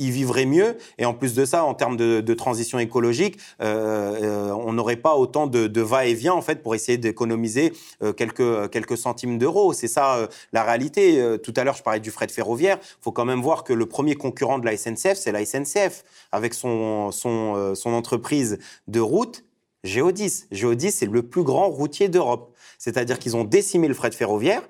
ils 0.00 0.10
vivraient 0.10 0.46
mieux. 0.46 0.76
Et 0.98 1.04
en 1.04 1.14
plus 1.14 1.34
de 1.34 1.44
ça, 1.44 1.64
en 1.64 1.74
termes 1.74 1.96
de, 1.96 2.34
transition 2.34 2.78
écologique, 2.78 3.38
euh, 3.60 4.50
on 4.50 4.72
n'aurait 4.72 4.96
pas 4.96 5.14
autant 5.14 5.46
de, 5.46 5.80
va-et-vient 5.80 6.32
en 6.32 6.42
fait 6.42 6.62
pour 6.62 6.74
essayer 6.74 6.98
d'économiser 6.98 7.72
quelques, 8.16 8.70
quelques 8.70 8.96
centimes 8.96 9.38
d'euros. 9.38 9.72
C'est 9.72 9.88
ça 9.88 10.28
la 10.52 10.62
réalité. 10.62 11.36
tout 11.42 11.52
à 11.56 11.64
l'heure, 11.64 11.76
je 11.76 11.82
parlais 11.82 12.00
du 12.00 12.10
fret 12.10 12.28
ferroviaire. 12.28 12.78
Faut 13.00 13.12
quand 13.12 13.24
même 13.24 13.40
voir 13.40 13.64
que 13.64 13.72
le 13.72 13.86
premier 13.86 14.14
concurrent 14.14 14.58
de 14.58 14.64
la 14.64 14.76
SNCF, 14.76 15.14
c'est 15.14 15.32
la 15.32 15.44
SNCF, 15.44 16.04
avec 16.32 16.54
son, 16.54 17.10
son, 17.12 17.74
son 17.74 17.92
entreprise 17.92 18.58
de 18.88 19.00
route 19.00 19.44
Géodis. 19.84 20.44
Géodis, 20.50 20.90
c'est 20.90 21.06
le 21.06 21.22
plus 21.22 21.42
grand 21.42 21.68
routier 21.68 22.08
d'Europe. 22.08 22.54
C'est-à-dire 22.78 23.18
qu'ils 23.18 23.36
ont 23.36 23.44
décimé 23.44 23.88
le 23.88 23.94
fret 23.94 24.10
ferroviaire. 24.10 24.62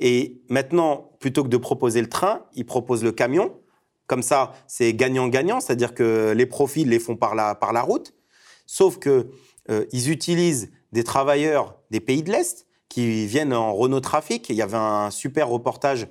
Et 0.00 0.40
maintenant, 0.48 1.10
plutôt 1.20 1.44
que 1.44 1.48
de 1.48 1.56
proposer 1.56 2.00
le 2.00 2.08
train, 2.08 2.44
ils 2.54 2.64
proposent 2.64 3.04
le 3.04 3.12
camion. 3.12 3.54
Comme 4.10 4.22
ça, 4.24 4.54
c'est 4.66 4.92
gagnant-gagnant, 4.92 5.60
c'est-à-dire 5.60 5.94
que 5.94 6.32
les 6.36 6.46
profits 6.46 6.84
les 6.84 6.98
font 6.98 7.14
par 7.14 7.36
la, 7.36 7.54
par 7.54 7.72
la 7.72 7.80
route. 7.80 8.12
Sauf 8.66 8.98
qu'ils 8.98 9.24
euh, 9.70 9.84
utilisent 9.92 10.72
des 10.90 11.04
travailleurs 11.04 11.78
des 11.92 12.00
pays 12.00 12.24
de 12.24 12.32
l'Est 12.32 12.66
qui 12.88 13.24
viennent 13.26 13.52
en 13.52 13.72
Renault 13.72 14.00
Trafic. 14.00 14.48
Il 14.48 14.56
y 14.56 14.62
avait 14.62 14.76
un 14.76 15.12
super 15.12 15.48
reportage 15.48 16.08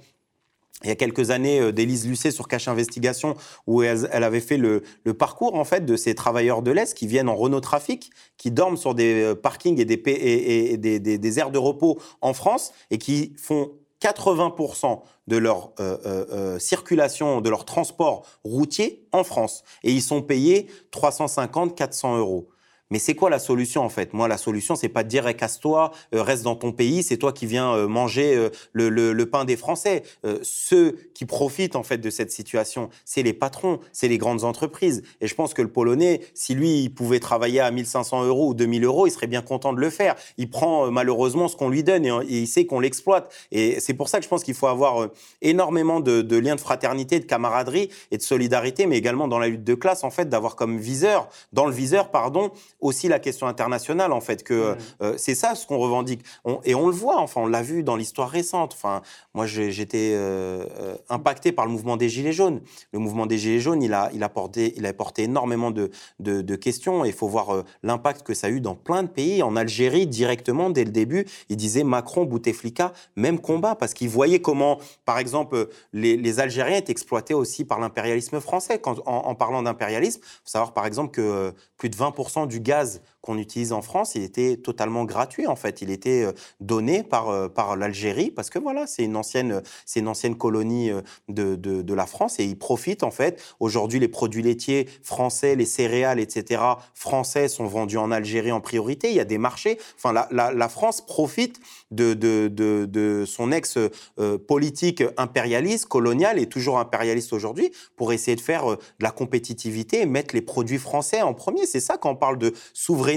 il 0.83 0.87
y 0.87 0.91
a 0.91 0.95
quelques 0.95 1.29
années 1.29 1.59
euh, 1.59 1.71
d'Élise 1.71 2.07
Lucet 2.07 2.31
sur 2.31 2.47
Cache 2.47 2.67
Investigation, 2.67 3.35
où 3.67 3.83
elle, 3.83 4.07
avait 4.11 4.39
fait 4.39 4.57
le, 4.57 4.81
parcours 5.17 5.55
en 5.55 5.65
fait 5.65 5.85
de 5.85 5.97
ces 5.97 6.15
travailleurs 6.15 6.61
de 6.61 6.71
l'Est 6.71 6.95
qui 6.95 7.07
viennent 7.07 7.27
en 7.29 7.35
Renault 7.35 7.59
Trafic, 7.59 8.11
qui 8.37 8.51
dorment 8.51 8.77
sur 8.77 8.95
des 8.95 9.23
euh, 9.23 9.35
parkings 9.35 9.79
et 9.79 9.85
des, 9.85 10.01
et, 10.05 10.77
des, 10.77 11.39
aires 11.39 11.51
de 11.51 11.57
repos 11.57 11.99
en 12.21 12.33
France 12.33 12.71
et 12.91 12.97
qui 12.97 13.33
font 13.37 13.71
80% 14.01 15.01
de 15.27 15.37
leur 15.37 15.73
euh, 15.79 16.57
circulation, 16.59 17.41
de 17.41 17.49
leur 17.49 17.65
transport 17.65 18.25
routier 18.43 19.07
en 19.11 19.23
France. 19.23 19.63
Et 19.83 19.91
ils 19.91 20.01
sont 20.01 20.21
payés 20.21 20.69
350-400 20.91 22.17
euros. 22.17 22.49
Mais 22.91 22.97
c'est 22.97 23.13
quoi 23.13 23.29
la 23.29 23.37
solution 23.37 23.83
en 23.83 23.89
fait? 23.89 24.13
Moi, 24.13 24.27
la 24.27 24.37
solution, 24.37 24.75
c'est 24.75 24.89
pas 24.89 25.03
de 25.03 25.09
dire 25.09 25.35
casse-toi, 25.35 25.91
euh, 26.15 26.23
reste 26.23 26.43
dans 26.43 26.55
ton 26.55 26.71
pays, 26.71 27.03
c'est 27.03 27.17
toi 27.17 27.31
qui 27.31 27.45
viens 27.45 27.73
euh, 27.75 27.87
manger 27.87 28.35
euh, 28.35 28.49
le, 28.73 29.25
pain 29.25 29.45
des 29.45 29.57
Français. 29.57 30.01
ceux 30.41 30.97
qui 31.13 31.25
profitent 31.25 31.75
en 31.75 31.83
fait 31.83 31.99
de 31.99 32.09
cette 32.09 32.31
situation, 32.31 32.89
c'est 33.05 33.21
les 33.21 33.33
patrons, 33.33 33.79
c'est 33.91 34.07
les 34.07 34.17
grandes 34.17 34.43
entreprises. 34.43 35.03
Et 35.21 35.27
je 35.27 35.35
pense 35.35 35.53
que 35.53 35.61
le 35.61 35.67
Polonais, 35.67 36.21
si 36.33 36.55
lui, 36.55 36.83
il 36.83 36.89
pouvait 36.89 37.19
travailler 37.19 37.59
à 37.59 37.69
1500 37.69 38.23
euros 38.25 38.49
ou 38.49 38.53
2000 38.55 38.83
euros, 38.85 39.05
il 39.05 39.11
serait 39.11 39.27
bien 39.27 39.43
content 39.43 39.71
de 39.73 39.79
le 39.79 39.89
faire. 39.91 40.15
Il 40.37 40.49
prend 40.49 40.89
malheureusement 40.89 41.47
ce 41.47 41.55
qu'on 41.55 41.69
lui 41.69 41.83
donne 41.83 42.05
et, 42.05 42.11
il 42.27 42.47
sait 42.47 42.65
qu'on 42.65 42.79
l'exploite. 42.79 43.31
Et 43.51 43.79
c'est 43.79 43.93
pour 43.93 44.09
ça 44.09 44.17
que 44.17 44.23
je 44.23 44.29
pense 44.29 44.43
qu'il 44.43 44.55
faut 44.55 44.67
avoir 44.67 45.09
énormément 45.41 45.99
de, 45.99 46.21
de, 46.21 46.37
liens 46.37 46.55
de 46.55 46.61
fraternité, 46.61 47.19
de 47.19 47.25
camaraderie 47.25 47.89
et 48.09 48.17
de 48.17 48.23
solidarité, 48.23 48.87
mais 48.87 48.97
également 48.97 49.27
dans 49.27 49.39
la 49.39 49.47
lutte 49.47 49.63
de 49.63 49.75
classe, 49.75 50.03
en 50.03 50.09
fait, 50.09 50.27
d'avoir 50.27 50.55
comme 50.55 50.79
viseur, 50.79 51.29
dans 51.53 51.67
le 51.67 51.73
viseur, 51.73 52.09
pardon, 52.09 52.51
aussi 52.81 53.07
la 53.07 53.19
question 53.19 53.47
internationale, 53.47 54.11
en 54.11 54.21
fait, 54.21 54.43
que 54.43 54.73
mmh. 54.73 54.77
euh, 55.01 55.13
c'est 55.17 55.35
ça 55.35 55.55
ce 55.55 55.67
qu'on 55.67 55.77
revendique. 55.77 56.23
et 56.63 56.75
on 56.75 56.87
le 56.87 56.93
voit, 56.93 57.19
enfin, 57.19 57.41
on 57.41 57.47
l'a 57.47 57.61
vu 57.61 57.83
dans 57.83 57.95
l'histoire 57.95 58.29
récente. 58.29 58.73
Enfin, 58.73 59.01
moi, 59.33 59.45
j'étais 59.45 60.13
euh, 60.13 60.65
euh, 60.79 60.95
impacté 61.09 61.51
par 61.51 61.65
le 61.65 61.71
mouvement 61.71 61.97
des 61.97 62.09
Gilets 62.09 62.31
jaunes. 62.31 62.61
Le 62.93 62.99
mouvement 62.99 63.25
des 63.25 63.37
Gilets 63.37 63.59
jaunes, 63.59 63.83
il 63.83 63.93
a, 63.93 64.09
il 64.13 64.23
a, 64.23 64.29
porté, 64.29 64.73
il 64.77 64.85
a 64.85 64.93
porté 64.93 65.23
énormément 65.23 65.71
de, 65.71 65.91
de, 66.19 66.55
questions. 66.55 67.05
Et 67.05 67.09
il 67.09 67.13
faut 67.13 67.27
voir 67.27 67.63
l'impact 67.83 68.23
que 68.23 68.33
ça 68.33 68.47
a 68.47 68.49
eu 68.49 68.61
dans 68.61 68.75
plein 68.75 69.03
de 69.03 69.07
pays. 69.07 69.43
En 69.43 69.55
Algérie, 69.55 70.07
directement, 70.07 70.69
dès 70.69 70.83
le 70.83 70.91
début, 70.91 71.25
il 71.49 71.57
disait 71.57 71.83
Macron, 71.83 72.25
Bouteflika, 72.25 72.93
même 73.15 73.39
combat, 73.39 73.75
parce 73.75 73.93
qu'il 73.93 74.09
voyait 74.09 74.41
comment, 74.41 74.79
par 75.05 75.19
exemple, 75.19 75.69
les, 75.93 76.17
les, 76.17 76.39
Algériens 76.39 76.77
étaient 76.77 76.91
exploités 76.91 77.33
aussi 77.33 77.65
par 77.65 77.79
l'impérialisme 77.79 78.39
français. 78.39 78.79
Quand, 78.79 78.99
en, 79.05 79.27
en 79.27 79.35
parlant 79.35 79.63
d'impérialisme, 79.63 80.21
il 80.23 80.27
faut 80.43 80.49
savoir, 80.49 80.73
par 80.73 80.85
exemple, 80.85 81.11
que 81.11 81.53
plus 81.77 81.89
de 81.89 81.95
20% 81.95 82.47
du 82.47 82.59
gaz 82.69 82.99
qu'on 83.21 83.37
utilise 83.37 83.73
en 83.73 83.81
France, 83.81 84.15
il 84.15 84.23
était 84.23 84.55
totalement 84.57 85.03
gratuit 85.03 85.45
en 85.45 85.55
fait. 85.55 85.81
Il 85.81 85.91
était 85.91 86.23
euh, 86.23 86.31
donné 86.61 87.03
par, 87.03 87.29
euh, 87.29 87.49
par 87.49 87.75
l'Algérie 87.75 88.31
parce 88.31 88.49
que 88.49 88.59
voilà, 88.59 88.87
c'est 88.87 89.03
une 89.03 89.17
ancienne, 89.17 89.61
c'est 89.85 89.99
une 89.99 90.07
ancienne 90.07 90.37
colonie 90.37 90.89
euh, 90.89 91.01
de, 91.27 91.55
de, 91.55 91.93
la 91.93 92.05
France 92.05 92.39
et 92.39 92.45
ils 92.45 92.57
profitent 92.57 93.03
en 93.03 93.11
fait. 93.11 93.41
Aujourd'hui, 93.59 93.99
les 93.99 94.07
produits 94.07 94.41
laitiers 94.41 94.87
français, 95.03 95.55
les 95.55 95.65
céréales, 95.65 96.19
etc. 96.19 96.61
français 96.93 97.49
sont 97.49 97.65
vendus 97.65 97.97
en 97.97 98.09
Algérie 98.09 98.53
en 98.53 98.61
priorité. 98.61 99.09
Il 99.09 99.15
y 99.15 99.19
a 99.19 99.25
des 99.25 99.37
marchés. 99.37 99.77
Enfin, 99.97 100.13
la, 100.13 100.27
la, 100.31 100.69
France 100.69 101.01
profite 101.01 101.59
de, 101.91 102.13
de, 102.13 102.47
de 102.47 103.25
son 103.25 103.51
ex-politique 103.51 105.03
impérialiste, 105.17 105.87
coloniale 105.87 106.39
et 106.39 106.45
toujours 106.45 106.79
impérialiste 106.79 107.33
aujourd'hui 107.33 107.71
pour 107.97 108.13
essayer 108.13 108.35
de 108.35 108.41
faire 108.41 108.65
de 108.67 108.77
la 108.99 109.11
compétitivité 109.11 110.01
et 110.01 110.05
mettre 110.05 110.35
les 110.35 110.41
produits 110.41 110.77
français 110.77 111.21
en 111.21 111.33
premier. 111.33 111.65
C'est 111.65 111.79
ça 111.79 111.97
quand 111.97 112.11
on 112.11 112.15
parle 112.15 112.37
de 112.37 112.53
souveraineté 112.73 113.08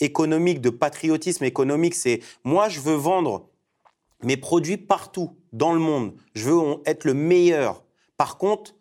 économique, 0.00 0.60
de 0.60 0.70
patriotisme 0.70 1.44
économique, 1.44 1.94
c'est 1.94 2.20
moi, 2.44 2.68
je 2.68 2.80
veux 2.80 2.94
vendre 2.94 3.48
mes 4.22 4.36
produits 4.36 4.76
partout 4.76 5.36
dans 5.52 5.72
le 5.72 5.78
monde. 5.78 6.14
Je 6.34 6.48
veux 6.48 6.58
être 6.86 7.04
le 7.04 7.14
meilleur. 7.14 7.84
Par 8.16 8.38
contre, 8.38 8.74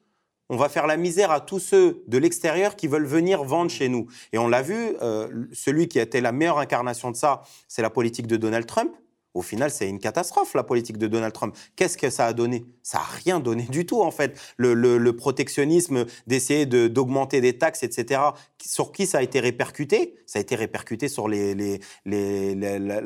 on 0.50 0.56
va 0.56 0.70
faire 0.70 0.88
la 0.88 0.98
misère 0.98 1.32
à 1.32 1.42
tous 1.42 1.60
ceux 1.60 2.04
de 2.08 2.18
l'extérieur 2.18 2.76
qui 2.76 2.88
veulent 2.88 3.06
venir 3.06 3.44
vendre 3.44 3.70
chez 3.70 3.90
nous. 3.90 4.08
Et 4.32 4.38
on 4.38 4.48
l'a 4.48 4.62
vu, 4.62 4.96
euh, 5.02 5.46
celui 5.52 5.88
qui 5.88 6.00
a 6.00 6.04
été 6.04 6.22
la 6.22 6.32
meilleure 6.32 6.60
incarnation 6.60 7.12
de 7.12 7.18
ça, 7.18 7.44
c'est 7.68 7.82
la 7.82 7.90
politique 7.90 8.28
de 8.28 8.38
Donald 8.38 8.66
Trump. 8.66 8.94
Au 9.38 9.44
final, 9.44 9.70
c'est 9.70 9.88
une 9.88 10.00
catastrophe, 10.00 10.56
la 10.56 10.64
politique 10.64 10.98
de 10.98 11.06
Donald 11.06 11.32
Trump. 11.32 11.56
Qu'est-ce 11.76 11.96
que 11.96 12.10
ça 12.10 12.26
a 12.26 12.34
donné? 12.34 12.66
Ça 12.82 12.98
n'a 12.98 13.04
rien 13.24 13.40
donné 13.40 13.68
du 13.70 13.86
tout, 13.86 14.02
en 14.02 14.10
fait. 14.10 14.36
Le, 14.58 15.12
protectionnisme 15.12 16.08
d'essayer 16.26 16.66
d'augmenter 16.66 17.40
des 17.40 17.56
taxes, 17.56 17.84
etc., 17.84 18.20
sur 18.60 18.92
qui 18.92 19.06
ça 19.06 19.20
a 19.20 19.22
été 19.22 19.40
répercuté? 19.40 20.16
Ça 20.26 20.40
a 20.40 20.42
été 20.42 20.56
répercuté 20.56 21.08
sur 21.08 21.28
la, 21.28 21.78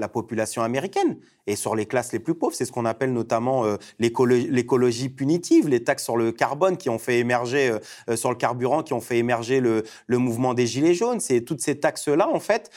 population 0.08 0.62
américaine 0.62 1.18
et 1.48 1.56
sur 1.56 1.76
les 1.76 1.86
classes 1.86 2.14
les 2.14 2.20
plus 2.20 2.36
pauvres. 2.36 2.56
C'est 2.56 2.66
ce 2.66 2.72
qu'on 2.72 2.86
appelle 2.86 3.14
notamment 3.14 3.66
euh, 3.66 3.78
l'écologie 4.00 5.10
punitive, 5.10 5.68
les 5.68 5.84
taxes 5.84 6.04
sur 6.04 6.18
le 6.18 6.32
carbone 6.32 6.78
qui 6.78 6.90
ont 6.90 7.00
fait 7.00 7.20
émerger, 7.20 7.70
euh, 7.70 7.80
euh, 8.10 8.16
sur 8.16 8.30
le 8.30 8.36
carburant, 8.36 8.84
qui 8.84 8.94
ont 8.94 9.02
fait 9.02 9.18
émerger 9.18 9.60
le, 9.60 9.84
mouvement 10.10 10.54
des 10.54 10.68
Gilets 10.68 10.94
jaunes. 10.94 11.20
C'est 11.20 11.42
toutes 11.42 11.62
ces 11.62 11.80
taxes-là, 11.80 12.30
en 12.30 12.40
fait, 12.40 12.70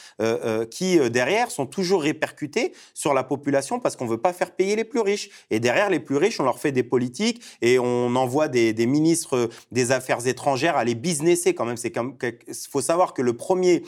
qui, 0.70 0.98
derrière, 1.10 1.50
sont 1.50 1.66
toujours 1.66 2.02
répercutées 2.02 2.72
sur 2.94 3.12
la 3.12 3.22
population 3.22 3.80
parce 3.80 3.96
qu'on 3.96 4.06
ne 4.06 4.10
veut 4.10 4.20
pas 4.20 4.32
faire 4.32 4.52
payer 4.52 4.76
les 4.76 4.84
plus 4.84 5.00
riches. 5.00 5.28
Et 5.50 5.60
derrière 5.60 5.90
les 5.90 6.00
plus 6.00 6.16
riches, 6.16 6.40
on 6.40 6.44
leur 6.44 6.58
fait 6.58 6.72
des 6.72 6.82
politiques 6.82 7.42
et 7.60 7.78
on 7.78 8.16
envoie 8.16 8.48
des, 8.48 8.86
ministres 8.86 9.50
des 9.72 9.92
Affaires 9.92 10.26
étrangères 10.26 10.76
à 10.76 10.84
les 10.84 10.94
businesser 10.94 11.54
quand 11.54 11.66
même. 11.66 11.76
Il 11.82 12.54
faut 12.70 12.80
savoir 12.80 13.12
que 13.12 13.20
le 13.20 13.34
premier 13.34 13.82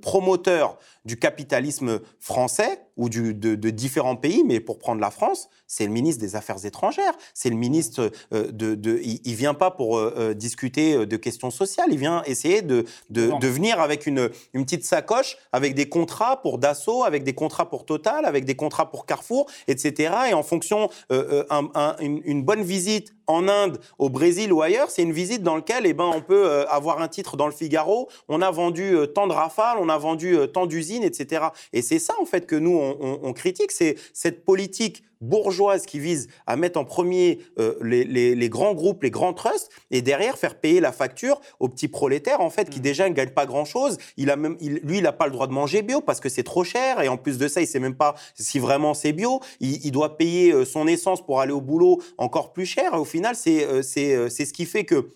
promoteur 0.00 0.78
du 1.04 1.18
capitalisme 1.18 2.00
français 2.18 2.80
ou 2.96 3.08
du, 3.08 3.34
de, 3.34 3.70
différents 3.70 4.16
pays, 4.16 4.44
mais 4.44 4.60
pour 4.60 4.78
prendre 4.78 5.00
la 5.00 5.10
France, 5.10 5.48
c'est 5.66 5.86
le 5.86 5.92
ministre 5.92 6.20
des 6.20 6.36
Affaires 6.36 6.64
étrangères. 6.64 7.14
C'est 7.34 7.48
le 7.48 7.56
ministre 7.56 8.10
de, 8.30 8.74
de, 8.74 9.00
il, 9.02 9.20
ne 9.24 9.36
vient 9.36 9.54
pas 9.54 9.70
pour 9.70 10.00
discuter 10.34 11.06
de 11.06 11.16
questions 11.16 11.50
sociales. 11.50 11.88
Il 11.90 11.98
vient 11.98 12.22
essayer 12.24 12.60
de, 12.60 12.84
de, 13.10 13.46
venir 13.48 13.80
avec 13.80 14.06
une, 14.06 14.30
une 14.52 14.64
petite 14.64 14.84
sacoche, 14.84 15.38
avec 15.52 15.74
des 15.74 15.88
contrats 15.88 16.42
pour 16.42 16.58
Dassault, 16.58 17.04
avec 17.04 17.24
des 17.24 17.34
contrats 17.34 17.68
pour 17.68 17.86
Total, 17.86 18.24
avec 18.24 18.44
des 18.44 18.54
contrats 18.54 18.90
pour 18.90 19.06
Carrefour, 19.06 19.46
etc. 19.68 20.14
Et 20.30 20.34
en 20.34 20.42
fonction, 20.42 20.88
euh, 21.10 21.44
euh, 21.50 21.92
une, 22.00 22.42
bonne 22.42 22.62
visite 22.62 23.14
en 23.32 23.48
Inde, 23.48 23.78
au 23.98 24.08
Brésil 24.08 24.52
ou 24.52 24.62
ailleurs, 24.62 24.90
c'est 24.90 25.02
une 25.02 25.12
visite 25.12 25.42
dans 25.42 25.56
laquelle 25.56 25.86
eh 25.86 25.92
ben, 25.92 26.10
on 26.14 26.20
peut 26.20 26.46
euh, 26.46 26.66
avoir 26.68 27.00
un 27.00 27.08
titre 27.08 27.36
dans 27.36 27.46
le 27.46 27.52
Figaro, 27.52 28.08
on 28.28 28.42
a 28.42 28.50
vendu 28.50 28.96
tant 29.14 29.26
de 29.26 29.32
rafales, 29.32 29.78
on 29.80 29.88
a 29.88 29.98
vendu 29.98 30.36
tant 30.52 30.66
d'usines, 30.66 31.04
etc. 31.04 31.46
Et 31.72 31.82
c'est 31.82 31.98
ça, 31.98 32.14
en 32.20 32.26
fait, 32.26 32.46
que 32.46 32.56
nous, 32.56 32.78
on 32.78 33.32
critique, 33.32 33.72
c'est 33.72 33.96
cette 34.12 34.44
politique 34.44 35.02
bourgeoise 35.22 35.86
qui 35.86 35.98
vise 35.98 36.28
à 36.46 36.56
mettre 36.56 36.78
en 36.78 36.84
premier 36.84 37.38
euh, 37.58 37.74
les, 37.82 38.48
grands 38.48 38.74
groupes, 38.74 39.02
les 39.02 39.10
grands 39.10 39.32
trusts, 39.32 39.70
et 39.90 40.02
derrière 40.02 40.36
faire 40.36 40.56
payer 40.56 40.80
la 40.80 40.92
facture 40.92 41.40
aux 41.60 41.68
petits 41.68 41.88
prolétaires, 41.88 42.40
en 42.40 42.50
fait, 42.50 42.68
qui 42.68 42.80
mm. 42.80 42.82
déjà 42.82 43.08
ne 43.08 43.14
gagnent 43.14 43.30
pas 43.30 43.46
grand-chose. 43.46 43.96
Il 44.16 44.30
a 44.30 44.36
même, 44.36 44.56
lui, 44.60 44.98
il 44.98 45.02
n'a 45.02 45.12
pas 45.12 45.26
le 45.26 45.32
droit 45.32 45.46
de 45.46 45.52
manger 45.52 45.82
bio 45.82 46.00
parce 46.00 46.20
que 46.20 46.28
c'est 46.28 46.42
trop 46.42 46.64
cher, 46.64 47.00
et 47.00 47.08
en 47.08 47.16
plus 47.16 47.38
de 47.38 47.48
ça, 47.48 47.60
il 47.60 47.66
sait 47.66 47.80
même 47.80 47.94
pas 47.94 48.14
si 48.34 48.58
vraiment 48.58 48.94
c'est 48.94 49.12
bio. 49.12 49.40
Il, 49.60 49.92
doit 49.92 50.16
payer 50.16 50.52
euh, 50.52 50.64
son 50.64 50.86
essence 50.86 51.24
pour 51.24 51.40
aller 51.40 51.52
au 51.52 51.60
boulot 51.60 52.02
encore 52.18 52.52
plus 52.52 52.66
cher, 52.66 52.94
et 52.94 52.98
au 52.98 53.04
final, 53.04 53.36
c'est 53.36 53.64
euh, 53.64 53.82
c'est 53.82 54.44
ce 54.44 54.52
qui 54.52 54.66
fait 54.66 54.84
que 54.84 55.08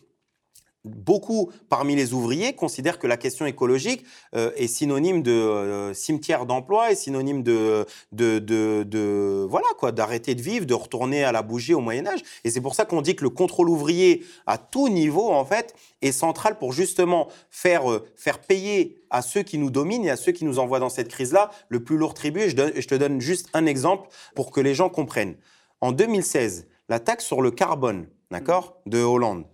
beaucoup 0.87 1.51
parmi 1.69 1.97
les 1.97 2.15
ouvriers 2.15 2.55
considèrent 2.55 2.99
que 2.99 3.07
la 3.07 3.17
question 3.17 3.47
écologique 3.47 4.05
euh, 4.35 4.51
est 4.57 4.67
synonyme 4.67 5.23
de 5.23 5.33
euh, 5.33 5.95
cimetière 5.95 6.47
d'emploi, 6.47 6.93
est 6.93 6.95
synonyme 6.95 7.43
de, 7.43 7.85
de, 8.13 8.39
de, 8.39 9.47
voilà 9.49 9.67
quoi, 9.79 9.93
d'arrêter 9.93 10.35
de 10.35 10.43
vivre, 10.43 10.67
de 10.67 10.75
retourner 10.75 11.25
à 11.25 11.33
la 11.33 11.43
bougie 11.43 11.75
au 11.75 11.81
Moyen 11.81 12.07
Âge. 12.07 12.21
Et 12.45 12.51
c'est 12.51 12.61
pour 12.61 12.75
ça 12.75 12.85
qu'on 12.85 13.03
dit 13.03 13.17
que 13.17 13.25
le 13.25 13.31
contrôle 13.31 13.69
ouvrier 13.69 14.25
à 14.47 14.59
tout 14.59 14.89
niveau 14.89 15.31
en 15.31 15.45
fait 15.45 15.75
est 16.03 16.13
central 16.13 16.59
pour 16.59 16.73
justement 16.73 17.29
faire 17.51 17.91
euh, 17.91 18.07
faire 18.17 18.39
payer 18.39 18.99
à 19.11 19.23
ceux 19.23 19.43
qui 19.43 19.59
nous 19.59 19.71
dominent 19.71 20.05
et 20.05 20.11
à 20.11 20.17
ceux 20.17 20.33
qui 20.33 20.45
nous 20.45 20.59
envoient 20.59 20.81
dans 20.81 20.89
cette 20.89 21.09
crise-là 21.09 21.51
le 21.69 21.83
plus 21.83 21.97
lourd 21.97 22.15
tribut. 22.15 22.49
je, 22.49 22.81
je 22.81 22.87
te 22.87 22.95
donne 22.95 23.21
juste 23.21 23.49
un 23.55 23.67
exemple 23.67 24.09
pour 24.35 24.51
que 24.51 24.61
les 24.61 24.75
gens 24.75 24.89
comprennent. 24.89 25.37
En 25.81 25.93
2016, 25.93 26.67
la 26.89 27.01
taxe 27.01 27.25
sur 27.25 27.43
le 27.43 27.51
carbone, 27.51 28.07
d'accord, 28.31 28.79
de 28.87 28.99
Hollande 29.03 29.45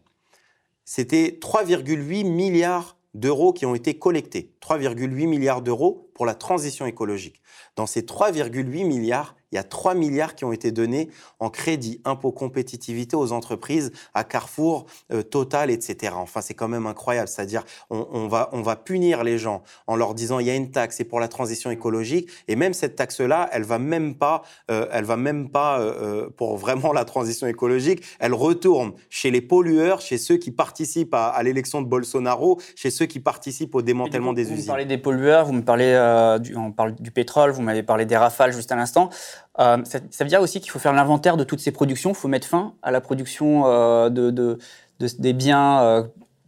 c'était 0.85 1.38
3,8 1.40 2.25
milliards 2.25 2.97
d'euros 3.14 3.53
qui 3.53 3.66
ont 3.66 3.75
été 3.75 3.99
collectés. 3.99 4.52
3,8 4.62 5.27
milliards 5.27 5.62
d'euros 5.62 6.11
pour 6.14 6.27
la 6.27 6.35
transition 6.35 6.87
écologique. 6.87 7.42
Dans 7.77 7.87
ces 7.87 8.03
3,8 8.03 8.87
milliards, 8.87 9.35
il 9.53 9.57
y 9.57 9.59
a 9.59 9.64
3 9.64 9.94
milliards 9.94 10.35
qui 10.35 10.44
ont 10.46 10.53
été 10.53 10.72
donnés 10.72 11.11
en 11.38 11.50
crédit, 11.50 12.00
impôt 12.04 12.33
compétitivité 12.33 13.17
aux 13.17 13.33
entreprises, 13.33 13.92
à 14.15 14.25
Carrefour, 14.25 14.87
euh, 15.13 15.23
Total, 15.23 15.71
etc. 15.71 16.15
Enfin, 16.17 16.40
c'est 16.40 16.54
quand 16.54 16.69
même 16.69 16.87
incroyable. 16.87 17.29
C'est-à-dire, 17.29 17.65
on, 17.90 18.29
va, 18.29 18.48
on 18.52 18.63
va 18.63 18.77
punir 18.77 19.25
les 19.25 19.38
gens 19.38 19.63
en 19.87 19.96
leur 19.96 20.15
disant 20.15 20.38
il 20.38 20.46
y 20.46 20.50
a 20.50 20.54
une 20.54 20.71
taxe, 20.71 20.96
c'est 20.96 21.04
pour 21.04 21.21
la 21.21 21.29
transition 21.29 21.71
écologique. 21.71 22.31
Et 22.48 22.56
même 22.56 22.73
cette 22.73 22.96
taxe-là, 22.96 23.50
elle 23.52 23.65
va 23.65 23.79
même 23.79 24.15
pas, 24.15 24.42
euh, 24.71 24.87
elle 24.90 25.04
va 25.04 25.17
même 25.17 25.50
pas 25.50 25.81
euh, 25.81 26.31
pour 26.31 26.56
vraiment 26.56 26.92
la 26.92 27.04
transition 27.04 27.46
écologique. 27.46 28.02
Elle 28.21 28.35
retourne 28.35 28.92
chez 29.10 29.31
les 29.31 29.42
pollueurs, 29.42 30.00
chez 30.00 30.17
ceux 30.17 30.38
qui 30.38 30.50
participent 30.50 31.15
à, 31.15 31.40
l'élection 31.42 31.83
de 31.83 31.87
Bolsonaro, 31.87 32.58
chez 32.75 32.90
ceux 32.90 33.06
qui 33.06 33.21
participent 33.21 33.75
au 33.75 33.83
démantèlement 33.83 34.33
des 34.33 34.52
usines. 34.53 34.61
Vous 34.61 34.63
me 34.63 34.67
parlez 34.67 34.85
des 34.85 34.98
pollueurs, 34.98 35.44
vous 35.46 35.53
me 35.53 35.63
parlez 35.63 36.38
du, 36.40 36.57
on 36.57 36.73
parle 36.73 36.94
du 36.94 37.11
pétrole, 37.11 37.50
vous 37.50 37.63
m'avez 37.63 37.83
parlé 37.83 38.07
des 38.07 38.17
rafales 38.17 38.53
juste 38.53 38.73
à 38.73 38.77
l'instant. 38.77 39.11
Euh, 39.59 39.79
ça, 39.85 40.25
veut 40.25 40.31
dire 40.31 40.40
aussi 40.40 40.61
qu'il 40.61 40.71
faut 40.71 40.79
faire 40.79 40.92
l'inventaire 40.92 41.37
de 41.37 41.44
toutes 41.44 41.61
ces 41.61 41.73
productions, 41.73 42.11
il 42.11 42.17
faut 42.17 42.29
mettre 42.29 42.46
fin 42.46 42.75
à 42.83 42.90
la 42.90 43.00
production 43.00 43.67
euh, 43.67 44.09
de, 44.09 44.59
des 44.98 45.33
biens 45.33 45.83
euh, 45.83 46.03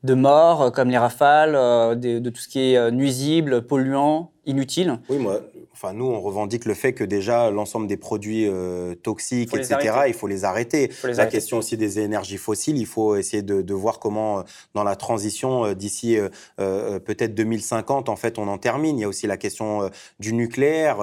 de 0.05 0.15
mort, 0.15 0.73
comme 0.73 0.91
les 0.91 0.99
rafales, 0.99 1.53
de, 1.53 2.19
de, 2.19 2.31
tout 2.31 2.41
ce 2.41 2.49
qui 2.49 2.75
est 2.75 2.91
nuisible, 2.91 3.63
polluant, 3.63 4.33
inutile. 4.47 4.99
Oui, 5.09 5.19
moi, 5.19 5.41
Enfin, 5.85 5.93
nous, 5.93 6.07
on 6.07 6.21
revendique 6.21 6.65
le 6.65 6.73
fait 6.73 6.95
que 6.95 7.05
déjà 7.05 7.51
l'ensemble 7.51 7.87
des 7.87 7.99
produits 7.99 8.47
euh, 8.49 8.95
toxiques, 8.95 9.55
etc., 9.55 10.05
il 10.07 10.15
faut 10.15 10.27
les 10.27 10.45
arrêter. 10.45 10.91
la 11.03 11.27
question 11.27 11.59
aussi 11.59 11.77
des 11.77 11.99
énergies 11.99 12.39
fossiles, 12.39 12.79
il 12.79 12.87
faut 12.87 13.17
essayer 13.17 13.43
de, 13.43 13.75
voir 13.75 13.99
comment, 13.99 14.39
euh, 14.39 14.43
dans 14.75 14.85
la 14.85 14.97
transition 14.97 15.67
euh, 15.67 15.75
d'ici 15.75 16.17
peut-être 16.57 17.35
2050, 17.35 18.09
en 18.09 18.17
fait, 18.17 18.39
on 18.39 18.49
en 18.49 18.59
termine. 18.59 18.99
Il 18.99 19.03
y 19.03 19.05
a 19.05 19.09
aussi 19.09 19.27
la 19.27 19.37
question 19.37 19.91
du 20.21 20.33
nucléaire. 20.33 20.99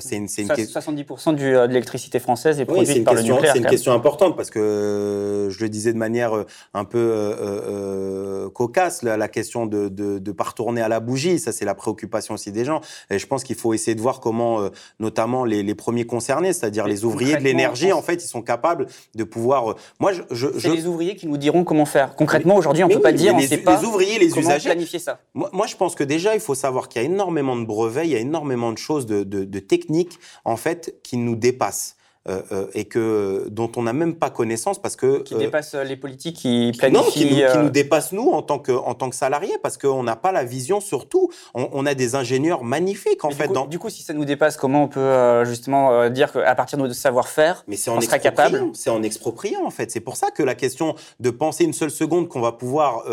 c'est 0.00 0.16
une, 0.16 0.28
une 0.38 0.48
70% 0.48 1.34
du, 1.34 1.52
de 1.52 1.66
l'électricité 1.66 2.20
française 2.20 2.60
est 2.60 2.64
produite 2.64 3.04
par 3.04 3.14
le 3.14 3.22
nucléaire. 3.22 3.52
C'est 3.52 3.58
une 3.58 3.66
question 3.66 3.92
importante 3.92 4.36
parce 4.36 4.50
que 4.50 5.48
je 5.50 5.60
le 5.60 5.68
disais 5.68 5.92
de 5.92 5.98
manière 5.98 6.32
un 6.74 6.84
peu 6.84 8.50
cocasse, 8.54 9.02
la, 9.02 9.28
question 9.28 9.66
de 9.66 10.20
ne 10.20 10.32
pas 10.32 10.44
retourner 10.44 10.82
à 10.82 10.88
la 10.88 11.00
bougie. 11.00 11.38
Ça, 11.38 11.52
c'est 11.52 11.64
la 11.64 11.74
préoccupation 11.74 12.34
aussi 12.34 12.52
des 12.52 12.64
gens. 12.64 12.80
Et 13.10 13.18
je 13.18 13.26
pense 13.26 13.42
qu'il 13.42 13.56
faut 13.56 13.74
essayer 13.74 13.94
de 13.94 14.00
voir 14.00 14.19
comment, 14.20 14.60
euh, 14.60 14.68
notamment 14.98 15.44
les, 15.44 15.74
premiers 15.74 16.04
concernés, 16.04 16.52
c'est-à-dire 16.52 16.86
les 16.86 17.04
ouvriers 17.04 17.36
de 17.36 17.42
l'énergie, 17.42 17.92
en 17.92 18.02
fait, 18.02 18.22
ils 18.22 18.28
sont 18.28 18.42
capables 18.42 18.86
de 19.14 19.24
pouvoir. 19.24 19.70
Euh, 19.70 19.74
moi, 19.98 20.12
je, 20.30 20.46
c'est 20.58 20.68
les 20.68 20.86
ouvriers 20.86 21.16
qui 21.16 21.26
nous 21.26 21.36
diront 21.36 21.64
comment 21.64 21.86
faire. 21.86 22.14
Concrètement, 22.16 22.56
aujourd'hui, 22.56 22.84
on 22.84 22.88
ne 22.88 22.94
peut 22.94 23.00
pas 23.00 23.12
dire, 23.12 23.36
les, 23.36 23.46
on 23.46 23.48
sait 23.48 23.58
pas 23.58 23.80
les 23.80 23.86
ouvriers, 23.86 24.18
les 24.18 24.28
comment 24.28 24.42
usagers. 24.42 24.70
planifier 24.70 24.98
ça. 24.98 25.20
Moi, 25.34 25.50
moi, 25.52 25.66
je 25.66 25.76
pense 25.76 25.94
que 25.94 26.04
déjà, 26.04 26.34
il 26.34 26.40
faut 26.40 26.54
savoir 26.54 26.88
qu'il 26.88 27.02
y 27.02 27.04
a 27.04 27.08
énormément 27.08 27.56
de 27.56 27.64
brevets, 27.64 28.06
il 28.06 28.10
y 28.10 28.16
a 28.16 28.20
énormément 28.20 28.72
de 28.72 28.78
choses, 28.78 29.06
de, 29.06 29.24
de 29.24 29.58
techniques, 29.58 30.18
en 30.44 30.56
fait, 30.56 31.00
qui 31.02 31.16
nous 31.16 31.36
dépassent. 31.36 31.96
Euh, 32.30 32.42
euh, 32.52 32.66
et 32.74 32.84
que 32.84 33.46
dont 33.50 33.70
on 33.76 33.82
n'a 33.82 33.92
même 33.92 34.14
pas 34.14 34.30
connaissance 34.30 34.80
parce 34.80 34.94
que 34.94 35.22
qui 35.22 35.34
euh, 35.34 35.38
dépasse 35.38 35.74
les 35.74 35.96
politiques 35.96 36.36
qui 36.36 36.72
planifient 36.78 36.96
non, 36.96 37.10
qui 37.10 37.24
nous, 37.24 37.64
qui 37.64 37.70
dépasse 37.70 38.12
nous 38.12 38.30
en 38.30 38.42
tant 38.42 38.58
que 38.58 38.70
en 38.70 38.94
tant 38.94 39.10
que 39.10 39.16
salariés 39.16 39.56
parce 39.62 39.76
qu'on 39.76 40.02
n'a 40.02 40.16
pas 40.16 40.30
la 40.30 40.44
vision 40.44 40.80
sur 40.80 41.08
tout. 41.08 41.30
On, 41.54 41.86
a 41.86 41.94
des 41.94 42.14
ingénieurs 42.14 42.62
magnifiques 42.62 43.24
en 43.24 43.30
fait. 43.30 43.48
Du 43.48 43.54
coup, 43.54 43.66
du 43.66 43.78
coup, 43.78 43.90
si 43.90 44.02
ça 44.02 44.12
nous 44.12 44.24
dépasse, 44.24 44.56
comment 44.56 44.84
on 44.84 44.88
peut 44.88 45.44
justement 45.44 46.08
dire 46.08 46.32
qu'à 46.32 46.54
partir 46.54 46.78
de 46.78 46.82
notre 46.84 46.94
savoir-faire, 46.94 47.64
mais 47.66 47.76
c'est 47.76 47.90
en 47.90 47.96
on 47.96 48.00
sera 48.00 48.18
capable 48.18 48.70
C'est 48.74 48.90
en 48.90 49.02
expropriant 49.02 49.64
en 49.64 49.70
fait. 49.70 49.90
C'est 49.90 50.00
pour 50.00 50.16
ça 50.16 50.30
que 50.30 50.42
la 50.42 50.54
question 50.54 50.94
de 51.18 51.30
penser 51.30 51.64
une 51.64 51.72
seule 51.72 51.90
seconde 51.90 52.28
qu'on 52.28 52.40
va 52.40 52.52
pouvoir 52.52 53.04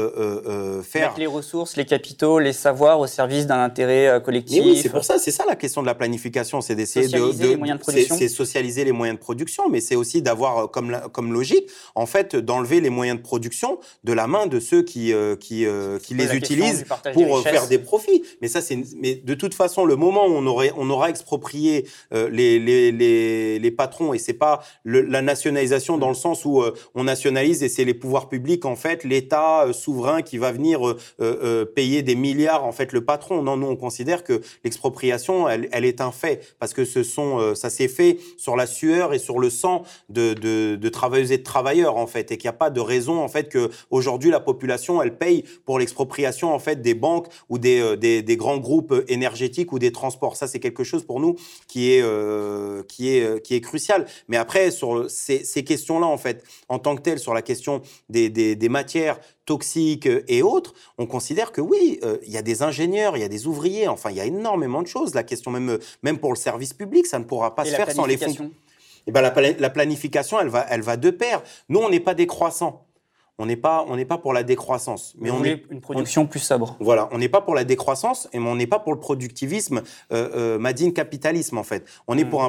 faire 0.84 1.08
mettre 1.08 1.20
les 1.20 1.28
ressources, 1.28 1.76
les 1.76 1.86
capitaux, 1.86 2.40
les 2.40 2.54
savoirs 2.54 3.00
au 3.00 3.08
service 3.08 3.48
d'un 3.48 3.64
intérêt 3.64 4.22
collectif. 4.24 4.64
oui, 4.64 4.80
c'est 4.82 4.90
pour 4.90 5.04
ça. 5.04 5.18
C'est 5.18 5.32
ça 5.32 5.46
la 5.48 5.56
question 5.56 5.82
de 5.82 5.88
la 5.88 5.96
planification, 5.96 6.62
c'est 6.62 6.76
d'essayer 6.76 7.08
de, 7.08 7.32
de, 7.34 7.48
les 7.48 7.58
moyens 7.58 7.80
de 7.80 7.84
production. 7.84 8.16
C'est 8.18 8.28
socialiser 8.28 8.84
les 8.84 8.92
moyens 8.92 9.07
de 9.14 9.20
production, 9.20 9.70
mais 9.70 9.82
c'est 9.82 9.96
aussi 9.96 10.22
d'avoir 10.22 10.58
euh, 10.58 10.68
comme, 10.68 10.98
comme 11.12 11.34
logique, 11.34 11.70
en 11.96 12.06
fait, 12.06 12.36
d'enlever 12.36 12.82
les 12.82 12.90
moyens 12.90 13.18
de 13.18 13.24
production 13.24 13.80
de 14.04 14.14
la 14.14 14.28
main 14.28 14.48
de 14.48 14.60
ceux 14.60 14.84
qui, 14.84 15.14
euh, 15.14 15.36
qui, 15.36 15.66
euh, 15.66 16.00
qui 16.00 16.14
les 16.14 16.36
utilisent 16.36 16.86
pour 17.14 17.42
faire 17.42 17.68
des 17.68 17.80
profits. 17.80 18.24
Mais 18.42 18.48
ça, 18.48 18.62
c'est, 18.62 18.78
mais 18.98 19.16
de 19.16 19.34
toute 19.34 19.54
façon, 19.54 19.86
le 19.86 19.96
moment 19.96 20.26
où 20.28 20.32
on 20.32 20.46
aurait, 20.46 20.72
on 20.78 20.90
aura 20.90 21.10
exproprié 21.10 21.88
les, 22.12 22.60
les, 22.60 22.92
les, 22.92 23.60
les, 23.60 23.72
patrons, 23.72 24.14
et 24.14 24.18
c'est 24.18 24.34
pas 24.34 24.64
la 24.86 25.22
nationalisation 25.22 25.98
dans 25.98 26.10
le 26.10 26.16
sens 26.16 26.46
où 26.46 26.64
on 26.96 27.04
nationalise 27.04 27.64
et 27.64 27.70
c'est 27.70 27.86
les 27.86 27.94
pouvoirs 27.94 28.30
publics, 28.30 28.66
en 28.66 28.76
fait, 28.76 29.04
l'État 29.04 29.68
souverain 29.74 30.22
qui 30.22 30.38
va 30.38 30.52
venir 30.52 30.96
payer 31.76 32.02
des 32.02 32.16
milliards, 32.16 32.66
en 32.66 32.72
fait, 32.72 32.94
le 32.94 33.04
patron. 33.04 33.42
Non, 33.42 33.58
nous, 33.58 33.68
on 33.68 33.76
considère 33.76 34.24
que 34.24 34.42
l'expropriation, 34.64 35.48
elle, 35.48 35.70
elle 35.72 35.86
est 35.86 36.02
un 36.02 36.12
fait 36.12 36.56
parce 36.60 36.74
que 36.74 36.86
ce 36.86 37.04
sont, 37.04 37.56
ça 37.56 37.70
s'est 37.70 37.88
fait 37.88 38.18
sur 38.38 38.56
la 38.56 38.68
et 38.88 39.20
sur 39.20 39.40
le 39.40 39.50
sang 39.50 39.84
de, 40.10 40.34
de, 40.34 40.90
travailleuses 40.90 41.32
et 41.32 41.38
de 41.38 41.44
travailleurs 41.44 41.98
en 41.98 42.08
fait, 42.08 42.32
et 42.32 42.38
qu'il 42.38 42.48
n'y 42.48 42.56
a 42.56 42.58
pas 42.58 42.70
de 42.70 42.80
raison 42.80 43.22
en 43.22 43.28
fait 43.28 43.50
que 43.50 43.70
aujourd'hui 43.90 44.32
la 44.32 44.40
population 44.40 45.02
elle 45.02 45.18
paye 45.18 45.44
pour 45.66 45.80
l'expropriation 45.80 46.54
en 46.54 46.60
fait 46.60 46.82
des 46.82 46.94
banques 46.94 47.28
ou 47.50 47.58
des, 47.58 47.80
euh, 47.80 47.96
des, 47.96 48.22
des, 48.22 48.38
grands 48.38 48.58
groupes 48.58 48.94
énergétiques 49.08 49.72
ou 49.74 49.80
des 49.80 49.92
transports. 49.92 50.36
Ça 50.36 50.48
c'est 50.48 50.60
quelque 50.60 50.84
chose 50.84 51.04
pour 51.04 51.20
nous 51.20 51.36
qui 51.68 51.92
est 51.92 52.02
euh, 52.02 52.84
qui 52.88 53.10
est 53.10 53.24
euh, 53.24 53.40
qui 53.40 53.56
est 53.56 53.62
crucial. 53.62 54.06
Mais 54.28 54.38
après 54.38 54.72
sur 54.72 55.10
ces, 55.10 55.44
ces 55.44 55.64
questions-là 55.64 56.08
en 56.08 56.18
fait, 56.18 56.44
en 56.70 56.80
tant 56.80 56.96
que 56.96 57.02
telles, 57.02 57.20
sur 57.20 57.34
la 57.34 57.42
question 57.42 57.82
des, 58.10 58.30
des, 58.30 58.56
des 58.56 58.70
matières 58.70 59.20
toxiques 59.46 60.10
et 60.28 60.42
autres, 60.42 60.74
on 60.98 61.06
considère 61.06 61.52
que 61.54 61.62
oui, 61.62 62.02
il 62.26 62.32
y 62.32 62.38
a 62.38 62.42
des 62.42 62.64
ingénieurs, 62.64 63.16
il 63.16 63.22
y 63.22 63.24
a 63.24 63.30
des 63.30 63.48
ouvriers, 63.48 63.88
enfin, 63.88 64.10
il 64.12 64.18
y 64.18 64.20
a 64.20 64.26
énormément 64.26 64.82
de 64.82 64.88
choses. 64.88 65.16
La 65.16 65.24
question 65.24 65.52
même, 65.52 65.80
même 66.04 66.18
pour 66.18 66.32
le 66.32 66.38
service 66.38 66.74
public, 66.74 67.06
ça 67.06 67.18
ne 67.20 67.24
pourra 67.24 67.56
pas 67.56 67.64
se 67.66 67.72
faire 67.72 67.92
sans 67.92 68.06
les 68.06 68.18
fonds. 68.18 68.52
Eh 69.08 69.12
ben, 69.12 69.22
la, 69.22 69.70
planification, 69.70 70.40
elle 70.40 70.50
va, 70.50 70.66
elle 70.70 70.82
va 70.82 70.98
de 70.98 71.10
pair. 71.10 71.42
Nous, 71.70 71.80
on 71.80 71.90
n'est 71.90 72.02
pas 72.02 72.14
décroissants. 72.14 72.87
On 73.40 73.46
n'est 73.46 73.56
pas, 73.56 73.86
on 73.88 73.96
n'est 73.96 74.06
pas 74.06 74.18
pour 74.18 74.34
la 74.34 74.42
décroissance, 74.42 75.14
mais 75.20 75.30
on 75.30 75.44
est 75.44 75.64
une 75.70 75.80
production 75.80 76.26
plus 76.26 76.40
sobre. 76.40 76.76
Voilà, 76.80 77.08
on 77.12 77.20
n'est 77.20 77.30
pas 77.30 77.42
pour 77.42 77.54
la 77.54 77.66
décroissance 77.66 78.28
et 78.34 78.40
on 78.40 78.56
n'est 78.56 78.66
pas 78.66 78.80
pour 78.80 78.94
le 78.94 79.00
productivisme 79.00 79.84
euh, 80.12 80.58
euh 80.60 80.92
capitalisme 80.92 81.60
en 81.60 81.64
fait. 81.64 81.86
On 82.08 82.18
est 82.18 82.24
hmm. 82.24 82.30
pour 82.30 82.44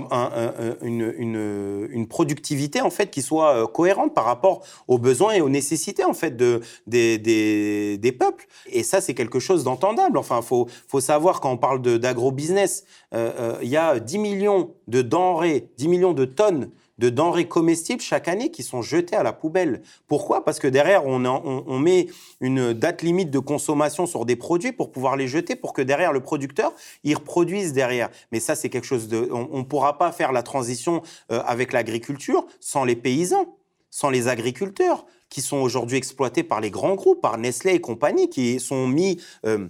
une, 0.82 1.89
une, 1.91 2.09
productivité 2.09 2.80
en 2.80 2.89
fait 2.89 3.11
qui 3.11 3.20
soit 3.20 3.55
euh, 3.55 3.66
cohérente 3.66 4.14
par 4.14 4.24
rapport 4.24 4.64
aux 4.86 4.97
besoins 4.97 5.34
et 5.34 5.43
aux 5.43 5.51
nécessités 5.51 6.05
en 6.05 6.14
fait 6.14 6.36
de 6.36 6.61
des, 6.86 7.18
des, 7.18 7.99
des 7.99 8.12
peuples. 8.12 8.47
Et 8.66 8.82
ça 8.82 9.03
c'est 9.03 9.14
quelque 9.14 9.41
chose 9.41 9.64
d'entendable. 9.64 10.16
Enfin, 10.16 10.41
faut 10.41 10.68
faut 10.86 11.01
savoir 11.01 11.41
quand 11.41 11.51
on 11.51 11.59
parle 11.59 11.82
d'agro-business, 11.82 12.84
euh, 13.14 13.59
il 13.61 13.68
y 13.68 13.76
a 13.76 14.01
10 14.01 14.18
millions 14.18 14.74
de 14.86 15.03
denrées, 15.03 15.68
10 15.76 15.89
millions 15.89 16.14
de 16.14 16.24
tonnes 16.24 16.70
de 16.99 17.09
denrées 17.09 17.49
comestibles 17.49 18.03
chaque 18.03 18.28
année 18.28 18.51
qui 18.51 18.62
sont 18.62 18.82
jetées 18.82 19.16
à 19.16 19.22
la 19.22 19.32
poubelle. 19.32 19.82
Pourquoi? 20.07 20.44
Parce 20.44 20.59
que 20.59 20.66
derrière, 20.66 21.07
on, 21.07 21.24
on, 21.24 21.78
met 21.78 22.09
une 22.40 22.72
date 22.72 23.03
limite 23.03 23.30
de 23.30 23.38
consommation 23.38 24.07
sur 24.07 24.24
des 24.24 24.36
produits 24.36 24.72
pour 24.72 24.90
pouvoir 24.90 25.16
les 25.16 25.28
jeter, 25.28 25.57
pour 25.57 25.72
que 25.72 25.82
derrière 25.82 26.12
le 26.12 26.20
producteur, 26.20 26.72
il 27.05 27.14
reproduise 27.14 27.72
derrière. 27.72 28.11
Mais 28.32 28.40
ça, 28.40 28.55
c'est 28.55 28.68
quelque 28.68 28.86
chose 28.86 29.09
de... 29.09 29.28
On 29.30 29.59
ne 29.59 29.64
pourra 29.64 29.99
pas 29.99 30.12
faire 30.12 30.32
la 30.32 30.42
transition 30.42 31.03
euh, 31.30 31.40
avec 31.46 31.72
l'agriculture 31.72 32.46
sans 32.61 32.84
les 32.84 32.96
paysans, 32.96 33.57
sans 33.90 34.11
les 34.11 34.28
agriculteurs 34.28 35.07
qui 35.28 35.42
sont 35.42 35.59
aujourd'hui 35.59 35.99
exploités 35.99 36.42
par 36.42 36.61
les 36.61 36.70
grands 36.70 36.94
groupes, 36.94 37.20
par 37.20 37.38
Nestlé 37.38 37.74
et 37.74 37.80
compagnie, 37.80 38.28
qui 38.28 38.61
sont 38.61 38.86
mis... 38.86 39.20
Euh, 39.44 39.68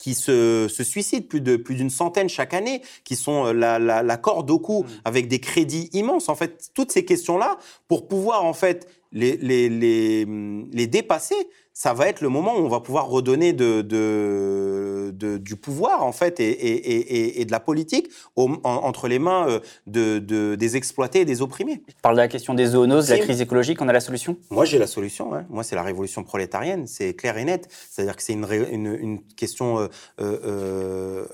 qui 0.00 0.14
se, 0.14 0.66
se 0.68 0.82
suicident, 0.82 1.26
plus 1.28 1.42
de 1.42 1.56
plus 1.56 1.76
d'une 1.76 1.90
centaine 1.90 2.28
chaque 2.28 2.54
année, 2.54 2.82
qui 3.04 3.14
sont 3.14 3.46
euh, 3.46 3.52
la, 3.52 3.78
la, 3.78 4.02
la 4.02 4.16
corde 4.16 4.50
au 4.50 4.58
cou, 4.58 4.82
mmh. 4.82 4.86
avec 5.04 5.28
des 5.28 5.40
crédits 5.40 5.90
immenses. 5.92 6.28
En 6.28 6.34
fait, 6.34 6.70
toutes 6.74 6.90
ces 6.90 7.04
questions-là, 7.04 7.58
pour 7.86 8.08
pouvoir 8.08 8.44
en 8.44 8.54
fait 8.54 8.88
les, 9.12 9.36
les, 9.36 9.68
les, 9.68 10.26
les 10.72 10.86
dépasser, 10.86 11.36
ça 11.72 11.94
va 11.94 12.08
être 12.08 12.20
le 12.20 12.28
moment 12.28 12.56
où 12.56 12.60
on 12.60 12.68
va 12.68 12.80
pouvoir 12.80 13.08
redonner 13.08 13.52
de, 13.52 13.80
de, 13.80 15.38
du 15.38 15.56
pouvoir 15.56 16.04
en 16.04 16.12
fait 16.12 16.40
et, 16.40 16.50
et, 16.50 17.40
et, 17.40 17.44
de 17.44 17.52
la 17.52 17.60
politique 17.60 18.10
entre 18.36 19.08
les 19.08 19.18
mains 19.18 19.48
euh, 19.48 19.60
de, 19.86 20.54
des 20.56 20.76
exploités 20.76 21.20
et 21.20 21.24
des 21.24 21.42
opprimés. 21.42 21.82
Je 21.88 21.94
parle 22.02 22.16
de 22.16 22.20
la 22.20 22.28
question 22.28 22.54
des 22.54 22.66
zoonoses, 22.66 23.08
de 23.08 23.14
la 23.14 23.18
crise 23.20 23.40
écologique, 23.40 23.80
on 23.80 23.88
a 23.88 23.92
la 23.92 24.00
solution? 24.00 24.36
Moi 24.50 24.64
j'ai 24.64 24.78
la 24.78 24.86
solution, 24.86 25.30
moi 25.48 25.62
c'est 25.62 25.76
la 25.76 25.82
révolution 25.82 26.24
prolétarienne, 26.24 26.86
c'est 26.86 27.14
clair 27.14 27.38
et 27.38 27.44
net, 27.44 27.68
c'est-à-dire 27.90 28.16
que 28.16 28.22
c'est 28.22 28.32
une, 28.32 28.46
une, 28.70 28.86
une, 28.86 29.20
question 29.36 29.78
euh, 29.78 29.88
euh, 30.20 31.24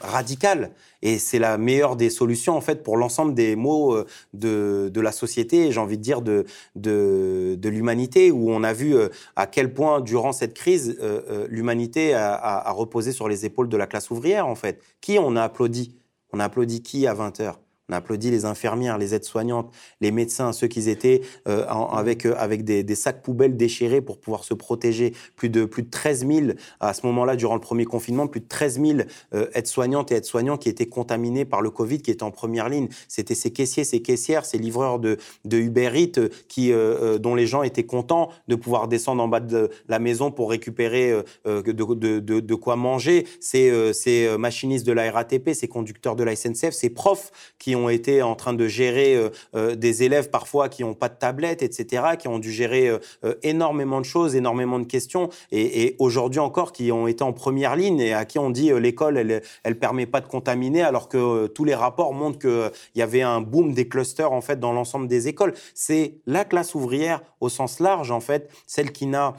radicale. 0.00 0.70
Et 1.02 1.18
c'est 1.18 1.38
la 1.38 1.58
meilleure 1.58 1.94
des 1.94 2.10
solutions 2.10 2.56
en 2.56 2.60
fait 2.60 2.82
pour 2.82 2.96
l'ensemble 2.96 3.34
des 3.34 3.54
maux 3.54 3.96
de, 4.32 4.90
la 4.96 5.12
société, 5.12 5.70
j'ai 5.70 5.78
envie 5.78 5.98
de 5.98 6.02
dire 6.02 6.22
de, 6.22 6.46
de, 6.74 7.56
de 7.56 7.68
l'humanité, 7.68 8.32
où 8.32 8.50
on 8.50 8.64
a 8.64 8.72
vu 8.72 8.96
à 9.36 9.46
quel 9.46 9.65
point, 9.68 10.00
durant 10.00 10.32
cette 10.32 10.54
crise, 10.54 10.96
euh, 11.00 11.22
euh, 11.28 11.46
l'humanité 11.48 12.14
a, 12.14 12.70
reposé 12.72 13.12
sur 13.12 13.28
les 13.28 13.44
épaules 13.46 13.68
de 13.68 13.76
la 13.76 13.86
classe 13.86 14.10
ouvrière, 14.10 14.46
en 14.46 14.54
fait? 14.54 14.82
Qui 15.00 15.18
on 15.18 15.36
a 15.36 15.42
applaudi? 15.42 15.96
On 16.32 16.40
a 16.40 16.44
applaudi 16.44 16.82
qui 16.82 17.06
à 17.06 17.14
20 17.14 17.40
h 17.40 17.54
On 17.88 17.92
a 17.92 17.98
applaudi 17.98 18.32
les 18.32 18.44
infirmières, 18.44 18.98
les 18.98 19.14
aides-soignantes, 19.14 19.72
les 20.00 20.10
médecins, 20.10 20.52
ceux 20.52 20.66
qui 20.66 20.90
étaient 20.90 21.20
euh, 21.46 21.64
avec, 21.66 22.26
euh, 22.26 22.34
avec 22.36 22.64
des, 22.64 22.94
sacs 22.96 23.22
poubelles 23.22 23.56
déchirés 23.56 24.00
pour 24.00 24.18
pouvoir 24.18 24.42
se 24.42 24.54
protéger. 24.54 25.12
Plus 25.36 25.50
de, 25.50 25.64
plus 25.64 25.84
de 25.84 25.90
13 25.90 26.26
000, 26.26 26.46
à 26.80 26.94
ce 26.94 27.06
moment-là, 27.06 27.36
durant 27.36 27.54
le 27.54 27.60
premier 27.60 27.84
confinement, 27.84 28.26
plus 28.26 28.40
de 28.40 28.48
13 28.48 28.80
000 28.80 28.98
euh, 29.34 29.46
aides-soignantes 29.54 30.10
et 30.10 30.16
aides-soignants 30.16 30.56
qui 30.56 30.68
étaient 30.68 30.86
contaminés 30.86 31.44
par 31.44 31.60
le 31.62 31.70
Covid, 31.70 32.02
qui 32.02 32.10
étaient 32.10 32.24
en 32.24 32.32
première 32.32 32.68
ligne. 32.68 32.88
C'était 33.06 33.36
ces 33.36 33.52
caissiers, 33.52 33.84
ces 33.84 34.02
caissières, 34.02 34.46
ces 34.46 34.58
livreurs 34.58 34.98
de, 34.98 35.18
de 35.44 35.56
Uber 35.56 35.92
Eats 35.94 36.28
qui, 36.48 36.72
dont 37.20 37.36
les 37.36 37.46
gens 37.46 37.62
étaient 37.62 37.86
contents 37.86 38.30
de 38.48 38.56
pouvoir 38.56 38.88
descendre 38.88 39.22
en 39.22 39.28
bas 39.28 39.38
de 39.38 39.70
la 39.88 40.00
maison 40.00 40.32
pour 40.32 40.50
récupérer 40.50 41.22
de, 41.44 42.54
quoi 42.54 42.74
manger. 42.74 43.26
Ces, 43.40 43.92
ces 43.92 44.36
machinistes 44.38 44.86
de 44.86 44.92
la 44.92 45.10
RATP, 45.10 45.50
ces 45.52 45.68
conducteurs 45.68 46.16
de 46.16 46.24
la 46.24 46.34
SNCF, 46.34 46.72
ces 46.72 46.90
profs 46.90 47.30
qui 47.58 47.75
ont 47.76 47.88
été 47.88 48.22
en 48.22 48.34
train 48.34 48.52
de 48.52 48.66
gérer 48.66 49.14
euh, 49.14 49.30
euh, 49.54 49.74
des 49.74 50.02
élèves 50.02 50.30
parfois 50.30 50.68
qui 50.68 50.82
n'ont 50.82 50.94
pas 50.94 51.08
de 51.08 51.14
tablette, 51.14 51.62
etc., 51.62 52.02
qui 52.18 52.28
ont 52.28 52.38
dû 52.38 52.50
gérer 52.50 52.88
euh, 52.88 53.34
énormément 53.42 54.00
de 54.00 54.04
choses, 54.04 54.34
énormément 54.34 54.78
de 54.78 54.84
questions, 54.84 55.28
et, 55.52 55.94
aujourd'hui 55.98 56.40
encore 56.40 56.72
qui 56.72 56.90
ont 56.90 57.06
été 57.06 57.22
en 57.22 57.32
première 57.32 57.76
ligne 57.76 58.00
et 58.00 58.12
à 58.12 58.24
qui 58.24 58.38
on 58.38 58.50
dit 58.50 58.70
l'école, 58.80 59.18
elle, 59.18 59.42
elle 59.62 59.78
permet 59.78 60.06
pas 60.06 60.20
de 60.20 60.26
contaminer, 60.26 60.82
alors 60.82 61.08
que 61.08 61.46
tous 61.46 61.64
les 61.64 61.74
rapports 61.74 62.12
montrent 62.12 62.38
qu'il 62.38 62.70
y 62.96 63.02
avait 63.02 63.22
un 63.22 63.40
boom 63.40 63.72
des 63.72 63.88
clusters 63.88 64.32
en 64.32 64.40
fait 64.40 64.58
dans 64.58 64.72
l'ensemble 64.72 65.06
des 65.06 65.28
écoles. 65.28 65.54
C'est 65.74 66.16
la 66.26 66.44
classe 66.44 66.74
ouvrière 66.74 67.22
au 67.40 67.48
sens 67.48 67.80
large 67.80 68.10
en 68.10 68.20
fait, 68.20 68.50
celle 68.66 68.92
qui 68.92 69.06
n'a 69.06 69.34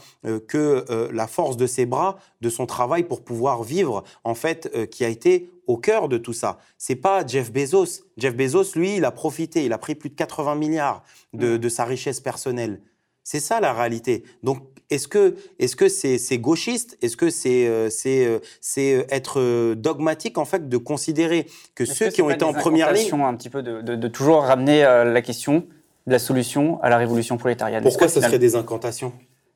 que 0.48 0.86
la 1.12 1.28
force 1.28 1.58
de 1.58 1.68
ses 1.68 1.86
bras, 1.86 2.18
de 2.42 2.50
son 2.50 2.66
travail 2.66 3.04
pour 3.04 3.24
pouvoir 3.24 3.64
vivre 3.64 4.04
en 4.24 4.36
fait, 4.36 4.90
qui 4.90 5.04
a 5.04 5.10
été 5.10 5.50
au 5.68 5.78
cœur 5.78 6.08
de 6.10 6.18
tout 6.18 6.34
ça. 6.34 6.58
C'est 6.78 6.96
pas 6.96 7.26
Jeff 7.26 7.52
Bezos. 7.52 8.04
Jeff 8.18 8.36
Bezos, 8.36 8.76
lui, 8.76 8.96
il 8.96 9.06
a 9.06 9.12
profité, 9.12 9.66
il 9.66 9.74
a 9.74 9.78
pris 9.78 9.96
plus 9.96 10.10
de 10.10 10.16
80 10.16 10.56
milliards 10.56 11.04
de, 11.34 11.70
sa 11.70 11.86
richesse 11.86 12.20
personnelle. 12.20 12.82
C'est 13.24 13.42
ça 13.42 13.60
la 13.60 13.74
réalité. 13.74 14.24
Donc, 14.42 14.64
est-ce 14.90 15.10
que 15.10 15.36
est-ce 15.60 15.76
que 15.76 15.90
c'est 15.90 16.38
gauchiste? 16.38 16.98
Est-ce 17.02 17.18
que 17.18 17.30
c'est 17.30 17.68
euh, 17.68 17.90
c'est 17.90 18.26
euh, 18.26 18.40
c'est 18.62 18.96
euh, 18.96 19.04
être 19.10 19.74
dogmatique 19.74 20.38
en 20.38 20.46
fait 20.46 20.70
de 20.70 20.78
considérer 20.78 21.46
que 21.76 21.84
ceux 21.84 22.10
qui 22.10 22.22
ont 22.22 22.30
été 22.30 22.46
en 22.46 22.54
première 22.54 22.94
ligne 22.94 23.14
un 23.22 23.36
petit 23.36 23.50
peu 23.50 23.62
de, 23.62 23.82
de, 23.82 24.08
toujours 24.08 24.44
ramener 24.44 24.84
la 24.84 25.22
question 25.22 25.66
de 26.06 26.12
la 26.14 26.20
solution 26.20 26.82
à 26.82 26.90
la 26.90 26.98
révolution 26.98 27.38
prolétarienne? 27.38 27.84
Pourquoi 27.84 28.08
ce 28.08 28.22
serait 28.22 28.40
des 28.40 28.56
incantations? 28.56 29.12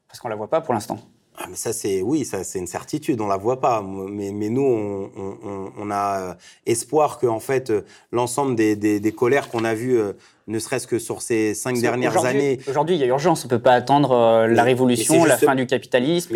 Parce 0.10 0.20
qu'on 0.20 0.28
la 0.28 0.36
voit 0.36 0.50
pas 0.50 0.60
pour 0.60 0.74
l'instant. 0.74 1.00
Ah, 1.38 1.46
mais 1.50 1.56
ça, 1.56 1.72
c'est 1.72 2.02
oui, 2.02 2.26
ça, 2.26 2.44
c'est 2.44 2.60
une 2.60 2.68
certitude. 2.68 3.22
On 3.22 3.28
la 3.28 3.38
voit 3.38 3.62
pas. 3.62 3.82
Mais, 3.82 4.32
mais 4.32 4.50
nous, 4.50 4.64
on, 4.64 5.12
on, 5.16 5.72
on 5.78 5.92
a 5.92 6.20
euh, 6.20 6.34
espoir 6.66 7.20
que, 7.20 7.26
en 7.26 7.40
fait, 7.40 7.70
euh, 7.70 7.82
l'ensemble 8.12 8.56
des, 8.56 8.76
des, 8.76 9.00
des, 9.00 9.12
colères 9.12 9.50
qu'on 9.50 9.64
a 9.64 9.74
vues, 9.74 9.98
euh, 9.98 10.14
ne 10.48 10.60
serait-ce 10.60 10.88
que 10.88 11.00
sur 11.00 11.22
ces 11.22 11.54
cinq 11.54 11.80
dernières 11.80 12.26
années. 12.26 12.60
Aujourd'hui, 12.68 12.96
il 12.96 13.00
y 13.00 13.04
a 13.04 13.08
urgence. 13.08 13.46
On 13.46 13.48
peut 13.48 13.60
pas 13.60 13.74
attendre 13.74 14.46
la 14.48 14.64
révolution, 14.64 15.24
la 15.24 15.38
fin 15.38 15.56
du 15.56 15.66
capitalisme. 15.66 16.36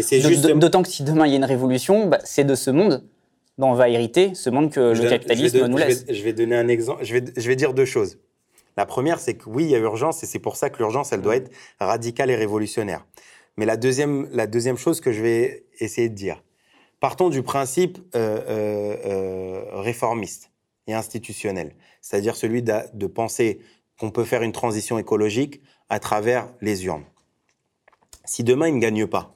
D'autant 0.55 0.81
que 0.81 0.89
si 0.89 1.03
demain 1.03 1.27
il 1.27 1.31
y 1.31 1.33
a 1.33 1.37
une 1.37 1.45
révolution, 1.45 2.07
bah, 2.07 2.19
c'est 2.23 2.45
de 2.45 2.55
ce 2.55 2.71
monde 2.71 3.03
dont 3.57 3.71
on 3.71 3.73
va 3.73 3.89
hériter, 3.89 4.33
ce 4.33 4.49
monde 4.49 4.71
que 4.71 4.79
le 4.79 5.09
capitalisme 5.09 5.67
nous 5.67 5.77
laisse. 5.77 6.01
Je 6.01 6.05
vais, 6.07 6.13
je 6.13 6.23
vais, 6.23 6.33
donner 6.33 6.55
un 6.55 6.67
exemple. 6.67 7.03
Je 7.03 7.13
vais, 7.13 7.23
je 7.35 7.47
vais 7.47 7.55
dire 7.55 7.73
deux 7.73 7.85
choses. 7.85 8.17
La 8.77 8.85
première, 8.85 9.19
c'est 9.19 9.35
que 9.35 9.49
oui, 9.49 9.63
il 9.65 9.69
y 9.69 9.75
a 9.75 9.79
urgence, 9.79 10.23
et 10.23 10.25
c'est 10.25 10.39
pour 10.39 10.57
ça 10.57 10.69
que 10.69 10.77
l'urgence, 10.77 11.13
elle 11.13 11.21
doit 11.21 11.37
être 11.37 11.49
radicale 11.79 12.29
et 12.29 12.35
révolutionnaire. 12.35 13.05
Mais 13.58 13.66
la 13.66 13.78
deuxième, 13.78 14.28
la 14.32 14.47
deuxième 14.47 14.78
chose 14.78 14.99
que 14.99 15.12
je 15.12 15.22
vais 15.22 15.66
essayer 15.80 16.10
de 16.10 16.16
dire, 16.16 16.43
partons 16.99 17.30
du 17.30 17.41
principe 17.41 17.99
euh, 18.16 18.41
euh, 18.47 18.97
euh, 19.06 19.82
réformiste 19.82 20.51
et 20.88 20.93
institutionnel, 20.93 21.76
c'est-à-dire 22.01 22.36
celui 22.36 22.62
de, 22.62 22.74
de 22.93 23.08
penser 23.08 23.60
qu'on 23.99 24.12
peut 24.12 24.26
faire 24.26 24.43
une 24.43 24.51
transition 24.51 24.97
écologique 24.97 25.62
à 25.89 25.99
travers 25.99 26.49
les 26.62 26.86
urnes. 26.86 27.06
Si 28.26 28.43
demain, 28.43 28.68
il 28.68 28.76
ne 28.76 28.82
gagne 28.82 29.08
pas, 29.08 29.36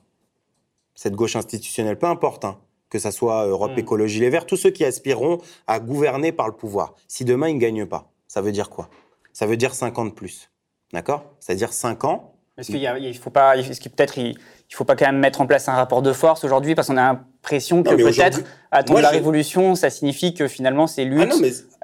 cette 0.95 1.15
gauche 1.15 1.35
institutionnelle, 1.35 1.97
peu 1.97 2.07
importe, 2.07 2.43
hein, 2.43 2.59
que 2.89 2.99
ça 2.99 3.11
soit 3.11 3.45
Europe 3.45 3.75
hmm. 3.75 3.79
Écologie 3.79 4.19
Les 4.19 4.29
Verts, 4.29 4.45
tous 4.45 4.57
ceux 4.57 4.71
qui 4.71 4.83
aspireront 4.83 5.39
à 5.67 5.79
gouverner 5.79 6.31
par 6.31 6.47
le 6.47 6.55
pouvoir, 6.55 6.95
si 7.07 7.23
demain, 7.23 7.49
il 7.49 7.55
ne 7.55 7.59
gagne 7.59 7.85
pas, 7.85 8.11
ça 8.27 8.41
veut 8.41 8.51
dire 8.51 8.69
quoi? 8.69 8.89
Ça 9.31 9.45
veut 9.45 9.57
dire 9.57 9.73
50 9.73 10.15
plus. 10.15 10.51
D'accord? 10.91 11.23
C'est-à-dire 11.39 11.71
5 11.71 12.03
ans 12.03 12.28
est-ce 12.59 12.71
qu'il 12.71 12.81
il 13.01 13.17
faut 13.17 13.29
pas, 13.29 13.57
est-ce 13.57 13.79
qu'il 13.79 13.91
peut-être 13.91 14.17
il, 14.17 14.35
faut 14.69 14.83
pas 14.83 14.95
quand 14.95 15.05
même 15.05 15.19
mettre 15.19 15.41
en 15.41 15.47
place 15.47 15.67
un 15.69 15.73
rapport 15.73 16.01
de 16.01 16.11
force 16.11 16.43
aujourd'hui? 16.43 16.75
Parce 16.75 16.87
qu'on 16.87 16.97
a 16.97 17.13
l'impression 17.13 17.83
que 17.83 17.95
peut-être 17.95 18.41
attendre 18.71 19.01
la 19.01 19.09
révolution, 19.09 19.75
ça 19.75 19.89
signifie 19.89 20.33
que 20.33 20.47
finalement 20.47 20.85
ces 20.85 21.05
luttes, 21.05 21.33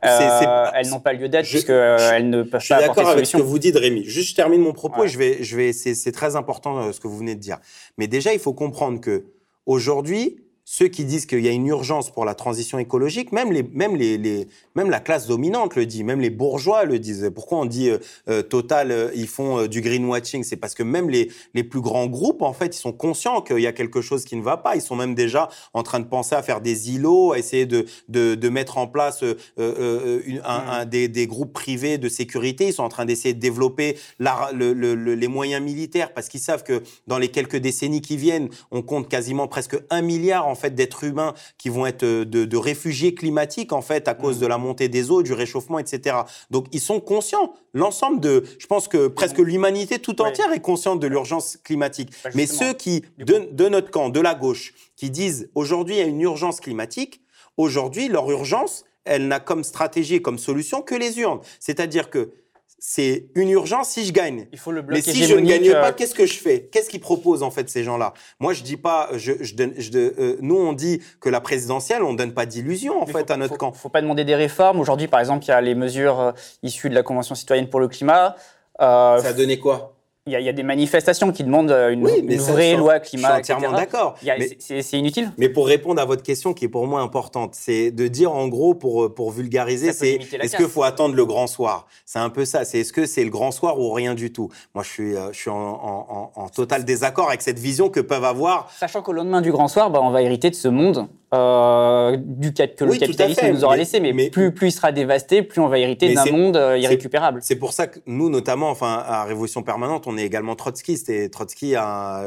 ah 0.01 0.65
euh, 0.65 0.71
elles 0.76 0.89
n'ont 0.89 0.99
pas 0.99 1.13
lieu 1.13 1.30
d'être 1.30 1.47
puisqu'elles 1.47 2.30
ne 2.30 2.43
peuvent 2.43 2.67
pas 2.67 2.76
apporter 2.76 2.80
de 2.80 2.86
solution. 2.86 2.86
Je 2.86 2.86
suis 2.86 2.88
d'accord 2.88 3.09
avec 3.11 3.26
ce 3.26 3.38
que 3.38 3.41
vous 3.41 3.59
dites, 3.59 3.76
Rémi. 3.76 4.03
Juste, 4.03 4.32
je 4.32 4.36
termine 4.36 4.61
mon 4.61 4.73
propos. 4.73 5.05
Et 5.05 5.07
je 5.07 5.17
vais, 5.17 5.41
je 5.41 5.55
vais. 5.55 5.73
C'est 5.73 6.11
très 6.11 6.36
important 6.36 6.78
euh, 6.78 6.91
ce 6.91 6.99
que 6.99 7.07
vous 7.07 7.17
venez 7.17 7.36
de 7.36 7.39
dire. 7.39 7.57
Mais 7.97 8.07
déjà, 8.07 8.34
il 8.34 8.39
faut 8.39 8.53
comprendre 8.53 8.99
que 8.99 9.26
aujourd'hui, 9.65 10.45
ceux 10.68 10.88
qui 10.88 11.05
disent 11.05 11.28
qu'il 11.28 11.41
y 11.41 11.47
a 11.47 11.51
une 11.51 11.68
urgence 11.68 12.09
pour 12.09 12.26
la 12.26 12.34
transition 12.34 12.80
écologique, 12.80 13.32
même, 13.32 13.51
les, 13.51 13.61
même, 13.61 13.95
les, 13.95 14.18
les, 14.18 14.47
même 14.74 14.89
la 14.89 14.99
classe 14.99 15.28
dominante 15.28 15.76
le 15.76 15.86
dit, 15.86 16.03
même 16.03 16.20
les 16.20 16.32
bourgeois 16.32 16.86
le 16.86 16.97
disent. 16.97 17.32
Pourquoi 17.36 17.59
on 17.59 17.66
dit 17.66 17.89
euh, 17.89 17.99
euh, 18.30 18.41
Total, 18.41 18.91
euh, 18.91 19.11
ils 19.13 19.28
font 19.28 19.68
du 19.68 19.82
greenwashing 19.82 20.43
C'est 20.43 20.55
parce 20.55 20.74
que 20.74 20.82
même 20.82 21.07
les, 21.07 21.32
les 21.53 21.63
plus 21.63 21.82
grands 21.82 22.07
groupes, 22.07 22.41
en 22.41 22.51
fait, 22.51 22.76
ils 22.76 22.80
sont 22.80 22.93
conscients 22.93 23.41
qu'il 23.41 23.59
y 23.59 23.68
a 23.68 23.74
quelque 23.74 24.01
chose 24.01 24.26
qui 24.26 24.36
ne 24.36 24.41
va 24.41 24.57
pas. 24.57 24.76
Ils 24.76 24.82
sont 24.82 24.95
même 24.95 25.13
déjà 25.13 25.49
en 25.74 25.84
train 25.84 25.99
de 25.99 26.07
penser 26.07 26.34
à 26.34 26.41
faire 26.41 26.61
des 26.61 26.91
îlots, 26.91 27.34
à 27.34 27.38
essayer 27.38 27.68
de, 27.68 27.86
de, 28.09 28.34
de 28.34 28.49
mettre 28.49 28.80
en 28.80 28.88
place 28.88 29.24
une, 29.57 30.41
un, 30.43 30.84
mmh. 30.84 30.89
des, 30.89 31.07
des, 31.07 31.28
groupes 31.28 31.53
privés 31.53 31.99
de 31.99 32.09
sécurité. 32.09 32.68
Ils 32.68 32.74
sont 32.74 32.84
en 32.84 32.89
train 32.89 33.05
d'essayer 33.05 33.36
de 33.36 33.39
développer 33.39 33.97
la, 34.18 34.49
le, 34.51 34.74
le, 34.74 34.95
les 34.95 35.28
moyens 35.28 35.63
militaires 35.63 36.11
parce 36.11 36.28
qu'ils 36.28 36.39
savent 36.39 36.63
que 36.63 36.82
dans 37.05 37.20
les 37.20 37.28
quelques 37.28 37.57
décennies 37.57 38.01
qui 38.01 38.18
viennent, 38.18 38.49
on 38.72 38.82
compte 38.82 39.07
quasiment 39.07 39.47
presque 39.47 39.78
un 39.91 40.01
milliard 40.01 40.47
en 40.47 40.55
fait 40.56 40.72
d'êtres 40.72 41.03
humains 41.03 41.34
qui 41.58 41.70
vont 41.70 41.86
être 41.86 42.03
euh, 42.03 42.26
de, 42.26 42.58
réfugiés 42.58 43.14
climatiques 43.14 43.74
en 43.74 43.82
fait 43.82 44.08
à 44.08 44.14
cause 44.14 44.38
mm. 44.38 44.41
de 44.41 44.47
la 44.47 44.58
montée 44.58 44.89
des 44.89 45.12
eaux, 45.12 45.24
du 45.24 45.34
réchauffement, 45.34 45.80
etc. 45.80 46.18
Donc 46.49 46.68
ils 46.72 46.80
sont 46.80 46.99
conscients. 46.99 47.53
L'ensemble 47.74 48.20
de, 48.20 48.43
je 48.58 48.68
pense 48.68 48.88
que 48.88 49.08
presque 49.08 49.39
l'humanité 49.39 49.99
tout 49.99 50.22
entière 50.22 50.51
est 50.53 50.62
consciente 50.62 50.99
de 50.99 51.08
l'urgence 51.08 51.58
climatique. 51.64 52.12
Bah, 52.24 52.30
Mais 52.34 52.47
ceux 52.47 52.74
qui, 52.74 53.03
de, 53.18 53.49
de 53.51 53.70
notre 53.70 53.91
camp, 53.91 54.10
de 54.10 54.20
la 54.20 54.36
gauche, 54.36 54.74
qui 54.95 55.10
disent 55.10 55.49
aujourd'hui 55.56 55.95
il 55.95 55.99
y 55.99 56.01
a 56.01 56.06
une 56.06 56.22
urgence 56.22 56.60
climatique, 56.60 57.22
aujourd'hui 57.58 58.08
leur 58.08 58.30
urgence, 58.32 58.86
elle 59.06 59.28
n'a 59.28 59.39
comme 59.39 59.64
stratégie 59.64 60.16
et 60.16 60.22
comme 60.22 60.39
solution 60.39 60.82
que 60.82 60.95
les 60.95 61.20
urnes. 61.20 61.39
C'est-à-dire 61.60 62.10
que 62.10 62.32
c'est 62.78 63.28
une 63.36 63.49
urgence 63.49 63.89
si 63.89 64.05
je 64.05 64.11
gagne. 64.11 64.47
Il 64.51 64.59
faut 64.59 64.71
le 64.71 64.84
Mais 64.84 65.01
si 65.01 65.26
je 65.26 65.36
ne 65.36 65.47
gagne 65.47 65.71
pas, 65.71 65.89
euh, 65.89 65.93
qu'est-ce 65.93 66.13
que 66.13 66.26
je 66.26 66.38
fais? 66.38 66.69
Qu'est-ce 66.71 66.89
qu'ils 66.89 66.99
proposent 66.99 67.41
en 67.41 67.49
fait 67.51 67.69
ces 67.69 67.84
gens-là? 67.84 68.13
Moi, 68.39 68.53
je 68.53 68.63
dis 68.63 68.78
pas. 68.78 69.09
Je, 69.13 69.34
je, 69.41 69.55
je 69.78 69.97
euh, 69.97 70.38
nous, 70.41 70.57
on 70.57 70.73
dit 70.73 71.01
que 71.19 71.30
la 71.30 71.41
présidentielle, 71.41 72.03
on 72.03 72.13
donne 72.13 72.34
pas 72.34 72.45
d'illusions 72.45 73.01
en 73.01 73.05
fait 73.05 73.32
à 73.32 73.38
notre 73.38 73.57
camp. 73.57 73.71
Il 73.73 73.80
faut 73.80 73.89
pas 73.89 74.01
demander 74.01 74.26
des 74.26 74.36
réformes. 74.36 74.80
Aujourd'hui, 74.80 75.07
par 75.07 75.19
exemple, 75.19 75.45
il 75.45 75.49
y 75.49 75.51
a 75.51 75.61
les 75.61 75.76
mesures 75.76 76.19
euh, 76.19 76.32
issues 76.63 76.89
de 76.89 76.95
la 76.95 77.03
Convention 77.03 77.34
citoyenne 77.34 77.69
pour 77.69 77.80
le 77.80 77.88
climat. 77.88 78.36
ça 78.80 79.15
a 79.15 79.34
donné 79.34 79.57
quoi? 79.59 79.95
Il 80.28 80.34
y, 80.34 80.49
a, 80.49 80.53
des 80.53 80.63
manifestations 80.63 81.32
qui 81.32 81.43
demandent 81.43 81.69
euh, 81.69 81.91
une, 81.91 82.03
vraie 82.38 82.76
loi 82.76 82.99
climat. 82.99 83.38
Je 83.38 83.43
suis 83.43 83.53
entièrement 83.53 83.78
d'accord. 83.78 84.15
C'est 84.57 84.97
inutile. 84.97 85.32
Mais 85.38 85.49
pour 85.49 85.67
répondre 85.67 86.01
à 86.01 86.05
votre 86.05 86.23
question 86.23 86.55
qui 86.55 86.65
est 86.65 86.67
pour 86.67 86.88
moi 86.88 87.01
importante, 87.01 87.53
c'est 87.53 87.91
de 87.91 88.07
dire 88.07 88.32
en 88.32 88.47
gros, 88.47 88.73
pour, 88.73 89.13
pour 89.13 89.30
vulgariser, 89.30 89.93
c'est 89.93 90.15
est-ce 90.41 90.57
qu'il 90.57 90.65
faut 90.65 90.82
attendre 90.82 91.13
le 91.13 91.26
grand 91.28 91.45
soir? 91.45 91.86
C'est 92.05 92.17
un 92.17 92.32
peu 92.32 92.43
ça. 92.43 92.65
C'est 92.65 92.80
est-ce 92.80 92.91
que 92.91 93.05
c'est 93.05 93.23
le 93.23 93.30
grand 93.30 93.51
soir 93.51 93.80
ou 93.80 93.91
rien 93.91 94.15
du 94.15 94.34
tout? 94.34 94.49
Moi, 94.73 94.84
je 94.84 94.89
suis, 94.89 95.15
euh, 95.15 95.32
je 95.32 95.38
suis 95.38 95.51
en, 95.51 95.55
en, 95.55 96.32
en, 96.34 96.49
total 96.49 96.86
désaccord 96.86 97.28
avec 97.28 97.43
cette 97.43 97.59
vision 97.59 97.89
que 97.89 97.99
peuvent 97.99 98.26
avoir. 98.26 98.71
Sachant 98.80 99.03
qu'au 99.03 99.13
lendemain 99.13 99.41
du 99.41 99.51
grand 99.51 99.67
soir, 99.67 99.91
bah, 99.91 99.99
on 100.01 100.09
va 100.09 100.23
hériter 100.23 100.49
de 100.49 100.55
ce 100.55 100.69
monde 100.69 101.07
euh, 101.36 102.17
du 102.19 102.53
que 102.53 102.86
le 102.86 102.97
capitalisme 102.97 103.47
nous 103.49 103.63
aura 103.63 103.78
laissé. 103.78 103.99
Mais, 103.99 104.30
plus, 104.30 104.53
plus 104.53 104.67
il 104.67 104.71
sera 104.71 104.91
dévasté, 104.91 105.41
plus 105.41 105.59
on 105.61 105.67
va 105.67 105.80
hériter 105.80 106.13
d'un 106.13 106.26
monde 106.32 106.55
euh, 106.55 106.78
irrécupérable. 106.78 107.39
C'est 107.41 107.55
pour 107.55 107.73
ça 107.73 107.88
que 107.88 107.99
nous, 108.05 108.30
notamment, 108.30 108.69
enfin, 108.69 109.03
à 109.05 109.23
Révolution 109.26 109.63
Permanente, 109.63 110.05
on 110.07 110.14
est 110.18 110.26
également 110.26 110.55
trotskiste. 110.55 111.09
Et 111.09 111.30
Trotsky, 111.30 111.76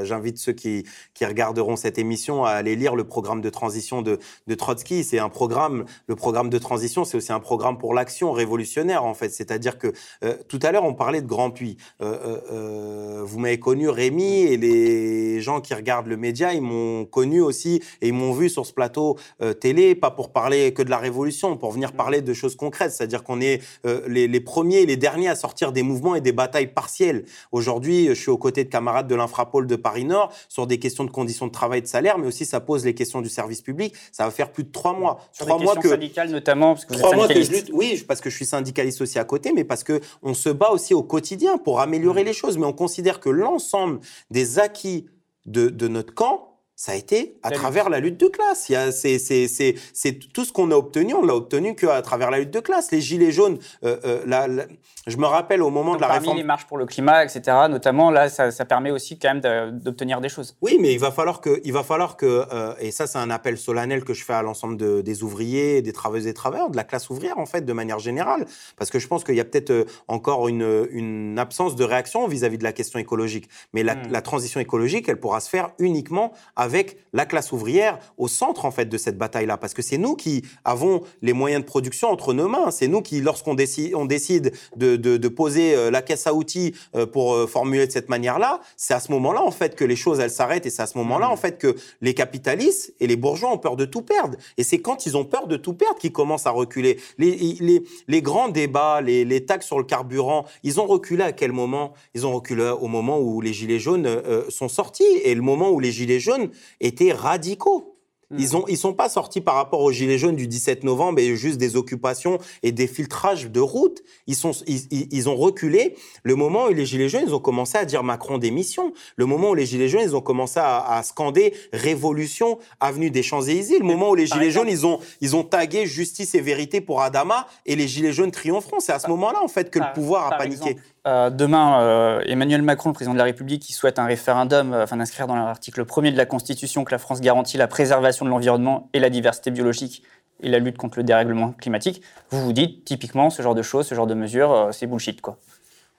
j'invite 0.03 0.39
ceux 0.39 0.53
qui, 0.53 0.85
qui 1.15 1.25
regarderont 1.25 1.77
cette 1.77 1.99
émission 1.99 2.45
à 2.45 2.51
aller 2.51 2.77
lire 2.77 2.97
le 2.97 3.05
programme 3.05 3.41
de 3.41 3.51
transition 3.51 4.03
de, 4.03 4.19
de 4.47 4.55
Trotsky. 4.55 5.05
C'est 5.05 5.19
un 5.19 5.29
programme, 5.29 5.85
le 6.07 6.17
programme 6.17 6.51
de 6.51 6.59
transition, 6.59 7.05
c'est 7.05 7.17
aussi 7.17 7.33
un 7.33 7.41
programme 7.41 7.79
pour 7.79 7.95
l'action 7.95 8.33
révolutionnaire, 8.33 9.05
en 9.05 9.15
fait. 9.15 9.31
C'est-à-dire 9.31 9.79
que 9.79 9.93
euh, 10.25 10.35
tout 10.49 10.59
à 10.63 10.73
l'heure, 10.73 10.85
on 10.85 10.95
parlait 10.95 11.23
de 11.23 11.27
Grand 11.27 11.51
Puits. 11.51 11.77
vous 12.01 13.39
m'avez 13.39 13.61
connu, 13.61 13.89
Rémi, 13.89 14.43
et 14.43 14.57
les 14.57 15.41
gens 15.41 15.61
qui 15.61 15.75
regardent 15.75 16.09
le 16.09 16.17
média, 16.17 16.53
ils 16.53 16.63
m'ont 16.63 17.05
connu 17.05 17.41
aussi 17.41 17.83
et 18.01 18.09
ils 18.09 18.15
m'ont 18.15 18.33
vu 18.33 18.49
sur 18.49 18.67
ce 18.67 18.73
plateau 18.73 18.89
plateau 18.89 19.19
télé, 19.61 19.95
pas 19.95 20.11
pour 20.11 20.33
parler 20.33 20.73
que 20.73 20.83
de 20.83 20.91
la 20.91 20.99
révolution, 20.99 21.57
pour 21.57 21.73
venir 21.73 21.93
parler 21.93 22.23
de 22.23 22.33
choses 22.33 22.57
concrètes. 22.57 22.93
C'est-à-dire 22.93 23.23
qu'on 23.23 23.41
est, 23.41 23.61
les, 24.07 24.29
les, 24.29 24.41
premiers 24.41 24.79
et 24.79 24.87
les 24.87 24.97
derniers 24.97 25.29
à 25.29 25.35
sortir 25.35 25.73
des 25.73 25.83
mouvements 25.83 26.15
et 26.15 26.21
des 26.21 26.33
batailles 26.33 26.69
partielles. 26.69 27.25
Aujourd'hui, 27.53 27.78
je 27.85 28.13
suis 28.15 28.31
aux 28.31 28.39
côtés 28.39 28.65
de 28.65 28.71
camarades 28.71 29.09
de 29.09 29.15
l'infrapôle 29.15 29.67
de 29.67 29.77
Paris-Nord 29.77 30.33
sur 30.49 30.67
des 30.67 30.79
questions 30.79 31.05
de 31.05 31.11
conditions 31.11 31.47
de 31.47 31.53
travail 31.53 31.79
et 31.79 31.83
de 31.83 31.87
salaire, 31.87 32.19
mais 32.19 32.27
aussi 32.27 32.45
ça 32.45 32.61
pose 32.61 32.85
les 32.85 32.95
questions 32.95 33.21
du 33.21 33.29
service 33.29 33.61
public. 33.61 33.95
Ça 34.13 34.25
va 34.25 34.31
faire 34.31 34.53
plus 34.53 34.65
de 34.65 34.71
trois 34.71 34.93
mois. 34.93 35.21
Sur 35.33 35.47
trois 35.47 35.59
mois 35.59 35.77
que 35.77 35.89
syndicales 35.89 36.31
notamment, 36.31 36.75
parce 36.75 36.85
que 36.85 37.15
mois 37.15 37.29
que 37.29 37.43
je 37.43 37.51
lutte. 37.51 37.71
Oui, 37.73 38.05
parce 38.07 38.21
que 38.21 38.31
je 38.31 38.37
suis 38.37 38.47
syndicaliste 38.47 39.01
aussi 39.01 39.19
à 39.19 39.25
côté, 39.25 39.53
mais 39.53 39.65
parce 39.65 39.85
que 39.85 40.01
on 40.23 40.35
se 40.35 40.49
bat 40.49 40.71
aussi 40.71 40.95
au 40.95 41.03
quotidien 41.03 41.59
pour 41.59 41.81
améliorer 41.81 42.23
mmh. 42.23 42.27
les 42.27 42.33
choses. 42.33 42.59
Mais 42.59 42.67
on 42.67 42.73
considère 42.73 43.21
que 43.21 43.29
l'ensemble 43.29 44.01
des 44.31 44.59
acquis 44.59 45.07
de, 45.47 45.69
de 45.69 45.89
notre 45.89 46.15
camp 46.15 46.48
ça 46.79 46.93
a 46.93 46.95
été 46.95 47.35
à 47.43 47.51
travers 47.51 47.91
la 47.91 47.99
lutte 47.99 48.21
de 48.21 48.29
classe. 48.29 48.71
C'est 48.93 50.13
tout 50.33 50.45
ce 50.45 50.53
qu'on 50.53 50.71
a 50.71 50.77
obtenu, 50.77 51.13
on 51.13 51.27
l'a 51.27 51.35
obtenu 51.35 51.75
qu'à 51.75 52.01
travers 52.03 52.31
la 52.31 52.39
lutte 52.39 52.53
de 52.53 52.61
classe. 52.61 52.93
Les 52.93 53.01
gilets 53.01 53.33
jaunes, 53.33 53.59
euh, 53.83 53.97
euh, 54.05 54.67
je 55.09 55.17
me 55.17 55.27
rappelle 55.27 55.61
au 55.61 55.71
moment 55.71 55.97
de 55.97 56.01
la 56.01 56.07
parmi 56.07 56.21
réforme... 56.21 56.37
les 56.39 56.45
marches 56.45 56.67
pour 56.67 56.79
le 56.79 56.87
climat, 56.87 57.25
etc., 57.25 57.43
notamment, 57.69 58.13
là, 58.13 58.29
ça, 58.29 58.53
ça 58.53 58.65
permet 58.65 58.93
aussi 58.93 59.19
quand 59.19 59.35
même 59.35 59.81
d'obtenir 59.81 60.21
des 60.21 60.29
choses. 60.29 60.57
Oui, 60.63 60.79
mais 60.81 60.93
il 60.93 61.01
va 61.01 61.11
falloir 61.11 61.41
que, 61.41 61.61
il 61.65 61.73
va 61.73 61.83
falloir 61.83 62.17
que 62.17 62.47
euh, 62.53 62.75
et 62.79 62.93
ça 62.93 63.09
c'est 63.09 63.19
un 63.19 63.31
appel 63.31 63.59
solennel 63.59 64.05
que 64.05 64.15
je 64.15 64.25
fais 64.25 64.35
à 64.35 64.43
l'ensemble 64.43 64.77
de, 64.77 65.01
des 65.01 65.25
ouvriers, 65.25 65.83
des 65.83 65.93
travailleuses 65.93 66.29
et 66.29 66.35
travailleurs, 66.35 66.71
de 66.71 66.77
la 66.77 66.85
classe 66.85 67.11
ouvrière 67.11 67.39
en 67.39 67.47
fait, 67.47 67.63
de 67.63 67.73
manière 67.73 67.99
générale, 67.99 68.47
parce 68.77 68.91
que 68.91 69.01
je 69.01 69.09
pense 69.09 69.25
qu'il 69.25 69.35
y 69.35 69.41
a 69.41 69.45
peut-être 69.45 69.85
encore 70.07 70.47
une, 70.47 70.87
une, 70.93 71.41
absence 71.41 71.75
de 71.75 71.83
réaction 71.83 72.29
vis-à-vis 72.29 72.59
de 72.59 72.65
la 72.65 72.73
question 72.73 73.01
écologique. 73.01 73.49
Mais 73.73 73.83
la, 73.83 73.97
hmm. 73.97 74.13
la 74.13 74.23
transition 74.23 74.61
écologique, 74.61 75.09
elle 75.09 75.19
pourra 75.19 75.41
se 75.41 75.49
faire 75.49 75.71
uniquement 75.81 76.33
avec 76.55 76.68
la 77.13 77.27
classe 77.27 77.53
ouvrière 77.53 77.99
au 78.17 78.29
centre 78.29 78.65
en 78.65 78.71
fait 78.71 78.87
de 78.87 78.99
cette 78.99 79.19
bataille-là, 79.19 79.57
parce 79.57 79.75
que 79.75 79.83
c'est 79.83 79.99
nous 79.99 80.15
qui 80.15 80.45
avons 80.65 81.03
les 81.23 81.33
moyens 81.33 81.63
de 81.63 81.67
production 81.67 82.09
entre 82.09 82.35
nos 82.35 82.49
mains. 82.49 82.71
C'est 82.71 82.89
nous 82.89 83.03
qui, 83.03 83.21
lorsqu'on 83.21 83.55
décide, 83.55 83.95
on 83.95 84.05
décide 84.05 84.53
de, 84.77 84.97
de, 84.97 85.29
poser 85.29 85.75
euh, 85.75 85.91
la 85.91 86.03
caisse 86.03 86.27
à 86.27 86.35
outils 86.35 86.75
euh, 86.95 87.07
pour 87.07 87.35
euh, 87.35 87.47
formuler 87.47 87.87
de 87.87 87.93
cette 87.93 88.09
manière-là, 88.09 88.61
c'est 88.77 88.95
à 88.95 89.01
ce 89.01 89.13
moment-là 89.13 89.43
en 89.43 89.51
fait 89.51 89.77
que 89.77 89.85
les 89.85 89.97
choses 89.97 90.21
elles 90.21 90.31
s'arrêtent 90.31 90.67
et 90.67 90.71
c'est 90.71 90.83
à 90.83 90.87
ce 90.87 90.99
moment-là 90.99 91.29
mmh. 91.29 91.33
en 91.33 91.37
fait 91.37 91.59
que 91.59 91.77
les 92.01 92.15
capitalistes 92.15 92.95
et 93.01 93.07
les 93.07 93.17
bourgeois 93.17 93.53
ont 93.53 93.59
peur 93.59 93.77
de 93.77 93.85
tout 93.85 94.03
perdre. 94.03 94.37
Et 94.57 94.65
c'est 94.65 94.79
quand 94.79 95.07
ils 95.07 95.17
ont 95.17 95.25
peur 95.25 95.47
de 95.47 95.57
tout 95.57 95.75
perdre 95.75 95.99
qu'ils 95.99 96.13
commencent 96.13 96.47
à 96.47 96.51
reculer. 96.51 96.99
Les, 97.19 97.37
les, 97.61 97.83
les 98.07 98.23
grands 98.23 98.49
débats, 98.49 99.01
les, 99.01 99.25
les, 99.25 99.45
taxes 99.45 99.67
sur 99.67 99.79
le 99.79 99.85
carburant, 99.85 100.45
ils 100.63 100.81
ont 100.81 100.87
reculé 100.87 101.23
à 101.23 101.33
quel 101.33 101.53
moment? 101.53 101.93
Ils 102.15 102.27
ont 102.27 102.35
reculé 102.35 102.73
au 102.81 102.89
moment 102.89 103.19
où 103.19 103.41
les 103.41 103.53
gilets 103.53 103.79
jaunes 103.79 104.09
sont 104.49 104.69
sortis 104.69 105.05
et 105.23 105.35
le 105.35 105.43
moment 105.43 105.71
où 105.71 105.81
les 105.81 105.93
gilets 105.93 106.21
jaunes 106.21 106.51
étaient 106.81 107.13
radicaux. 107.13 107.95
Hmm. 108.31 108.37
Ils 108.39 108.57
ont, 108.57 108.65
ils 108.69 108.77
sont 108.77 108.93
pas 108.93 109.09
sortis 109.09 109.41
par 109.41 109.55
rapport 109.55 109.81
aux 109.81 109.91
gilets 109.91 110.19
jaunes 110.19 110.37
du 110.37 110.47
17 110.47 110.85
novembre 110.85 111.19
et 111.19 111.35
juste 111.35 111.57
des 111.57 111.77
occupations 111.77 112.39
et 112.63 112.73
des 112.73 112.87
filtrages 112.87 113.51
de 113.51 113.61
routes. 113.61 114.03
Ils 114.27 114.37
sont, 114.37 114.53
ils, 114.67 114.83
ils, 114.91 115.29
ont 115.31 115.37
reculé. 115.37 115.97
Le 116.25 116.35
moment 116.35 116.67
où 116.67 116.73
les 116.75 116.85
gilets 116.85 117.09
jaunes, 117.09 117.25
ils 117.27 117.35
ont 117.35 117.41
commencé 117.41 117.79
à 117.79 117.87
dire 117.87 118.03
Macron 118.03 118.37
démission. 118.37 118.93
Le 119.17 119.25
moment 119.25 119.51
où 119.51 119.55
les 119.55 119.65
gilets 119.65 119.89
jaunes, 119.89 120.03
ils 120.03 120.15
ont 120.15 120.21
commencé 120.21 120.61
à, 120.61 120.79
à 120.79 121.03
scander 121.03 121.55
révolution 121.73 122.59
avenue 122.81 123.11
des 123.11 123.23
Champs-Élysées. 123.23 123.79
Le 123.79 123.87
moment 123.87 124.11
où 124.11 124.15
les 124.15 124.27
gilets 124.27 124.51
jaunes, 124.51 124.69
ils 124.69 124.85
ont, 124.85 125.01
ils 125.23 125.35
ont 125.35 125.43
tagué 125.43 125.87
justice 125.87 126.35
et 126.35 126.43
vérité 126.43 126.83
pour 126.83 127.01
Adama 127.01 127.47
et 127.65 127.77
les 127.77 127.89
gilets 127.89 128.13
jaunes 128.13 128.31
triompheront. 128.31 128.81
C'est 128.81 128.93
à 128.93 128.99
ce 128.99 129.09
moment-là 129.09 129.43
en 129.43 129.49
fait 129.49 129.71
que 129.71 129.79
le 129.79 129.87
pouvoir 129.95 130.31
a 130.31 130.37
paniqué. 130.37 130.77
Euh, 131.09 131.31
demain, 131.31 131.81
euh, 131.81 132.21
Emmanuel 132.27 132.61
Macron, 132.61 132.91
le 132.91 132.95
président 132.95 133.15
de 133.15 133.19
la 133.19 133.25
République, 133.25 133.63
qui 133.63 133.73
souhaite 133.73 133.99
un 133.99 134.05
référendum, 134.05 134.75
euh, 134.75 134.85
enfin 134.85 134.99
d'inscrire 134.99 135.27
dans 135.27 135.37
l'article 135.37 135.85
1er 135.85 136.13
de 136.13 136.19
la 136.19 136.27
Constitution 136.27 136.85
que 136.85 136.91
la 136.91 136.99
France 136.99 137.23
garantit 137.23 137.57
la 137.57 137.67
préservation 137.67 138.27
de 138.27 138.31
l'environnement 138.31 138.91
et 138.93 138.99
la 138.99 139.09
diversité 139.09 139.51
biologique 139.51 140.03
et 140.43 140.51
la 140.51 140.59
lutte 140.59 140.77
contre 140.77 140.99
le 140.99 141.05
dérèglement 141.05 141.53
climatique. 141.53 142.03
Vous 142.31 142.43
vous 142.43 142.53
dites, 142.53 142.85
typiquement, 142.85 143.31
ce 143.31 143.41
genre 143.41 143.55
de 143.55 143.63
choses, 143.63 143.87
ce 143.87 143.95
genre 143.95 144.07
de 144.07 144.13
mesures, 144.13 144.69
c'est 144.73 144.87
bullshit, 144.87 145.23
quoi. 145.23 145.39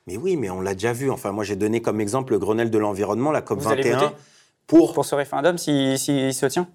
Mais 0.06 0.16
oui, 0.16 0.38
mais 0.38 0.50
on 0.52 0.62
l'a 0.62 0.76
déjà 0.76 0.94
vu. 0.94 1.10
Enfin, 1.10 1.32
moi, 1.32 1.44
j'ai 1.44 1.56
donné 1.56 1.82
comme 1.82 2.00
exemple 2.00 2.34
le 2.34 2.40
Grenelle 2.40 2.70
de 2.70 2.78
l'environnement, 2.78 3.32
la 3.32 3.42
COP 3.42 3.62
21. 3.62 4.14
pour... 4.68 4.94
pour 4.94 5.06
ce 5.06 5.16
référendum, 5.16 5.58
s'il 5.58 5.98
si, 5.98 6.34
se 6.34 6.46
tient? 6.46 6.68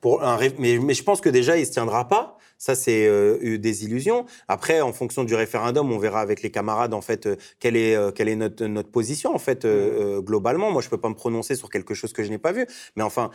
Pour 0.00 0.22
un... 0.22 0.38
mais, 0.58 0.78
mais 0.78 0.94
je 0.94 1.02
pense 1.02 1.22
que 1.22 1.28
déjà, 1.30 1.56
il 1.56 1.60
ne 1.60 1.64
se 1.64 1.72
tiendra 1.72 2.06
pas 2.06 2.38
ça, 2.58 2.74
c'est 2.74 3.06
euh, 3.06 3.56
des 3.56 3.84
illusions. 3.84 4.26
Après, 4.48 4.80
en 4.80 4.92
fonction 4.92 5.22
du 5.22 5.34
référendum, 5.34 5.90
on 5.92 5.98
verra 5.98 6.20
avec 6.20 6.42
les 6.42 6.50
camarades 6.50 6.92
en 6.92 7.00
fait 7.00 7.26
euh, 7.26 7.36
quelle 7.60 7.76
est 7.76 7.94
euh, 7.94 8.10
quelle 8.10 8.28
est 8.28 8.36
notre 8.36 8.66
notre 8.66 8.90
position 8.90 9.34
en 9.34 9.38
fait 9.38 9.64
mmh. 9.64 10.20
globalement. 10.20 10.70
Moi, 10.70 10.82
je 10.82 10.88
peux 10.88 10.98
pas 10.98 11.08
me 11.08 11.14
prononcer 11.14 11.54
sur 11.54 11.70
quelque 11.70 11.94
chose 11.94 12.12
que 12.12 12.24
je 12.24 12.30
n'ai 12.30 12.38
pas 12.38 12.52
vu, 12.52 12.66
mais 12.96 13.04
enfin, 13.04 13.30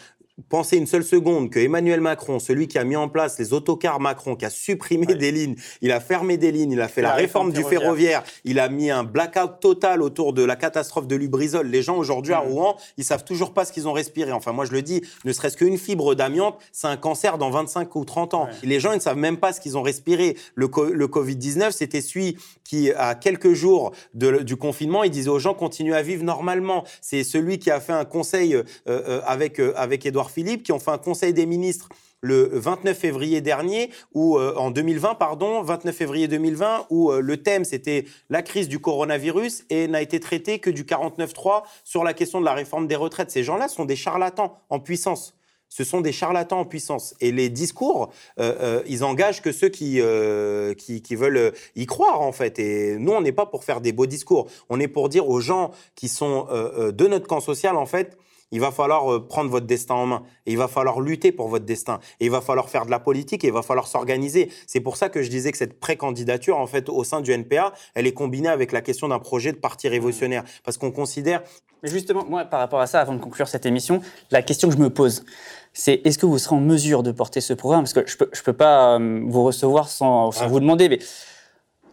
pensez 0.49 0.77
une 0.77 0.87
seule 0.87 1.03
seconde 1.03 1.49
que 1.49 1.59
Emmanuel 1.59 2.01
Macron, 2.01 2.39
celui 2.39 2.67
qui 2.67 2.77
a 2.77 2.83
mis 2.83 2.95
en 2.95 3.07
place 3.07 3.37
les 3.39 3.53
autocars 3.53 3.99
Macron, 3.99 4.35
qui 4.35 4.45
a 4.45 4.49
supprimé 4.49 5.05
des 5.05 5.31
lignes, 5.31 5.55
il 5.81 5.91
a 5.91 5.99
fermé 5.99 6.37
des 6.37 6.51
lignes, 6.51 6.71
il 6.71 6.81
a 6.81 6.87
fait 6.87 7.01
la, 7.01 7.13
réforme, 7.13 7.51
du 7.51 7.63
ferroviaire, 7.63 8.23
il 8.43 8.59
a 8.59 8.69
mis 8.69 8.89
un 8.89 9.03
blackout 9.03 9.59
total 9.59 10.01
autour 10.01 10.33
de 10.33 10.43
la 10.43 10.55
catastrophe 10.55 11.07
de 11.07 11.15
Lubrizol. 11.15 11.67
Les 11.67 11.81
gens 11.81 11.97
aujourd'hui 11.97 12.33
à 12.33 12.41
mmh. 12.41 12.47
Rouen, 12.47 12.77
ils 12.97 13.03
savent 13.03 13.23
toujours 13.23 13.53
pas 13.53 13.65
ce 13.65 13.71
qu'ils 13.71 13.87
ont 13.87 13.93
respiré. 13.93 14.31
Enfin, 14.31 14.51
moi, 14.51 14.65
je 14.65 14.71
le 14.71 14.81
dis, 14.81 15.01
ne 15.25 15.33
serait-ce 15.33 15.57
qu'une 15.57 15.77
fibre 15.77 16.15
d'amiante, 16.15 16.57
c'est 16.71 16.87
un 16.87 16.97
cancer 16.97 17.37
dans 17.37 17.51
25 17.51 17.95
ou 17.95 18.05
30 18.05 18.33
ans. 18.33 18.47
Les 18.63 18.79
gens, 18.79 18.91
ils 18.91 18.97
ne 18.97 19.01
savent 19.01 19.12
même 19.15 19.37
pas 19.37 19.53
ce 19.53 19.61
qu'ils 19.61 19.77
ont 19.77 19.81
respiré. 19.81 20.37
Le, 20.55 20.69
le 20.91 21.07
Covid-19, 21.07 21.71
c'était 21.71 22.01
celui 22.01 22.37
qui, 22.63 22.91
à 22.91 23.15
quelques 23.15 23.53
jours 23.53 23.93
du 24.13 24.55
confinement, 24.55 25.03
il 25.03 25.11
disait 25.11 25.29
aux 25.29 25.39
gens 25.39 25.53
continuez 25.53 25.95
à 25.95 26.01
vivre 26.01 26.23
normalement. 26.23 26.83
C'est 27.01 27.23
celui 27.23 27.59
qui 27.59 27.71
a 27.71 27.79
fait 27.79 27.93
un 27.93 28.05
conseil 28.05 28.55
euh, 28.55 28.63
euh, 28.87 29.21
avec, 29.25 29.59
euh, 29.59 29.73
avec 29.75 30.05
Édouard 30.05 30.31
Philippe, 30.31 30.63
qui 30.63 30.71
ont 30.71 30.79
fait 30.79 30.91
un 30.91 30.97
conseil 30.97 31.33
des 31.33 31.45
ministres 31.45 31.89
le 32.21 32.49
29 32.53 32.97
février 32.97 33.41
dernier, 33.41 33.89
ou 34.13 34.39
en 34.39 34.71
2020, 34.71 35.15
pardon, 35.15 35.61
29 35.61 35.93
février 35.93 36.29
2020, 36.29 36.85
où 36.89 37.11
le 37.11 37.43
thème 37.43 37.65
c'était 37.65 38.05
la 38.29 38.41
crise 38.41 38.69
du 38.69 38.79
coronavirus 38.79 39.65
et 39.69 39.89
n'a 39.89 40.01
été 40.01 40.21
traité 40.21 40.59
que 40.59 40.69
du 40.69 40.85
49.3 40.85 41.63
sur 41.83 42.05
la 42.05 42.13
question 42.13 42.39
de 42.39 42.45
la 42.45 42.53
réforme 42.53 42.87
des 42.87 42.95
retraites. 42.95 43.29
Ces 43.29 43.43
gens-là 43.43 43.67
sont 43.67 43.83
des 43.83 43.97
charlatans 43.97 44.57
en 44.69 44.79
puissance 44.79 45.35
ce 45.73 45.83
sont 45.83 46.01
des 46.01 46.11
charlatans 46.11 46.59
en 46.59 46.65
puissance. 46.65 47.15
Et 47.19 47.31
les 47.31 47.49
discours, 47.49 48.11
euh, 48.39 48.53
euh, 48.61 48.83
ils 48.85 49.03
engagent 49.03 49.41
que 49.41 49.51
ceux 49.51 49.69
qui, 49.69 49.99
euh, 49.99 50.75
qui, 50.75 51.01
qui, 51.01 51.15
veulent 51.15 51.51
y 51.75 51.87
croire, 51.87 52.21
en 52.21 52.31
fait. 52.31 52.59
Et 52.59 52.95
nous, 52.99 53.11
on 53.11 53.21
n'est 53.21 53.31
pas 53.31 53.47
pour 53.47 53.63
faire 53.63 53.81
des 53.81 53.91
beaux 53.91 54.05
discours. 54.05 54.47
On 54.69 54.79
est 54.79 54.87
pour 54.87 55.09
dire 55.09 55.27
aux 55.27 55.39
gens 55.39 55.71
qui 55.95 56.09
sont 56.09 56.45
de 56.51 57.07
notre 57.07 57.25
camp 57.25 57.39
social, 57.39 57.75
en 57.75 57.87
fait, 57.87 58.19
il 58.51 58.59
va 58.59 58.69
falloir 58.69 59.27
prendre 59.27 59.49
votre 59.49 59.65
destin 59.65 59.95
en 59.95 60.05
main. 60.05 60.23
Et 60.45 60.51
il 60.51 60.59
va 60.59 60.67
falloir 60.67 61.01
lutter 61.01 61.31
pour 61.31 61.47
votre 61.47 61.65
destin. 61.65 61.99
Et 62.19 62.25
il 62.25 62.31
va 62.31 62.41
falloir 62.41 62.69
faire 62.69 62.85
de 62.85 62.91
la 62.91 62.99
politique 62.99 63.43
et 63.43 63.47
il 63.47 63.53
va 63.53 63.63
falloir 63.63 63.87
s'organiser. 63.87 64.51
C'est 64.67 64.79
pour 64.79 64.95
ça 64.95 65.09
que 65.09 65.23
je 65.23 65.29
disais 65.29 65.51
que 65.51 65.57
cette 65.57 65.79
pré-candidature, 65.79 66.59
en 66.59 66.67
fait, 66.67 66.87
au 66.87 67.03
sein 67.03 67.21
du 67.21 67.31
NPA, 67.31 67.73
elle 67.95 68.05
est 68.05 68.13
combinée 68.13 68.49
avec 68.49 68.73
la 68.73 68.81
question 68.81 69.07
d'un 69.07 69.17
projet 69.17 69.51
de 69.51 69.57
parti 69.57 69.87
révolutionnaire. 69.87 70.43
Parce 70.63 70.77
qu'on 70.77 70.91
considère... 70.91 71.41
Mais 71.83 71.89
justement, 71.89 72.25
moi, 72.25 72.45
par 72.45 72.61
rapport 72.61 72.79
à 72.79 72.87
ça, 72.87 73.01
avant 73.01 73.13
de 73.13 73.19
conclure 73.19 73.49
cette 73.49 73.65
émission, 73.65 74.01
la 74.31 74.41
question 74.41 74.69
que 74.69 74.73
je 74.73 74.79
me 74.79 74.89
pose, 74.89 75.25
c'est 75.73 76.01
est-ce 76.05 76.17
que 76.17 76.25
vous 76.25 76.37
serez 76.37 76.55
en 76.55 76.61
mesure 76.61 77.03
de 77.03 77.11
porter 77.11 77.41
ce 77.41 77.53
programme? 77.53 77.81
Parce 77.81 77.93
que 77.93 78.07
je 78.07 78.13
ne 78.13 78.17
peux, 78.19 78.29
je 78.31 78.41
peux 78.41 78.53
pas 78.53 78.95
euh, 78.95 79.21
vous 79.27 79.43
recevoir 79.43 79.89
sans, 79.89 80.31
sans 80.31 80.47
vous 80.47 80.61
demander, 80.61 80.87
mais 80.87 80.99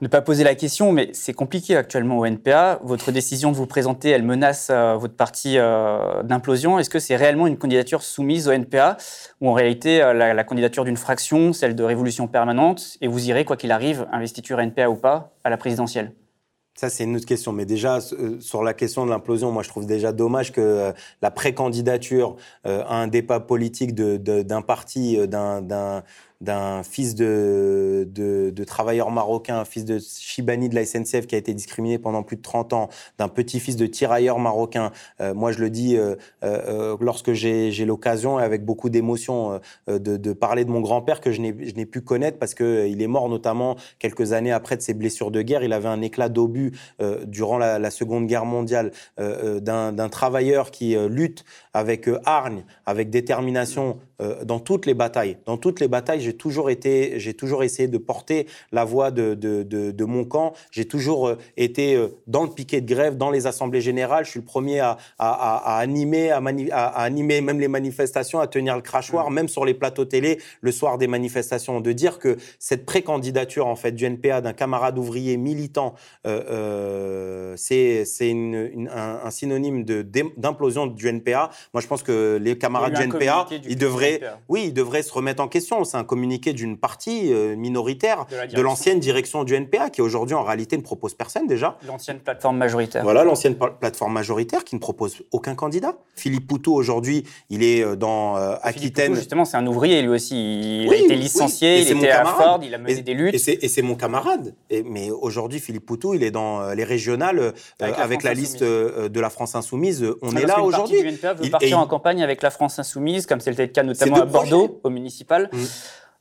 ne 0.01 0.07
pas 0.07 0.23
poser 0.23 0.45
la 0.45 0.55
question, 0.55 0.93
mais 0.93 1.11
c'est 1.13 1.33
compliqué 1.33 1.77
actuellement 1.77 2.19
au 2.19 2.25
NPA. 2.25 2.79
Votre 2.85 3.11
décision 3.11 3.51
de 3.51 3.57
vous 3.57 3.67
présenter, 3.67 4.11
elle 4.11 4.23
menace 4.23 4.69
euh, 4.71 4.95
votre 4.95 5.17
parti 5.17 5.59
euh, 5.59 6.23
d'implosion. 6.23 6.79
Est-ce 6.79 6.89
que 6.89 7.01
c'est 7.01 7.17
réellement 7.17 7.49
une 7.49 7.59
candidature 7.59 8.03
soumise 8.03 8.47
au 8.47 8.53
NPA 8.53 8.97
ou 9.41 9.49
en 9.49 9.55
réalité 9.55 9.99
la, 9.99 10.35
la, 10.35 10.45
candidature 10.45 10.85
d'une 10.85 10.97
fraction, 10.97 11.53
celle 11.53 11.75
de 11.75 11.83
Révolution 11.83 12.29
permanente, 12.29 12.97
et 13.01 13.09
vous 13.09 13.29
irez, 13.29 13.45
quoi 13.45 13.57
qu'il 13.57 13.73
arrive, 13.73 14.07
investiture 14.13 14.61
NPA 14.61 14.89
ou 14.89 14.95
pas, 14.95 15.33
à 15.43 15.51
la 15.51 15.57
présidentielle? 15.57 16.13
Ça, 16.81 16.89
c'est 16.89 17.05
une 17.05 17.15
autre 17.15 17.27
question. 17.27 17.53
Mais 17.53 17.67
déjà, 17.67 17.99
euh, 17.99 18.41
sur 18.41 18.63
la 18.63 18.73
question 18.73 19.05
de 19.05 19.11
l'implosion, 19.11 19.53
moi, 19.53 19.63
je 19.63 19.69
trouve 19.69 19.85
déjà 19.85 20.13
dommage 20.13 20.51
que 20.51 20.63
euh, 20.63 20.93
la 21.21 21.31
pré-candidature 21.31 22.37
euh, 22.67 22.83
à 22.87 22.95
un 22.95 23.07
débat 23.07 23.39
politique 23.39 23.95
d'un 23.95 24.63
parti, 24.63 25.29
d'un 25.29 26.03
d'un 26.41 26.83
fils 26.83 27.15
de, 27.15 28.09
de, 28.11 28.51
de, 28.51 28.65
travailleur 28.65 29.11
marocain, 29.11 29.59
un 29.59 29.65
fils 29.67 29.85
de 29.85 29.99
Chibani 29.99 30.71
de 30.71 30.75
la 30.75 30.87
SNCF 30.87 31.27
qui 31.27 31.35
a 31.35 31.39
été 31.39 31.53
discriminé 31.53 31.99
pendant 31.99 32.23
plus 32.23 32.37
de 32.37 32.43
30 32.43 32.73
ans, 32.73 32.89
d'un 33.19 33.29
petit-fils 33.29 33.77
de 33.77 33.87
tirailleur 33.87 34.39
marocain. 34.39 34.91
Euh, 35.21 35.35
moi, 35.35 35.53
je 35.53 35.59
le 35.59 35.69
dis 35.69 35.97
euh, 35.97 36.17
euh, 36.43 36.97
lorsque 37.01 37.33
j'ai 37.35 37.85
l'occasion, 37.85 38.39
avec 38.39 38.65
beaucoup 38.65 38.89
d'émotion, 38.89 39.61
de, 39.87 39.99
de, 39.99 40.33
parler 40.33 40.65
de 40.65 40.71
mon 40.71 40.81
grand-père 40.81 41.21
que 41.21 41.31
je 41.31 41.41
n'ai 41.43 41.87
pu 41.87 42.01
connaître 42.01 42.39
parce 42.39 42.55
qu'il 42.55 43.03
est 43.03 43.07
mort 43.07 43.29
notamment 43.29 43.77
quelques 43.99 44.33
années 44.33 44.53
après 44.53 44.77
de 44.77 44.83
ses 44.83 44.95
blessures 44.95 45.31
de 45.31 45.43
guerre. 45.43 45.63
Il 45.63 45.73
avait 45.73 45.89
un 45.89 46.01
éclat 46.01 46.29
d'obus 46.29 46.73
durant 47.27 47.59
la, 47.59 47.79
la, 47.79 47.91
Seconde 47.91 48.27
Guerre 48.27 48.47
mondiale 48.47 48.93
d'un 49.19 50.09
travailleur 50.11 50.71
qui 50.71 50.97
lutte 51.09 51.45
avec 51.75 52.09
hargne, 52.25 52.65
avec 52.87 53.11
détermination 53.11 53.99
dans 54.45 54.61
toutes 54.61 54.87
les 54.87 54.95
batailles. 54.95 55.39
Dans 55.47 55.57
toutes 55.57 55.81
les 55.81 55.89
batailles, 55.89 56.21
j'ai 56.21 56.35
toujours 56.35 56.71
été, 56.71 57.19
j'ai 57.19 57.35
toujours 57.35 57.63
essayé 57.63 57.89
de 57.89 57.99
porter 57.99 58.47
la 58.73 58.85
voix 58.85 59.11
de, 59.11 59.35
de, 59.35 59.63
de, 59.63 60.05
mon 60.05 60.25
camp. 60.25 60.53
J'ai 60.71 60.85
toujours 60.85 61.29
euh, 61.29 61.37
été 61.57 61.95
euh, 61.95 62.09
dans 62.27 62.43
le 62.43 62.51
piquet 62.51 62.81
de 62.81 62.87
grève, 62.87 63.17
dans 63.17 63.31
les 63.31 63.47
assemblées 63.47 63.81
générales. 63.81 64.25
Je 64.25 64.31
suis 64.31 64.41
le 64.41 64.45
premier 64.45 64.81
à, 64.81 64.99
à, 65.19 65.77
à, 65.77 65.79
animer, 65.79 66.31
à, 66.31 66.43
à, 66.73 67.03
animer 67.03 67.41
même 67.41 67.61
les 67.61 67.69
manifestations, 67.69 68.41
à 68.41 68.47
tenir 68.47 68.77
le 68.77 68.83
crachoir, 68.83 69.31
mmh. 69.31 69.35
même 69.35 69.49
sur 69.49 69.65
les 69.65 69.75
plateaux 69.75 70.05
télé 70.05 70.39
le 70.61 70.73
soir 70.73 70.99
des 70.99 71.07
manifestations. 71.07 71.81
De 71.81 71.93
dire 71.93 72.19
que 72.19 72.37
cette 72.59 72.85
précandidature 72.87 73.67
en 73.67 73.77
fait 73.77 73.93
du 73.93 74.05
NPA 74.05 74.41
d'un 74.41 74.53
camarade 74.53 74.99
ouvrier 74.99 75.37
militant, 75.37 75.95
euh, 76.27 77.55
c'est 77.57 78.05
un, 78.21 78.87
un, 79.25 79.31
synonyme 79.31 79.85
d'implosion 79.85 80.87
du 80.87 81.09
NPA. 81.09 81.51
Moi, 81.75 81.81
je 81.81 81.87
pense 81.87 82.03
que 82.03 82.39
les 82.41 82.59
camarades 82.59 82.95
du 82.95 83.03
NPA, 83.03 83.47
ils 83.69 83.77
devraient, 83.77 84.21
oui, 84.49 84.65
ils 84.67 84.75
devraient 84.75 85.03
se 85.03 85.13
remettre 85.13 85.43
en 85.43 85.49
question. 85.49 85.85
C'est 85.85 85.97
un 85.97 86.05
communiqué 86.05 86.53
d'une 86.53 86.77
partie 86.77 87.33
euh, 87.33 87.57
minoritaire 87.57 88.27
de 88.53 88.61
l'ancienne 88.61 89.01
direction 89.01 89.45
du 89.45 89.55
NPA 89.55 89.91
qui 89.91 90.03
aujourd'hui 90.03 90.35
en 90.35 90.43
réalité 90.43 90.77
ne 90.77 90.83
propose 90.83 91.15
personne 91.15 91.47
déjà. 91.47 91.79
L'ancienne 91.87 92.19
plateforme 92.19 92.57
majoritaire. 92.57 93.03
Voilà, 93.03 93.25
l'ancienne 93.25 93.57
plateforme 93.57 94.13
majoritaire 94.13 94.65
qui 94.65 94.75
ne 94.75 94.81
propose 94.81 95.23
aucun 95.33 95.55
candidat. 95.55 95.97
Philippe 96.15 96.47
Poutou 96.47 96.75
aujourd'hui, 96.75 97.25
il 97.49 97.63
est 97.63 97.83
euh, 97.83 97.97
dans 97.97 98.37
euh, 98.37 98.55
Aquitaine. 98.63 99.09
Poutou, 99.09 99.21
justement, 99.21 99.45
c'est 99.45 99.57
un 99.57 99.67
ouvrier 99.67 100.03
lui 100.03 100.09
aussi. 100.09 100.85
Il 100.85 100.93
a 100.93 100.97
été 100.97 101.15
licencié, 101.15 101.81
il 101.81 101.97
était 101.97 102.11
à 102.11 102.25
Ford, 102.25 102.61
il 102.63 102.75
a 102.75 102.79
mené 102.79 103.03
des 103.03 103.15
luttes. 103.15 103.35
Et 103.35 103.69
c'est 103.69 103.83
mon 103.83 103.95
camarade. 103.95 104.55
Et, 104.71 104.83
mais 104.83 105.11
aujourd'hui, 105.11 105.61
Philippe 105.61 105.87
Poutou, 105.87 106.15
il 106.15 106.23
est 106.23 106.31
dans 106.31 106.73
les 106.73 106.85
régionales 106.85 107.53
avec, 107.81 108.23
la, 108.23 108.35
liste 108.35 108.63
de 108.63 109.21
la 109.21 109.31
France 109.31 109.55
Insoumise. 109.55 110.07
On 110.23 110.37
est 110.37 110.47
là 110.47 110.63
aujourd'hui. 110.63 110.99
Il 111.43 111.50
partir 111.51 111.79
en 111.79 111.87
campagne 111.87 112.23
avec 112.23 112.43
la 112.43 112.51
France 112.51 112.79
Insoumise, 112.79 113.27
comme 113.27 113.41
c'était 113.41 113.67
le 113.67 113.73
cas 113.73 113.83
notamment 113.83 114.23
à 114.23 114.25
Bordeaux, 114.25 114.81
au 114.83 114.91
municipal. 114.91 115.51
Mmh. 115.53 115.59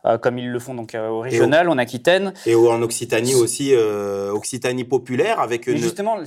Euh, 0.06 0.18
comme 0.18 0.38
ils 0.38 0.50
le 0.50 0.60
font 0.60 0.74
donc 0.76 0.96
euh, 0.96 1.10
au 1.10 1.20
régional, 1.20 1.68
en 1.68 1.78
Aquitaine. 1.78 2.34
Et 2.46 2.56
en 2.56 2.82
Occitanie 2.82 3.36
aussi, 3.36 3.74
euh, 3.74 4.32
Occitanie 4.32 4.86
populaire 4.86 5.42
avec 5.42 5.68
une... 5.68 5.76
justement, 5.76 6.18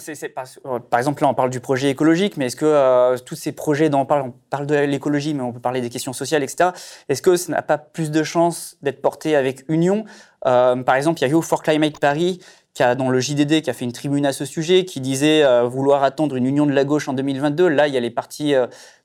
par 0.91 1.01
exemple 1.01 1.23
là 1.23 1.29
on 1.31 1.35
parle 1.35 1.49
du 1.49 1.61
projet 1.61 1.89
écologique, 1.89 2.37
mais 2.37 2.47
est-ce 2.47 2.57
que 2.57 3.19
tous 3.25 3.35
ces 3.35 3.53
projets 3.53 3.89
dont 3.89 4.01
on 4.01 4.07
parle, 4.07 4.23
on 4.23 4.35
parle 4.51 4.67
de 4.67 4.75
l'écologie, 4.75 5.33
mais 5.33 5.43
on 5.43 5.53
peut 5.53 5.61
parler 5.61 5.81
des 5.81 5.89
questions 5.89 6.13
sociales, 6.13 6.43
etc. 6.43 6.71
Est-ce 7.09 7.23
que 7.23 7.37
ça 7.37 7.51
n'a 7.51 7.63
pas 7.63 7.79
plus 7.79 8.11
de 8.11 8.23
chances 8.23 8.77
d'être 8.83 9.01
porté 9.01 9.37
avec 9.37 9.65
Union? 9.69 10.05
Par 10.43 10.95
exemple, 10.95 11.21
il 11.21 11.23
y 11.23 11.29
a 11.29 11.31
eu 11.31 11.35
au 11.35 11.43
For 11.43 11.63
Climate 11.63 11.99
Paris 11.99 12.41
qui 12.75 12.83
a, 12.83 12.95
dans 12.95 13.11
le 13.11 13.21
JDD, 13.21 13.61
qui 13.63 13.71
a 13.71 13.73
fait 13.73 13.85
une 13.85 13.93
tribune 13.93 14.25
à 14.27 14.33
ce 14.33 14.45
sujet, 14.45 14.85
qui 14.85 15.01
disait 15.01 15.45
vouloir 15.67 16.05
attendre 16.05 16.37
une 16.37 16.47
union 16.47 16.65
de 16.65 16.73
la 16.73 16.85
gauche 16.85 17.09
en 17.09 17.13
2022. 17.13 17.69
Là, 17.69 17.87
il 17.87 17.95
y 17.95 17.97
a 17.97 18.01
les 18.01 18.11
partis 18.11 18.55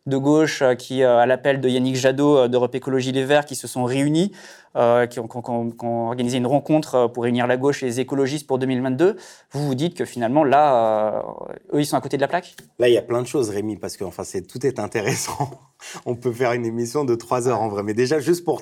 de 0.08 0.18
gauche 0.18 0.62
euh, 0.62 0.74
qui, 0.74 1.04
euh, 1.04 1.18
à 1.18 1.26
l'appel 1.26 1.60
de 1.62 1.70
Yannick 1.70 1.96
Jadot 1.96 2.38
euh, 2.38 2.48
d'Europe 2.48 2.74
Écologie 2.74 3.12
Les 3.12 3.26
Verts, 3.26 3.46
qui 3.46 3.56
se 3.56 3.68
sont 3.68 3.84
réunis, 3.84 4.32
qui 5.10 5.20
ont, 5.20 5.28
organisé 6.08 6.38
une 6.38 6.48
rencontre 6.48 7.08
pour 7.08 7.24
réunir 7.24 7.48
la 7.48 7.58
gauche 7.58 7.84
et 7.84 7.86
les 7.86 8.00
écologistes 8.00 8.48
pour 8.48 8.60
2022. 8.60 9.16
Vous 9.52 9.66
vous 9.66 9.76
dites 9.76 9.96
que 9.96 10.06
finalement, 10.06 10.44
là, 10.44 11.24
eux, 11.74 11.80
ils 11.80 11.86
sont 11.86 11.98
à 11.98 12.02
côté 12.02 12.18
de 12.18 12.22
la 12.22 12.28
plaque? 12.28 12.56
Là, 12.80 12.88
il 12.88 12.94
y 12.94 12.98
a 12.98 13.02
plein 13.02 13.22
de 13.22 13.28
choses, 13.28 13.50
Rémi, 13.50 13.78
parce 13.78 13.98
que 13.98 14.04
enfin, 14.04 14.24
tout 14.48 14.66
est 14.66 14.80
intéressant. 14.80 15.52
On 16.06 16.16
peut 16.16 16.32
faire 16.32 16.54
une 16.54 16.66
émission 16.66 17.06
de 17.06 17.14
trois 17.14 17.48
heures 17.48 17.62
en 17.62 17.70
vrai. 17.70 17.84
Mais 17.84 17.94
déjà, 17.94 18.20
juste 18.20 18.44
pour, 18.44 18.62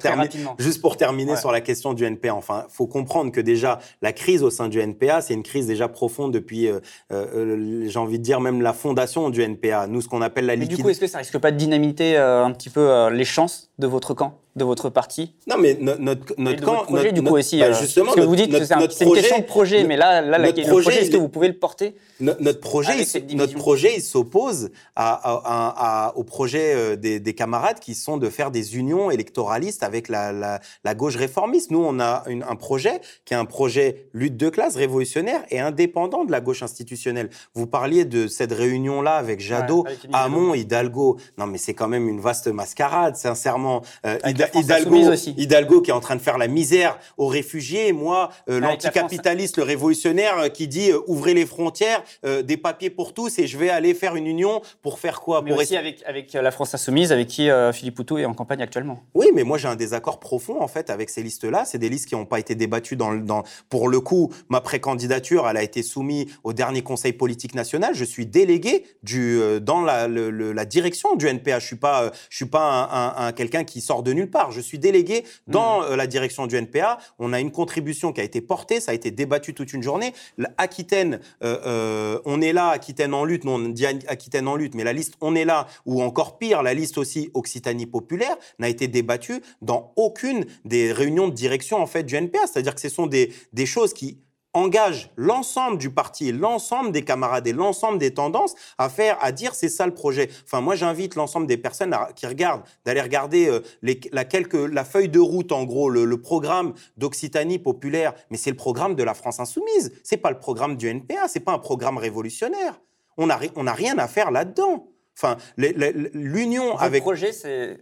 juste 0.60 0.82
pour 0.82 0.98
terminer 0.98 1.38
sur 1.38 1.52
la 1.52 1.62
question 1.62 1.94
du 1.94 2.04
NPA, 2.04 2.34
enfin, 2.34 2.66
faut 2.70 2.88
comprendre 2.88 3.32
que 3.32 3.40
déjà, 3.40 3.80
la 4.02 4.12
crise 4.12 4.44
au 4.44 4.50
sein 4.50 4.68
du 4.68 4.80
NPA, 4.80 5.22
c'est 5.22 5.34
une 5.34 5.44
crise 5.44 5.66
déjà 5.66 5.88
profonde 5.88 6.34
depuis, 6.34 6.70
j'ai 7.10 8.00
envie 8.00 8.20
de 8.20 8.24
dire, 8.24 8.42
même 8.42 8.62
la 8.62 8.74
fondation 8.74 9.30
du 9.30 9.42
NPA. 9.42 9.88
Nous, 9.88 10.02
ce 10.02 10.08
qu'on 10.08 10.22
appelle 10.22 10.46
la 10.46 10.56
liquidité. 10.56 10.78
Du 10.78 10.84
coup, 10.84 10.90
est-ce 10.90 11.00
que 11.00 11.08
ça 11.08 11.20
risque 11.20 11.38
pas 11.38 11.52
de 11.52 11.58
dynamiter 11.58 12.18
euh, 12.18 12.46
un 12.46 12.52
petit 12.52 12.70
peu 12.70 12.90
euh, 12.90 13.10
les 13.10 13.26
chances 13.26 13.70
de 13.80 13.88
votre 13.88 14.14
camp, 14.14 14.40
de 14.56 14.64
votre 14.64 14.90
parti 14.90 15.34
Non, 15.48 15.58
mais 15.58 15.78
notre, 15.82 16.34
notre 16.38 16.64
camp. 16.64 16.76
Votre 16.76 16.86
projet, 16.88 17.12
du 17.12 17.22
coup, 17.22 17.36
aussi. 17.36 17.60
Bah, 17.60 17.66
euh, 17.66 17.74
justement, 17.74 18.08
parce 18.08 18.18
que 18.18 18.22
vous 18.22 18.36
dites 18.36 18.52
que 18.52 18.64
c'est 18.64 19.06
une 19.06 19.14
question 19.14 19.40
de 19.40 19.44
projet, 19.44 19.84
mais 19.84 19.98
là, 19.98 20.22
là 20.22 20.38
le 20.38 20.68
projet, 20.68 21.02
est-ce 21.02 21.12
que 21.12 21.18
vous 21.18 21.30
pouvez 21.30 21.48
le 21.48 21.58
porter? 21.58 21.96
Notre 22.20 22.62
projet, 22.62 22.94
il, 23.30 23.36
notre 23.36 23.56
projet, 23.56 23.96
il 23.98 24.02
s'oppose 24.02 24.72
à, 24.96 26.14
au 26.16 26.24
projet 26.24 26.96
des, 26.98 27.20
des, 27.20 27.34
camarades 27.34 27.80
qui 27.80 27.94
sont 27.96 28.18
de 28.18 28.30
faire 28.30 28.52
des 28.52 28.78
unions 28.78 29.12
électoralistes 29.12 29.84
avec 29.84 30.08
la, 30.08 30.32
la, 30.32 30.60
la 30.84 30.96
gauche 30.96 31.18
réformiste. 31.18 31.72
Nous, 31.72 31.84
on 31.84 32.00
a 32.00 32.24
un 32.28 32.56
projet 32.56 33.02
qui 33.26 33.34
est 33.34 33.38
un 33.38 33.46
projet 33.46 34.08
lutte 34.14 34.38
de 34.38 34.50
classe 34.50 34.76
révolutionnaire 34.76 35.44
et 35.50 35.60
indépendant 35.60 36.24
de 36.24 36.32
la 36.32 36.40
gauche 36.40 36.64
institutionnelle. 36.64 37.30
Vous 37.54 37.68
parliez 37.68 38.06
de 38.06 38.28
cette 38.28 38.54
réunion-là 38.54 39.16
avec 39.16 39.40
Jadot, 39.42 39.86
Hamon, 40.14 40.54
Hidalgo. 40.54 41.18
Non, 41.38 41.48
mais 41.48 41.58
c'est 41.58 41.74
quand 41.74 41.88
même 41.88 42.08
une 42.08 42.22
vaste 42.22 42.48
mascarade, 42.48 43.16
sincèrement. 43.16 43.82
Euh, 44.06 44.18
Hidalgo, 44.26 44.45
Hidalgo 44.54 45.82
qui 45.82 45.90
est 45.90 45.94
en 45.94 46.00
train 46.00 46.16
de 46.16 46.22
faire 46.22 46.38
la 46.38 46.48
misère 46.48 46.98
aux 47.18 47.28
réfugiés. 47.28 47.92
Moi, 47.94 48.30
euh, 48.50 48.60
l'anticapitaliste, 48.60 49.58
le 49.58 49.64
révolutionnaire 49.64 50.38
euh, 50.38 50.50
qui 50.50 50.68
dit 50.68 50.92
ouvrez 51.08 51.34
les 51.34 51.46
frontières, 51.46 52.04
des 52.24 52.58
papiers 52.58 52.90
pour 52.90 53.14
tous 53.14 53.40
et 53.40 53.48
je 53.48 53.58
vais 53.58 53.70
aller 53.70 53.94
faire 53.94 54.16
une 54.16 54.28
union 54.28 54.62
pour 54.82 55.00
faire 55.00 55.22
quoi 55.22 55.42
mais 55.42 55.54
aussi 55.54 55.78
avec, 55.78 56.04
avec 56.06 56.34
la 56.34 56.52
France 56.52 56.74
Insoumise, 56.74 57.12
avec 57.12 57.28
qui 57.28 57.50
Philippe 57.74 57.96
Poutou 57.96 58.18
est 58.18 58.26
en 58.26 58.34
campagne 58.34 58.62
actuellement. 58.62 59.02
Oui, 59.14 59.28
mais 59.34 59.44
moi 59.44 59.58
j'ai 59.58 59.68
un 59.68 59.76
désaccord 59.76 60.20
profond 60.20 60.62
en 60.62 60.68
fait 60.68 60.90
avec 60.90 61.10
ces 61.10 61.24
listes-là. 61.24 61.66
C'est 61.66 61.78
des 61.78 61.90
listes 61.90 62.08
qui 62.08 62.16
n'ont 62.16 62.26
pas 62.26 62.40
été 62.40 62.56
débattues 62.56 62.96
dans, 62.96 63.14
dans, 63.14 63.44
pour 63.70 63.90
le 63.90 64.00
coup, 64.00 64.32
ma 64.50 64.62
précandidature, 64.62 65.48
elle 65.48 65.58
a 65.58 65.64
été 65.64 65.84
soumise 65.84 66.26
au 66.44 66.54
dernier 66.54 66.82
Conseil 66.82 67.14
politique 67.14 67.56
national. 67.56 67.94
Je 67.94 68.06
suis 68.06 68.26
délégué 68.26 68.86
du, 69.04 69.40
dans 69.62 69.82
la, 69.82 70.08
la 70.08 70.66
direction 70.66 71.16
du 71.16 71.28
NPA. 71.28 71.60
Je 71.60 71.66
suis 71.66 71.76
pas, 71.76 72.12
je 72.30 72.36
suis 72.36 72.46
pas 72.46 73.16
un, 73.18 73.32
quelqu'un 73.32 73.64
qui 73.64 73.82
sort 73.82 74.04
de 74.04 74.14
nulle 74.14 74.30
part. 74.30 74.35
Je 74.50 74.62
suis 74.62 74.80
délégué 74.80 75.24
dans 75.48 75.82
mmh. 75.82 75.84
euh, 75.84 75.96
la 75.96 76.08
direction 76.08 76.48
du 76.48 76.56
NPA. 76.56 76.98
On 77.20 77.34
a 77.34 77.40
une 77.40 77.52
contribution 77.52 78.12
qui 78.12 78.22
a 78.22 78.24
été 78.24 78.42
portée, 78.42 78.80
ça 78.80 78.92
a 78.92 78.94
été 78.94 79.12
débattu 79.12 79.54
toute 79.54 79.74
une 79.74 79.84
journée. 79.84 80.14
Aquitaine, 80.58 81.20
euh, 81.44 81.58
euh, 81.66 82.20
on 82.26 82.42
est 82.42 82.54
là, 82.54 82.70
Aquitaine 82.70 83.14
en 83.14 83.26
lutte. 83.26 83.46
On 83.46 83.60
dit 83.60 83.86
Aquitaine 83.86 84.48
en 84.48 84.56
lutte, 84.56 84.76
mais 84.76 84.84
la 84.84 84.94
liste 84.94 85.16
on 85.22 85.36
est 85.36 85.46
là, 85.46 85.68
ou 85.86 86.02
encore 86.02 86.38
pire, 86.38 86.64
la 86.64 86.74
liste 86.74 86.98
aussi 86.98 87.30
Occitanie 87.34 87.86
populaire 87.86 88.36
n'a 88.60 88.70
été 88.70 88.88
débattue 88.88 89.42
dans 89.62 89.94
aucune 89.96 90.46
des 90.66 90.92
réunions 90.92 91.28
de 91.28 91.34
direction 91.34 91.78
en 91.78 91.88
fait 91.88 92.04
du 92.04 92.16
NPA. 92.16 92.48
C'est-à-dire 92.52 92.76
que 92.76 92.82
ce 92.82 92.90
sont 92.90 93.08
des, 93.08 93.32
des 93.54 93.66
choses 93.66 93.94
qui 93.94 94.20
engage 94.56 95.12
l'ensemble 95.18 95.78
du 95.78 95.90
parti, 95.90 96.32
l'ensemble 96.32 96.92
des 96.92 97.04
camarades 97.04 97.46
et 97.46 97.54
l'ensemble 97.54 98.00
des 98.00 98.14
tendances 98.14 98.56
à 98.78 98.90
faire, 98.90 99.18
à 99.22 99.32
dire 99.32 99.54
c'est 99.54 99.70
ça 99.70 99.86
le 99.86 99.94
projet. 99.94 100.30
Enfin, 100.46 100.62
moi, 100.62 100.76
j'invite 100.76 101.16
l'ensemble 101.16 101.46
des 101.46 101.58
personnes 101.58 101.96
qui 102.16 102.26
regardent 102.26 102.64
d'aller 102.86 103.02
regarder 103.02 103.48
euh, 103.48 103.60
la, 103.82 104.24
la 104.72 104.86
feuille 104.86 105.10
de 105.10 105.20
route, 105.20 105.52
en 105.52 105.66
gros, 105.66 105.90
le, 105.90 106.16
programme 106.16 106.74
d'Occitanie 106.98 107.60
populaire. 107.60 108.14
Mais 108.32 108.38
c'est 108.38 108.50
le 108.50 108.56
programme 108.56 108.96
de 108.96 109.04
la 109.04 109.14
France 109.14 109.40
insoumise. 109.40 109.92
C'est 110.04 110.18
pas 110.18 110.32
le 110.32 110.40
programme 110.40 110.78
du 110.78 110.88
NPA. 110.88 111.28
C'est 111.28 111.42
pas 111.42 111.52
un 111.52 111.60
programme 111.60 111.98
révolutionnaire. 111.98 112.80
On 113.18 113.28
n'a 113.28 113.40
on 113.56 113.68
a 113.68 113.74
rien 113.74 113.98
à 114.00 114.08
faire 114.08 114.32
là-dedans. 114.32 114.88
Enfin, 115.18 115.38
l'union 115.58 116.78
avec. 116.78 117.02
Le 117.02 117.06
projet, 117.06 117.32
c'est 117.34 117.78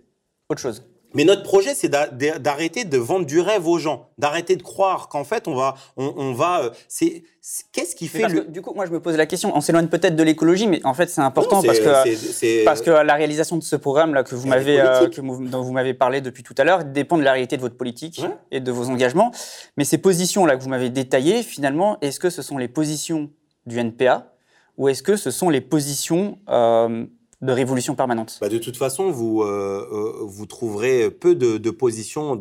autre 0.50 0.62
chose. 0.62 0.84
Mais 1.14 1.24
notre 1.24 1.44
projet, 1.44 1.76
c'est 1.76 1.90
d'arrêter 1.90 2.86
de 2.86 2.98
vendre 2.98 3.26
du 3.26 3.40
rêve 3.40 3.68
aux 3.68 3.78
gens, 3.78 4.10
d'arrêter 4.18 4.56
de 4.56 4.64
croire 4.64 5.08
qu'en 5.10 5.24
fait, 5.24 5.48
on 5.48 5.56
va, 5.56 5.76
on, 5.98 6.34
va. 6.34 6.64
Euh, 6.64 6.70
c'est 6.88 7.24
qu'est-ce 7.72 7.96
qui 7.96 8.08
fait 8.08 8.28
le... 8.28 8.46
Du 8.46 8.62
coup, 8.62 8.74
moi, 8.74 8.86
je 8.86 8.92
me 8.92 9.00
pose 9.00 9.16
la 9.16 9.26
question. 9.26 9.56
On 9.56 9.62
s'éloigne 9.62 9.88
peut-être 9.88 10.16
de 10.16 10.24
l'écologie, 10.24 10.68
mais 10.68 10.82
en 10.86 10.94
fait, 10.94 11.10
c'est 11.10 11.22
important 11.22 11.62
parce 11.62 11.80
que 11.80 12.66
parce 12.66 12.82
que 12.82 12.90
la 12.90 13.14
réalisation 13.14 13.58
de 13.58 13.64
ce 13.64 13.76
programme 13.76 14.14
là 14.14 14.24
que 14.24 14.36
vous 14.36 14.48
m'avez 14.48 14.80
euh, 14.80 15.08
dont 15.08 15.62
vous 15.62 15.72
m'avez 15.72 15.94
parlé 15.94 16.22
depuis 16.22 16.44
tout 16.44 16.56
à 16.58 16.64
l'heure 16.64 16.84
dépend 16.84 17.18
de 17.18 17.24
la 17.24 17.34
réalité 17.34 17.58
de 17.58 17.62
votre 17.62 17.78
politique 17.78 18.22
et 18.52 18.60
de 18.60 18.72
vos 18.72 18.90
engagements. 18.90 19.32
Mais 19.78 19.86
ces 19.86 19.98
positions 19.98 20.46
là 20.46 20.58
que 20.58 20.64
vous 20.64 20.70
m'avez 20.70 20.90
détaillées, 20.90 21.44
finalement, 21.44 21.98
est-ce 22.02 22.20
que 22.20 22.30
ce 22.30 22.42
sont 22.42 22.58
les 22.58 22.68
positions 22.68 23.30
du 23.66 23.80
NPA 23.80 24.34
ou 24.78 24.90
est-ce 24.90 25.04
que 25.04 25.16
ce 25.16 25.32
sont 25.32 25.50
les 25.50 25.62
positions 25.62 26.40
euh, 26.50 27.06
de 27.44 27.52
révolution 27.52 27.96
permanente. 27.96 28.38
Bah 28.42 28.50
De 28.50 28.58
toute 28.58 28.78
façon, 28.78 29.12
vous, 29.12 29.44
euh, 29.44 29.88
euh, 29.92 30.14
vous 30.22 30.46
trouverez 30.46 31.12
peu 31.12 31.36
de, 31.36 31.70
positions 31.70 32.38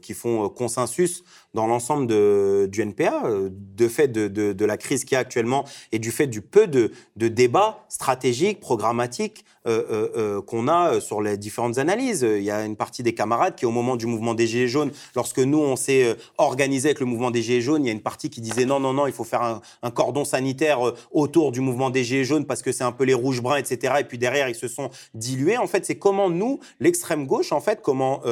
qui 0.00 0.14
font 0.14 0.48
consensus 0.48 1.22
dans 1.54 1.66
l'ensemble 1.66 2.06
du 2.06 2.82
NPA, 2.82 3.22
euh, 3.24 3.48
de 3.52 3.88
fait 3.88 4.08
de, 4.08 4.64
la 4.64 4.76
crise 4.76 5.04
qu'il 5.04 5.12
y 5.12 5.16
a 5.16 5.20
actuellement 5.20 5.64
et 5.92 5.98
du 5.98 6.10
fait 6.10 6.26
du 6.26 6.42
peu 6.42 6.66
de, 6.66 6.92
de 7.16 7.28
débats 7.28 7.84
stratégiques, 7.88 8.60
programmatiques 8.60 9.44
euh, 9.66 10.08
euh 10.16 10.42
qu'on 10.42 10.68
a 10.68 11.00
sur 11.00 11.20
les 11.20 11.36
différentes 11.36 11.78
analyses. 11.78 12.22
Il 12.22 12.42
y 12.42 12.50
a 12.50 12.64
une 12.64 12.76
partie 12.76 13.02
des 13.02 13.14
camarades 13.14 13.54
qui, 13.54 13.66
au 13.66 13.70
moment 13.70 13.96
du 13.96 14.06
mouvement 14.06 14.34
des 14.34 14.46
Gilets 14.46 14.68
jaunes, 14.68 14.90
lorsque 15.16 15.38
nous, 15.38 15.58
on 15.58 15.76
s'est 15.76 16.16
organisé 16.36 16.88
avec 16.88 17.00
le 17.00 17.06
mouvement 17.06 17.30
des 17.30 17.42
Gilets 17.42 17.60
jaunes, 17.60 17.84
il 17.84 17.86
y 17.88 17.90
a 17.90 17.92
une 17.92 18.02
partie 18.02 18.30
qui 18.30 18.40
disait 18.40 18.66
non, 18.66 18.78
non, 18.78 18.92
non, 18.92 19.06
il 19.06 19.12
faut 19.12 19.24
faire 19.24 19.42
un, 19.42 19.60
un 19.82 19.90
cordon 19.90 20.24
sanitaire 20.24 20.80
autour 21.10 21.52
du 21.52 21.60
mouvement 21.60 21.90
des 21.90 22.04
Gilets 22.04 22.24
jaunes 22.24 22.46
parce 22.46 22.62
que 22.62 22.72
c'est 22.72 22.84
un 22.84 22.92
peu 22.92 23.04
les 23.04 23.14
rouges 23.14 23.40
bruns, 23.42 23.56
etc. 23.56 23.94
Et 24.00 24.04
puis 24.04 24.18
derrière, 24.18 24.48
ils 24.48 24.54
se 24.54 24.68
sont 24.68 24.90
dilués. 25.14 25.58
En 25.58 25.66
fait, 25.66 25.84
c'est 25.84 25.98
comment 25.98 26.30
nous, 26.30 26.60
l'extrême 26.80 27.26
gauche, 27.26 27.52
en 27.52 27.60
fait, 27.60 27.80
comment, 27.82 28.22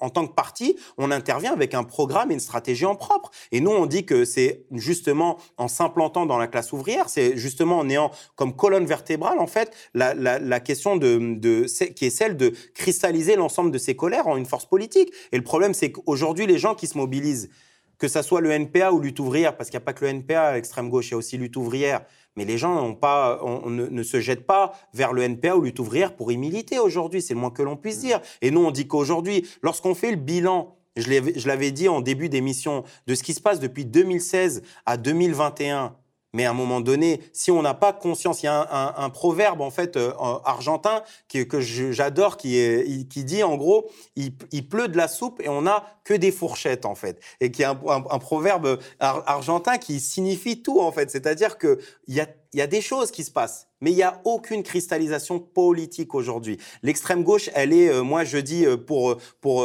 en 0.00 0.10
tant 0.10 0.26
que 0.26 0.34
parti, 0.34 0.76
on 0.98 1.10
intervient 1.10 1.52
avec 1.52 1.74
un 1.74 1.81
un 1.82 1.84
programme 1.84 2.30
et 2.30 2.34
une 2.34 2.40
stratégie 2.40 2.86
en 2.86 2.96
propre. 2.96 3.30
Et 3.50 3.60
nous, 3.60 3.70
on 3.70 3.86
dit 3.86 4.06
que 4.06 4.24
c'est 4.24 4.64
justement 4.72 5.38
en 5.56 5.68
s'implantant 5.68 6.26
dans 6.26 6.38
la 6.38 6.46
classe 6.46 6.72
ouvrière, 6.72 7.08
c'est 7.08 7.36
justement 7.36 7.78
en 7.78 7.88
ayant 7.88 8.10
comme 8.36 8.54
colonne 8.56 8.86
vertébrale, 8.86 9.38
en 9.38 9.46
fait, 9.46 9.74
la, 9.94 10.14
la, 10.14 10.60
question 10.60 10.96
de, 10.96 11.36
de, 11.36 11.66
qui 11.92 12.06
est 12.06 12.10
celle 12.10 12.36
de 12.36 12.52
cristalliser 12.74 13.36
l'ensemble 13.36 13.70
de 13.70 13.78
ces 13.78 13.96
colères 13.96 14.26
en 14.26 14.36
une 14.36 14.46
force 14.46 14.66
politique. 14.66 15.12
Et 15.32 15.36
le 15.36 15.44
problème, 15.44 15.74
c'est 15.74 15.92
qu'aujourd'hui, 15.92 16.46
les 16.46 16.58
gens 16.58 16.74
qui 16.74 16.86
se 16.86 16.96
mobilisent, 16.96 17.50
que 17.98 18.08
ça 18.08 18.22
soit 18.22 18.40
le 18.40 18.50
NPA 18.50 18.92
ou 18.92 19.00
lutte 19.00 19.20
ouvrière, 19.20 19.56
parce 19.56 19.70
qu'il 19.70 19.78
n'y 19.78 19.82
a 19.82 19.84
pas 19.84 19.92
que 19.92 20.04
le 20.04 20.10
NPA 20.10 20.42
à 20.42 20.54
l'extrême 20.54 20.90
gauche, 20.90 21.08
il 21.08 21.10
y 21.12 21.14
a 21.14 21.16
aussi 21.16 21.38
lutte 21.38 21.56
ouvrière. 21.56 22.04
Mais 22.36 22.44
les 22.44 22.58
gens 22.58 22.94
pas, 22.94 23.40
on, 23.42 23.68
ne, 23.70 24.02
se 24.02 24.20
jettent 24.20 24.46
pas 24.46 24.72
vers 24.94 25.12
le 25.12 25.22
NPA 25.22 25.54
ou 25.54 25.62
lutte 25.62 25.78
ouvrière 25.78 26.16
pour 26.16 26.32
y 26.32 26.36
militer 26.36 26.78
aujourd'hui. 26.78 27.20
C'est 27.20 27.34
le 27.34 27.40
moins 27.40 27.50
que 27.50 27.62
l'on 27.62 27.76
puisse 27.76 28.00
dire. 28.00 28.20
Et 28.40 28.50
nous, 28.50 28.64
on 28.64 28.70
dit 28.70 28.88
qu'aujourd'hui, 28.88 29.46
lorsqu'on 29.62 29.94
fait 29.94 30.10
le 30.10 30.16
bilan 30.16 30.76
je 30.96 31.48
l'avais 31.48 31.70
dit 31.70 31.88
en 31.88 32.00
début 32.00 32.28
d'émission, 32.28 32.84
de 33.06 33.14
ce 33.14 33.22
qui 33.22 33.34
se 33.34 33.40
passe 33.40 33.60
depuis 33.60 33.84
2016 33.84 34.62
à 34.86 34.96
2021 34.96 35.96
mais 36.34 36.46
à 36.46 36.50
un 36.50 36.54
moment 36.54 36.80
donné, 36.80 37.20
si 37.32 37.50
on 37.50 37.60
n'a 37.62 37.74
pas 37.74 37.92
conscience, 37.92 38.42
il 38.42 38.46
y 38.46 38.48
a 38.48 38.96
un, 38.96 39.10
proverbe 39.10 39.60
en 39.60 39.70
fait 39.70 39.96
euh, 39.96 40.12
argentin 40.44 41.02
que 41.28 41.60
j'adore 41.60 42.36
qui, 42.36 43.06
qui 43.10 43.24
dit 43.24 43.42
en 43.42 43.56
gros, 43.56 43.90
il, 44.16 44.34
pleut 44.68 44.88
de 44.88 44.96
la 44.96 45.08
soupe 45.08 45.40
et 45.42 45.48
on 45.48 45.62
n'a 45.62 45.84
que 46.04 46.14
des 46.14 46.32
fourchettes 46.32 46.86
en 46.86 46.94
fait, 46.94 47.20
et 47.40 47.50
qui 47.50 47.62
est 47.62 47.66
un, 47.66 47.74
proverbe 47.74 48.78
argentin 48.98 49.76
qui 49.76 50.00
signifie 50.00 50.62
tout 50.62 50.80
en 50.80 50.90
fait, 50.90 51.10
c'est-à-dire 51.10 51.58
que 51.58 51.78
il 52.06 52.16
y 52.54 52.60
a 52.60 52.66
des 52.66 52.80
choses 52.80 53.10
qui 53.10 53.24
se 53.24 53.30
passent, 53.30 53.68
mais 53.82 53.90
il 53.90 53.96
n'y 53.96 54.02
a 54.02 54.22
aucune 54.24 54.62
cristallisation 54.62 55.38
politique 55.38 56.14
aujourd'hui. 56.14 56.56
L'extrême 56.82 57.22
gauche, 57.22 57.50
elle 57.52 57.74
est, 57.74 57.90
euh, 57.90 58.02
moi 58.02 58.24
je 58.24 58.38
dis 58.38 58.64
euh, 58.64 58.78
pour, 58.78 59.10
euh, 59.10 59.18
pour 59.42 59.62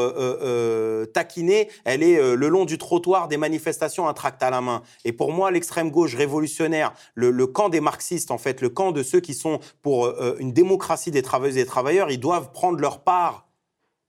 taquiner, 1.14 1.70
elle 1.86 2.04
est 2.04 2.36
le 2.36 2.48
long 2.48 2.66
du 2.66 2.78
trottoir 2.78 3.28
des 3.28 3.38
manifestations, 3.38 4.08
un 4.08 4.14
tract 4.14 4.42
à 4.42 4.50
la 4.50 4.60
main. 4.60 4.82
Et 5.06 5.14
pour 5.14 5.32
moi, 5.32 5.52
l'extrême 5.52 5.92
gauche 5.92 6.16
révolutionnaire, 6.16 6.94
le, 7.14 7.30
le, 7.30 7.48
camp 7.48 7.70
des 7.70 7.80
marxistes, 7.80 8.32
en 8.32 8.40
fait, 8.40 8.62
le 8.62 8.70
camp 8.70 8.92
de 8.92 9.04
ceux 9.04 9.20
qui 9.20 9.36
sont 9.36 9.60
pour 9.84 10.12
une 10.40 10.52
démocratie 10.52 11.12
des 11.12 11.22
travailleuses 11.22 11.58
et 11.58 11.62
des 11.62 11.68
travailleurs, 11.68 12.10
ils 12.10 12.20
doivent 12.20 12.52
prendre 12.52 12.80
leur 12.80 13.04
part 13.04 13.48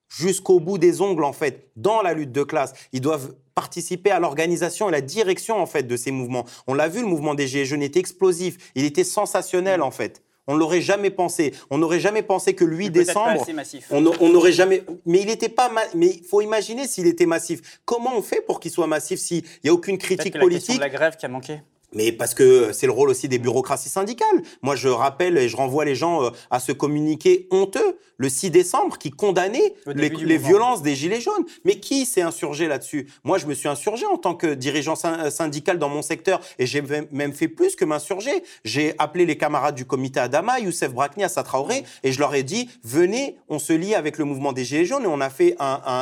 jusqu'au 0.09 0.59
bout 0.59 0.79
des 0.79 1.03
ongles, 1.03 1.25
en 1.25 1.33
fait, 1.35 1.71
dans 1.77 2.01
la 2.03 2.15
lutte 2.15 2.33
de 2.33 2.43
classe. 2.43 2.73
Ils 2.93 3.03
doivent 3.03 3.35
participer 3.59 4.13
à 4.13 4.21
l'organisation 4.21 4.89
et 4.89 4.93
la 4.93 5.01
direction 5.01 5.61
en 5.61 5.67
fait 5.67 5.83
de 5.83 5.97
ces 5.97 6.13
mouvements. 6.13 6.45
On 6.69 6.75
l'a 6.75 6.87
vu, 6.87 7.01
le 7.01 7.09
mouvement 7.09 7.35
des 7.35 7.49
Gilets 7.49 7.65
jaunes 7.65 7.83
était 7.83 7.99
explosif, 7.99 8.57
il 8.77 8.85
était 8.85 9.03
sensationnel 9.03 9.83
en 9.83 9.91
fait. 9.91 10.23
On 10.47 10.55
ne 10.55 10.61
l'aurait 10.61 10.81
jamais 10.81 11.11
pensé. 11.11 11.53
On 11.69 11.77
n'aurait 11.77 11.99
jamais 11.99 12.23
pensé 12.23 12.55
que 12.55 12.65
le 12.65 12.77
8 12.77 12.91
décembre, 12.91 13.45
on 13.91 14.29
n'aurait 14.31 14.53
jamais. 14.53 14.85
Mais 15.07 15.21
il 15.21 15.27
n'était 15.27 15.49
pas. 15.49 15.71
Mais 15.95 16.07
il 16.07 16.25
faut 16.25 16.41
imaginer 16.41 16.87
s'il 16.87 17.09
était 17.09 17.27
massif. 17.27 17.81
Comment 17.85 18.17
on 18.17 18.23
fait 18.23 18.41
pour 18.41 18.61
qu'il 18.61 18.71
soit 18.71 18.87
massif 18.87 19.19
s'il 19.19 19.43
n'y 19.65 19.71
a 19.71 19.75
aucune 19.75 19.99
critique 19.99 20.39
politique 20.39 20.79
la, 20.79 20.87
la 20.87 20.89
grève 20.89 21.17
qui 21.17 21.27
a 21.27 21.29
manqué. 21.29 21.61
Mais 21.95 22.13
parce 22.13 22.35
que 22.35 22.73
c'est 22.73 22.87
le 22.87 22.93
rôle 22.93 23.09
aussi 23.09 23.29
des 23.29 23.39
bureaucraties 23.39 23.89
syndicales. 23.89 24.43
Moi, 24.63 24.77
je 24.77 24.89
rappelle 24.89 25.39
et 25.39 25.49
je 25.49 25.57
renvoie 25.57 25.85
les 25.85 25.95
gens 25.95 26.25
euh, 26.25 26.31
à 26.51 26.61
ce 26.61 26.73
communiqué 26.73 27.47
honteux 27.51 27.99
le 28.19 28.29
6 28.29 28.51
décembre 28.51 28.99
qui 28.99 29.11
condamnait 29.11 29.75
les, 29.87 30.39
violences 30.39 30.83
des 30.83 30.95
Gilets 30.95 31.21
jaunes. 31.21 31.45
Mais 31.65 31.81
qui 31.81 32.05
s'est 32.05 32.21
insurgé 32.21 32.67
là-dessus? 32.67 33.09
Moi, 33.25 33.39
je 33.39 33.47
me 33.47 33.55
suis 33.55 33.69
insurgé 33.69 34.05
en 34.07 34.19
tant 34.19 34.35
que 34.35 34.55
dirigeant 34.55 34.95
euh, 35.05 35.31
syndical 35.31 35.79
dans 35.79 35.89
mon 35.89 36.03
secteur 36.03 36.41
et 36.59 36.67
j'ai 36.67 36.83
même 37.11 37.33
fait 37.33 37.49
plus 37.49 37.75
que 37.75 37.85
m'insurger. 37.85 38.43
J'ai 38.65 38.95
appelé 38.99 39.25
les 39.25 39.39
camarades 39.39 39.75
du 39.75 39.87
comité 39.87 40.21
Adama, 40.21 40.59
Youssef 40.61 40.93
Brakni, 40.93 41.25
Assa 41.25 41.43
Traoré, 41.43 41.85
et 42.03 42.13
je 42.13 42.19
leur 42.19 42.35
ai 42.35 42.43
dit 42.43 42.69
venez, 42.83 43.37
on 43.49 43.59
se 43.59 43.73
lie 43.73 43.95
avec 43.95 44.19
le 44.19 44.25
mouvement 44.25 44.53
des 44.53 44.65
Gilets 44.65 44.85
jaunes 44.85 45.05
et 45.05 45.09
on 45.09 45.21
a 45.21 45.31
fait 45.31 45.57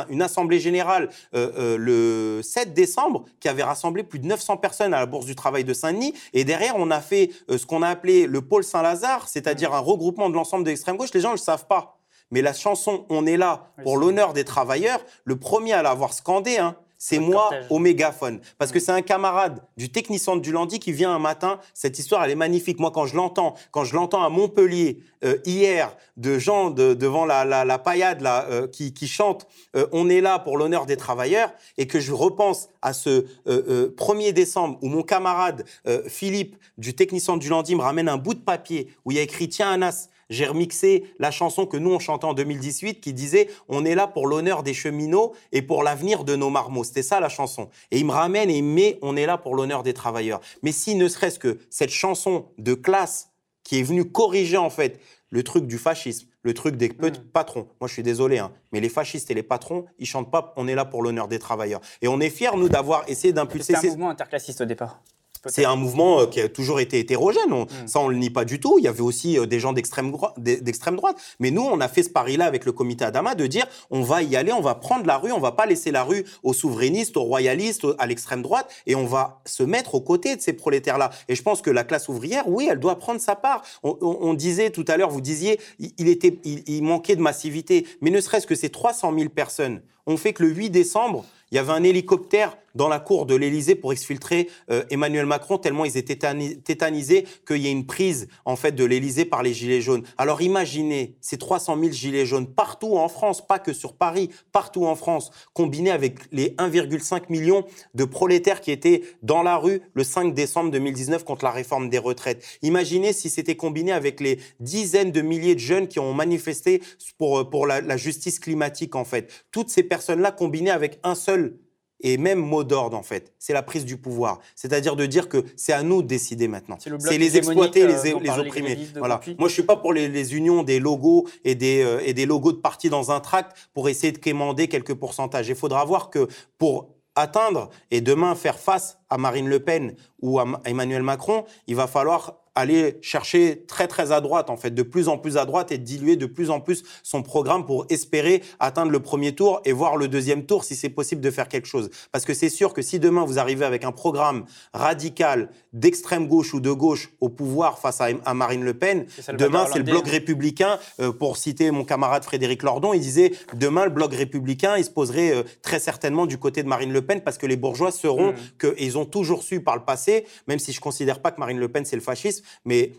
une 0.09 0.21
assemblée 0.21 0.59
générale 0.59 1.09
euh, 1.33 1.77
le 1.77 2.41
7 2.43 2.73
décembre 2.73 3.25
qui 3.39 3.47
avait 3.47 3.63
rassemblé 3.63 4.03
plus 4.03 4.19
de 4.19 4.25
900 4.25 4.57
personnes 4.57 4.93
à 4.93 4.99
la 4.99 5.05
Bourse 5.05 5.25
du 5.25 5.35
Travail 5.35 5.63
de 5.63 5.73
Saint-Denis. 5.77 6.13
Et 6.33 6.43
derrière, 6.43 6.75
on 6.77 6.91
a 6.91 7.01
fait 7.01 7.31
euh, 7.49 7.57
ce 7.57 7.65
qu'on 7.65 7.81
a 7.81 7.89
appelé 7.89 8.27
le 8.27 8.41
pôle 8.41 8.63
Saint-Lazare, 8.63 9.27
c'est-à-dire 9.27 9.73
un 9.73 9.79
regroupement 9.79 10.29
de 10.29 10.35
l'ensemble 10.35 10.63
de 10.63 10.69
l'extrême 10.69 10.97
gauche. 10.97 11.13
Les 11.13 11.21
gens 11.21 11.29
ne 11.29 11.35
le 11.35 11.39
savent 11.39 11.67
pas. 11.67 11.97
Mais 12.31 12.41
la 12.41 12.53
chanson 12.53 13.05
On 13.09 13.25
est 13.25 13.37
là 13.37 13.71
pour 13.83 13.97
l'honneur 13.97 14.33
des 14.33 14.43
travailleurs, 14.43 14.99
le 15.23 15.37
premier 15.37 15.73
à 15.73 15.81
l'avoir 15.81 16.13
scandé, 16.13 16.57
hein, 16.57 16.75
c'est 16.97 17.19
moi 17.19 17.49
au 17.69 17.79
mégaphone. 17.79 18.39
Parce 18.57 18.71
que 18.71 18.79
c'est 18.79 18.91
un 18.91 19.01
camarade 19.01 19.61
du 19.77 19.89
technicentre 19.89 20.41
du 20.41 20.51
Landy 20.51 20.79
qui 20.79 20.91
vient 20.91 21.13
un 21.13 21.19
matin. 21.19 21.59
Cette 21.73 21.99
histoire, 21.99 22.23
elle 22.23 22.31
est 22.31 22.35
magnifique. 22.35 22.79
Moi, 22.79 22.91
quand 22.91 23.05
je 23.05 23.15
l'entends, 23.15 23.55
quand 23.71 23.83
je 23.83 23.95
l'entends 23.95 24.23
à 24.23 24.29
Montpellier, 24.29 24.99
euh, 25.23 25.37
hier, 25.45 25.95
de 26.15 26.37
gens 26.39 26.69
devant 26.71 27.25
la, 27.25 27.45
la, 27.45 27.77
paillade 27.79 28.21
là, 28.21 28.45
euh, 28.49 28.67
qui, 28.67 28.93
qui 28.93 29.07
chantent 29.07 29.47
euh, 29.75 29.87
On 29.91 30.09
est 30.09 30.21
là 30.21 30.39
pour 30.39 30.57
l'honneur 30.57 30.85
des 30.85 30.97
travailleurs, 30.97 31.51
et 31.77 31.87
que 31.87 31.99
je 31.99 32.13
repense 32.13 32.69
à 32.81 32.93
ce 32.93 33.25
1er 33.45 34.31
décembre 34.33 34.77
où 34.81 34.87
mon 34.87 35.03
camarade 35.03 35.65
Philippe 36.07 36.55
du 36.77 36.95
technicentre 36.95 37.39
du 37.39 37.49
Landy 37.49 37.75
me 37.75 37.81
ramène 37.81 38.07
un 38.09 38.17
bout 38.17 38.33
de 38.33 38.39
papier 38.39 38.93
où 39.05 39.11
il 39.11 39.17
y 39.17 39.19
a 39.19 39.23
écrit 39.23 39.49
Tiens, 39.49 39.71
Anas, 39.71 40.09
j'ai 40.29 40.45
remixé 40.45 41.05
la 41.19 41.31
chanson 41.31 41.65
que 41.65 41.77
nous 41.77 41.91
on 41.91 41.99
chantait 41.99 42.25
en 42.25 42.33
2018 42.33 43.01
qui 43.01 43.13
disait 43.13 43.47
On 43.69 43.85
est 43.85 43.95
là 43.95 44.07
pour 44.07 44.27
l'honneur 44.27 44.63
des 44.63 44.73
cheminots 44.73 45.33
et 45.51 45.61
pour 45.61 45.83
l'avenir 45.83 46.23
de 46.23 46.35
nos 46.35 46.49
marmots. 46.49 46.83
C'était 46.83 47.03
ça 47.03 47.19
la 47.19 47.29
chanson. 47.29 47.69
Et 47.91 47.99
il 47.99 48.05
me 48.05 48.11
ramène 48.11 48.49
et 48.49 48.57
il 48.57 48.63
met 48.63 48.99
On 49.01 49.15
est 49.15 49.25
là 49.25 49.37
pour 49.37 49.55
l'honneur 49.55 49.83
des 49.83 49.93
travailleurs. 49.93 50.41
Mais 50.63 50.71
si 50.71 50.95
ne 50.95 51.07
serait-ce 51.07 51.39
que 51.39 51.59
cette 51.69 51.89
chanson 51.89 52.45
de 52.57 52.73
classe 52.73 53.29
qui 53.63 53.79
est 53.79 53.83
venue 53.83 54.05
corriger 54.05 54.57
en 54.57 54.69
fait 54.69 54.99
le 55.29 55.43
truc 55.43 55.67
du 55.67 55.77
fascisme, 55.77 56.27
le 56.43 56.53
truc 56.53 56.77
des 56.77 56.87
petits 56.89 57.19
mm. 57.19 57.31
patrons. 57.33 57.67
Moi, 57.81 57.87
je 57.87 57.93
suis 57.93 58.03
désolé, 58.03 58.37
hein, 58.37 58.51
mais 58.71 58.79
les 58.79 58.87
fascistes 58.87 59.29
et 59.29 59.33
les 59.33 59.43
patrons, 59.43 59.85
ils 59.99 60.05
chantent 60.05 60.31
pas 60.31 60.53
On 60.55 60.67
est 60.67 60.75
là 60.75 60.85
pour 60.85 61.03
l'honneur 61.03 61.27
des 61.27 61.39
travailleurs. 61.39 61.81
Et 62.01 62.07
on 62.07 62.21
est 62.21 62.29
fiers, 62.29 62.55
nous, 62.55 62.69
d'avoir 62.69 63.03
essayé 63.09 63.33
d'impulser. 63.33 63.73
C'est 63.75 63.87
un 63.87 63.89
mouvement 63.89 64.09
interclassiste 64.09 64.61
au 64.61 64.65
départ. 64.65 65.01
C'est 65.45 65.65
un 65.65 65.75
mouvement 65.75 66.21
euh, 66.21 66.25
qui 66.25 66.41
a 66.41 66.49
toujours 66.49 66.79
été 66.79 66.99
hétérogène. 66.99 67.51
On, 67.51 67.63
mm. 67.63 67.87
Ça, 67.87 67.99
on 67.99 68.07
le 68.07 68.17
nie 68.17 68.29
pas 68.29 68.45
du 68.45 68.59
tout. 68.59 68.77
Il 68.79 68.83
y 68.83 68.87
avait 68.87 69.01
aussi 69.01 69.37
euh, 69.37 69.45
des 69.45 69.59
gens 69.59 69.73
d'extrême 69.73 70.11
droite. 70.11 71.17
Mais 71.39 71.51
nous, 71.51 71.61
on 71.61 71.79
a 71.79 71.87
fait 71.87 72.03
ce 72.03 72.09
pari-là 72.09 72.45
avec 72.45 72.65
le 72.65 72.71
comité 72.71 73.05
Adama 73.05 73.35
de 73.35 73.47
dire 73.47 73.65
on 73.89 74.01
va 74.01 74.23
y 74.23 74.35
aller, 74.35 74.51
on 74.51 74.61
va 74.61 74.75
prendre 74.75 75.05
la 75.05 75.17
rue, 75.17 75.31
on 75.31 75.39
va 75.39 75.51
pas 75.51 75.65
laisser 75.65 75.91
la 75.91 76.03
rue 76.03 76.25
aux 76.43 76.53
souverainistes, 76.53 77.17
aux 77.17 77.23
royalistes, 77.23 77.85
à 77.99 78.05
l'extrême 78.05 78.41
droite, 78.41 78.69
et 78.85 78.95
on 78.95 79.05
va 79.05 79.41
se 79.45 79.63
mettre 79.63 79.95
aux 79.95 80.01
côtés 80.01 80.35
de 80.35 80.41
ces 80.41 80.53
prolétaires-là. 80.53 81.11
Et 81.27 81.35
je 81.35 81.43
pense 81.43 81.61
que 81.61 81.69
la 81.69 81.83
classe 81.83 82.09
ouvrière, 82.09 82.47
oui, 82.47 82.67
elle 82.69 82.79
doit 82.79 82.97
prendre 82.97 83.19
sa 83.19 83.35
part. 83.35 83.63
On, 83.83 84.33
disait 84.33 84.69
tout 84.69 84.85
à 84.87 84.97
l'heure, 84.97 85.09
vous 85.09 85.21
disiez, 85.21 85.59
il, 85.79 86.07
était, 86.07 86.39
il 86.43 86.83
manquait 86.83 87.15
de 87.15 87.21
massivité. 87.21 87.85
Mais 88.01 88.09
ne 88.09 88.21
serait-ce 88.21 88.47
que 88.47 88.55
ces 88.55 88.69
300 88.69 89.13
000 89.17 89.29
personnes 89.29 89.81
ont 90.07 90.17
fait 90.17 90.33
que 90.33 90.43
le 90.43 90.49
8 90.49 90.71
décembre, 90.71 91.25
il 91.51 91.55
y 91.55 91.59
avait 91.59 91.71
un 91.71 91.83
hélicoptère 91.83 92.57
dans 92.77 92.87
la 92.87 92.99
cour 92.99 93.25
de 93.25 93.35
l'Élysée 93.35 93.75
pour 93.75 93.91
exfiltrer 93.91 94.47
euh, 94.69 94.83
Emmanuel 94.89 95.25
Macron, 95.25 95.57
tellement 95.57 95.83
ils 95.83 95.97
étaient 95.97 96.15
tétanisés 96.15 97.25
qu'il 97.45 97.57
y 97.57 97.67
ait 97.67 97.71
une 97.71 97.87
prise 97.87 98.27
en 98.45 98.55
fait 98.55 98.71
de 98.71 98.85
l'Élysée 98.85 99.25
par 99.25 99.43
les 99.43 99.53
Gilets 99.53 99.81
jaunes. 99.81 100.03
Alors 100.17 100.41
imaginez 100.41 101.15
ces 101.19 101.37
300 101.37 101.77
000 101.79 101.91
Gilets 101.91 102.25
jaunes 102.25 102.47
partout 102.47 102.95
en 102.95 103.09
France, 103.09 103.45
pas 103.45 103.59
que 103.59 103.73
sur 103.73 103.93
Paris, 103.93 104.29
partout 104.51 104.85
en 104.85 104.95
France, 104.95 105.31
combinés 105.53 105.91
avec 105.91 106.19
les 106.31 106.51
1,5 106.51 107.23
million 107.29 107.65
de 107.95 108.05
prolétaires 108.05 108.61
qui 108.61 108.71
étaient 108.71 109.01
dans 109.23 109.41
la 109.41 109.57
rue 109.57 109.81
le 109.93 110.03
5 110.03 110.33
décembre 110.33 110.69
2019 110.71 111.25
contre 111.25 111.45
la 111.45 111.51
réforme 111.51 111.89
des 111.89 111.97
retraites. 111.97 112.45
Imaginez 112.61 113.11
si 113.11 113.29
c'était 113.29 113.55
combiné 113.55 113.91
avec 113.91 114.19
les 114.19 114.39
dizaines 114.59 115.11
de 115.11 115.21
milliers 115.21 115.55
de 115.55 115.59
jeunes 115.59 115.87
qui 115.87 115.99
ont 115.99 116.13
manifesté 116.13 116.83
pour, 117.17 117.49
pour 117.49 117.65
la, 117.65 117.81
la 117.81 117.97
justice 117.97 118.39
climatique 118.39 118.95
en 118.95 119.03
fait. 119.03 119.31
Toutes 119.51 119.69
ces 119.69 119.83
personnes-là 119.97 120.31
combinées 120.31 120.71
avec 120.71 120.99
un 121.03 121.15
seul 121.15 121.57
et 122.01 122.17
même 122.17 122.39
mot 122.39 122.63
d'ordre 122.63 122.95
en 122.95 123.01
fait, 123.01 123.33
c'est 123.39 123.53
la 123.53 123.63
prise 123.63 123.83
du 123.83 123.97
pouvoir. 123.97 124.39
C'est-à-dire 124.55 124.95
de 124.95 125.07
dire 125.07 125.27
que 125.27 125.43
c'est 125.55 125.73
à 125.73 125.81
nous 125.81 126.03
de 126.03 126.07
décider 126.07 126.47
maintenant. 126.47 126.77
C'est 126.79 127.17
les 127.17 127.37
exploiter, 127.37 127.87
les, 127.87 128.13
euh, 128.13 128.19
les 128.21 128.29
opprimer. 128.29 128.77
Voilà. 128.95 129.19
Moi, 129.39 129.49
je 129.49 129.53
suis 129.53 129.63
pas 129.63 129.77
pour 129.77 129.93
les, 129.93 130.35
unions 130.35 130.61
des 130.61 130.79
logos 130.79 131.27
et 131.43 131.55
des, 131.55 131.81
euh, 131.81 131.99
et 132.05 132.13
des 132.13 132.27
logos 132.27 132.51
de 132.51 132.57
partis 132.57 132.89
dans 132.89 133.09
un 133.09 133.19
tract 133.19 133.57
pour 133.73 133.89
essayer 133.89 134.11
de 134.11 134.19
quémander 134.19 134.67
quelques 134.67 134.93
pourcentages. 134.93 135.47
Il 135.47 135.55
faudra 135.55 135.83
voir 135.85 136.11
que 136.11 136.27
pour 136.59 136.89
atteindre 137.15 137.69
et 137.89 137.99
demain 137.99 138.35
faire 138.35 138.59
face 138.59 138.99
à 139.09 139.17
Marine 139.17 139.49
Le 139.49 139.59
Pen 139.59 139.95
ou 140.21 140.39
à 140.39 140.45
Emmanuel 140.65 141.01
Macron, 141.01 141.45
il 141.65 141.75
va 141.75 141.87
falloir 141.87 142.35
aller 142.57 142.97
chercher 143.01 143.63
très 143.67 143.87
très 143.87 144.11
à 144.11 144.19
droite, 144.19 144.49
en 144.49 144.57
fait, 144.57 144.71
de 144.71 144.81
plus 144.81 145.09
en 145.09 145.19
plus 145.19 145.37
à 145.37 145.45
droite 145.45 145.71
et 145.71 145.77
diluer 145.77 146.15
de 146.15 146.25
plus 146.25 146.49
en 146.49 146.59
plus 146.59 146.83
son 147.03 147.21
programme 147.21 147.65
pour 147.65 147.85
espérer 147.89 148.41
atteindre 148.59 148.91
le 148.91 148.99
premier 148.99 149.35
tour 149.35 149.61
et 149.63 149.71
voir 149.71 149.95
le 149.95 150.07
deuxième 150.07 150.45
tour 150.45 150.63
si 150.63 150.75
c'est 150.75 150.89
possible 150.89 151.21
de 151.21 151.29
faire 151.29 151.49
quelque 151.49 151.67
chose. 151.67 151.91
Parce 152.11 152.25
que 152.25 152.33
c'est 152.33 152.49
sûr 152.49 152.73
que 152.73 152.81
si 152.81 152.99
demain 152.99 153.25
vous 153.25 153.37
arrivez 153.37 153.63
avec 153.63 153.83
un 153.83 153.91
programme 153.91 154.45
radical 154.73 155.49
d'extrême 155.71 156.27
gauche 156.27 156.55
ou 156.55 156.59
de 156.59 156.71
gauche 156.71 157.11
au 157.21 157.29
pouvoir 157.29 157.77
face 157.77 158.01
à, 158.01 158.33
Marine 158.33 158.63
Le 158.63 158.73
Pen, 158.73 159.05
demain 159.33 159.67
c'est 159.71 159.77
le 159.77 159.83
bloc 159.83 160.07
républicain, 160.07 160.79
euh, 160.99 161.11
pour 161.11 161.37
citer 161.37 161.69
mon 161.69 161.83
camarade 161.83 162.23
Frédéric 162.23 162.63
Lordon, 162.63 162.93
il 162.93 163.01
disait 163.01 163.33
demain 163.53 163.85
le 163.85 163.91
bloc 163.91 164.15
républicain, 164.15 164.77
il 164.77 164.83
se 164.83 164.89
poserait 164.89 165.31
euh, 165.31 165.43
très 165.61 165.79
certainement 165.79 166.25
du 166.25 166.39
côté 166.39 166.63
de 166.63 166.67
Marine 166.67 166.91
Le 166.91 167.03
Pen 167.03 167.21
parce 167.21 167.37
que 167.37 167.45
les 167.45 167.55
bourgeois 167.55 167.91
seront 167.91 168.31
mmh. 168.31 168.73
qu'ils 168.75 168.97
ont 168.97 169.05
toujours 169.05 169.43
su 169.43 169.61
par 169.61 169.75
le 169.75 169.83
passé, 169.83 170.25
même 170.47 170.57
si 170.57 170.71
je 170.71 170.79
considère 170.79 171.21
pas 171.21 171.29
que 171.29 171.39
Marine 171.39 171.59
Le 171.59 171.67
Pen 171.67 171.85
c'est 171.85 171.95
le 171.95 172.01
fascisme, 172.01 172.43
mais 172.65 172.91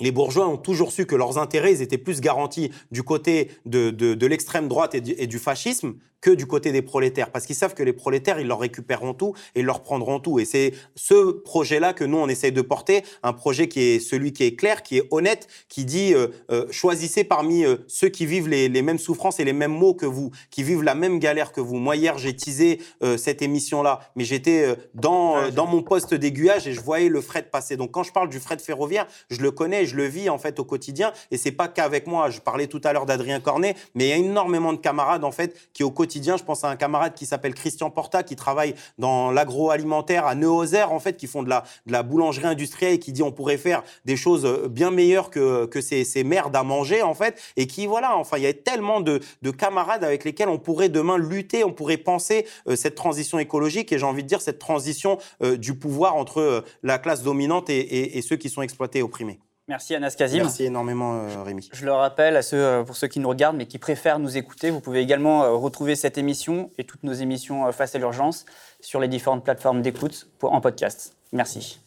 les 0.00 0.10
bourgeois 0.10 0.48
ont 0.48 0.56
toujours 0.56 0.92
su 0.92 1.06
que 1.06 1.14
leurs 1.14 1.38
intérêts 1.38 1.72
ils 1.72 1.82
étaient 1.82 1.98
plus 1.98 2.20
garantis 2.20 2.70
du 2.90 3.02
côté 3.02 3.50
de, 3.66 3.90
de, 3.90 4.26
l'extrême 4.26 4.68
droite 4.68 4.94
et 4.94 5.26
du, 5.26 5.38
fascisme 5.38 5.94
que 6.22 6.30
du 6.30 6.46
côté 6.46 6.70
des 6.72 6.82
prolétaires, 6.82 7.30
parce 7.30 7.46
qu'ils 7.46 7.56
savent 7.56 7.74
que 7.74 7.82
les 7.82 7.92
prolétaires, 7.92 8.38
ils 8.38 8.46
leur 8.46 8.60
récupéreront 8.60 9.12
tout 9.12 9.34
et 9.54 9.60
ils 9.60 9.66
leur 9.66 9.82
prendront 9.82 10.20
tout. 10.20 10.38
Et 10.38 10.44
c'est 10.44 10.72
ce 10.94 11.32
projet-là 11.32 11.92
que 11.92 12.04
nous, 12.04 12.16
on 12.16 12.28
essaye 12.28 12.52
de 12.52 12.62
porter, 12.62 13.02
un 13.24 13.32
projet 13.32 13.68
qui 13.68 13.80
est 13.80 13.98
celui 13.98 14.32
qui 14.32 14.44
est 14.44 14.54
clair, 14.54 14.84
qui 14.84 14.98
est 14.98 15.08
honnête, 15.10 15.48
qui 15.68 15.84
dit 15.84 16.14
euh, 16.14 16.28
euh, 16.52 16.66
choisissez 16.70 17.24
parmi 17.24 17.64
euh, 17.64 17.78
ceux 17.88 18.08
qui 18.08 18.24
vivent 18.24 18.48
les, 18.48 18.68
les, 18.68 18.82
mêmes 18.82 19.00
souffrances 19.00 19.40
et 19.40 19.44
les 19.44 19.52
mêmes 19.52 19.72
maux 19.72 19.94
que 19.94 20.06
vous, 20.06 20.30
qui 20.50 20.62
vivent 20.62 20.84
la 20.84 20.94
même 20.94 21.18
galère 21.18 21.50
que 21.50 21.60
vous. 21.60 21.76
Moi, 21.76 21.96
hier, 21.96 22.16
j'ai 22.18 22.36
teasé 22.36 22.80
cette 23.16 23.42
émission-là, 23.42 23.98
mais 24.14 24.24
j'étais 24.24 24.76
dans, 24.94 25.50
dans 25.50 25.66
mon 25.66 25.82
poste 25.82 26.14
d'aiguillage 26.14 26.68
et 26.68 26.72
je 26.72 26.80
voyais 26.80 27.08
le 27.08 27.20
fret 27.20 27.42
passer. 27.42 27.76
Donc, 27.76 27.90
quand 27.90 28.04
je 28.04 28.12
parle 28.12 28.28
du 28.28 28.38
fret 28.38 28.58
ferroviaire, 28.58 29.08
je 29.28 29.40
le 29.40 29.50
connais, 29.50 29.81
je 29.86 29.96
le 29.96 30.06
vis 30.06 30.28
en 30.28 30.38
fait 30.38 30.58
au 30.58 30.64
quotidien, 30.64 31.12
et 31.30 31.36
c'est 31.36 31.52
pas 31.52 31.68
qu'avec 31.68 32.06
moi. 32.06 32.30
Je 32.30 32.40
parlais 32.40 32.66
tout 32.66 32.80
à 32.84 32.92
l'heure 32.92 33.06
d'Adrien 33.06 33.40
Cornet, 33.40 33.74
mais 33.94 34.06
il 34.06 34.08
y 34.08 34.12
a 34.12 34.16
énormément 34.16 34.72
de 34.72 34.78
camarades 34.78 35.24
en 35.24 35.32
fait 35.32 35.56
qui 35.72 35.84
au 35.84 35.90
quotidien 35.90 36.36
je 36.36 36.44
pense 36.44 36.64
à 36.64 36.68
un 36.68 36.76
camarade 36.76 37.14
qui 37.14 37.26
s'appelle 37.26 37.54
Christian 37.54 37.90
Porta, 37.90 38.22
qui 38.22 38.36
travaille 38.36 38.74
dans 38.98 39.30
l'agroalimentaire 39.30 40.26
à 40.26 40.34
Neuhauser, 40.34 40.82
en 40.82 40.98
fait, 40.98 41.16
qui 41.16 41.26
font 41.26 41.42
de 41.42 41.50
la, 41.86 42.02
boulangerie 42.02 42.46
industrielle 42.46 42.94
et 42.94 42.98
qui 42.98 43.12
dit 43.12 43.22
on 43.22 43.32
pourrait 43.32 43.58
faire 43.58 43.82
des 44.04 44.16
choses 44.16 44.44
euh, 44.44 44.68
bien 44.68 44.90
meilleures 44.90 45.30
que, 45.30 45.68
ces, 45.80 46.24
merdes 46.24 46.54
à 46.56 46.62
manger, 46.62 47.02
en 47.02 47.14
fait. 47.14 47.40
Et 47.56 47.66
qui, 47.66 47.86
voilà, 47.86 48.16
enfin, 48.16 48.38
il 48.38 48.44
y 48.44 48.46
a 48.46 48.52
tellement 48.52 49.00
de, 49.00 49.20
de 49.42 49.50
camarades 49.50 50.04
avec 50.04 50.24
lesquels 50.24 50.48
on 50.48 50.58
pourrait 50.58 50.88
demain 50.88 51.18
lutter, 51.18 51.64
on 51.64 51.72
pourrait 51.72 51.96
penser 51.96 52.46
euh, 52.68 52.76
cette 52.76 52.94
transition 52.94 53.38
écologique 53.38 53.92
et 53.92 53.98
j'ai 53.98 54.06
envie 54.06 54.22
de 54.22 54.28
dire 54.28 54.40
cette 54.40 54.58
transition 54.58 55.18
euh, 55.42 55.56
du 55.56 55.74
pouvoir 55.74 56.16
entre 56.16 56.64
la 56.82 56.98
classe 56.98 57.22
dominante 57.22 57.70
et, 57.70 58.18
et 58.18 58.22
ceux 58.22 58.36
qui 58.36 58.48
sont 58.48 58.62
exploités 58.62 59.00
et 59.00 59.02
opprimés. 59.02 59.40
Merci 59.68 59.94
Anas 59.94 60.14
Kazim. 60.18 60.42
Merci 60.42 60.64
énormément 60.64 61.14
euh, 61.14 61.42
Rémi. 61.44 61.68
Je 61.72 61.84
le 61.84 61.92
rappelle 61.92 62.36
à 62.36 62.42
ceux, 62.42 62.56
euh, 62.56 62.82
pour 62.82 62.96
ceux 62.96 63.06
qui 63.06 63.20
nous 63.20 63.28
regardent 63.28 63.56
mais 63.56 63.66
qui 63.66 63.78
préfèrent 63.78 64.18
nous 64.18 64.36
écouter, 64.36 64.70
vous 64.70 64.80
pouvez 64.80 65.00
également 65.00 65.44
euh, 65.44 65.52
retrouver 65.52 65.94
cette 65.94 66.18
émission 66.18 66.70
et 66.78 66.84
toutes 66.84 67.04
nos 67.04 67.12
émissions 67.12 67.70
face 67.70 67.94
à 67.94 67.98
l'urgence 67.98 68.44
sur 68.80 68.98
les 68.98 69.08
différentes 69.08 69.44
plateformes 69.44 69.80
d'écoute 69.80 70.26
en 70.42 70.60
podcast. 70.60 71.16
Merci. 71.32 71.80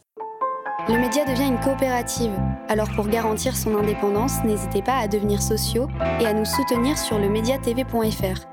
Le 0.87 0.97
média 0.97 1.25
devient 1.25 1.47
une 1.47 1.59
coopérative. 1.59 2.31
Alors 2.69 2.89
pour 2.95 3.07
garantir 3.07 3.55
son 3.55 3.75
indépendance, 3.75 4.43
n'hésitez 4.43 4.81
pas 4.81 4.97
à 4.97 5.07
devenir 5.07 5.41
sociaux 5.41 5.87
et 6.21 6.25
à 6.25 6.33
nous 6.33 6.45
soutenir 6.45 6.97
sur 6.97 7.19
le 7.19 7.27
mediatv.fr. 7.27 8.47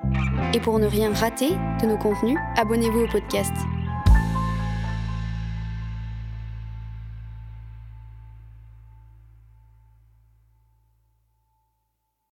Et 0.54 0.60
pour 0.60 0.78
ne 0.78 0.86
rien 0.86 1.12
rater 1.12 1.50
de 1.80 1.86
nos 1.86 1.98
contenus, 1.98 2.38
abonnez-vous 2.56 3.04
au 3.04 3.08
podcast. 3.08 3.52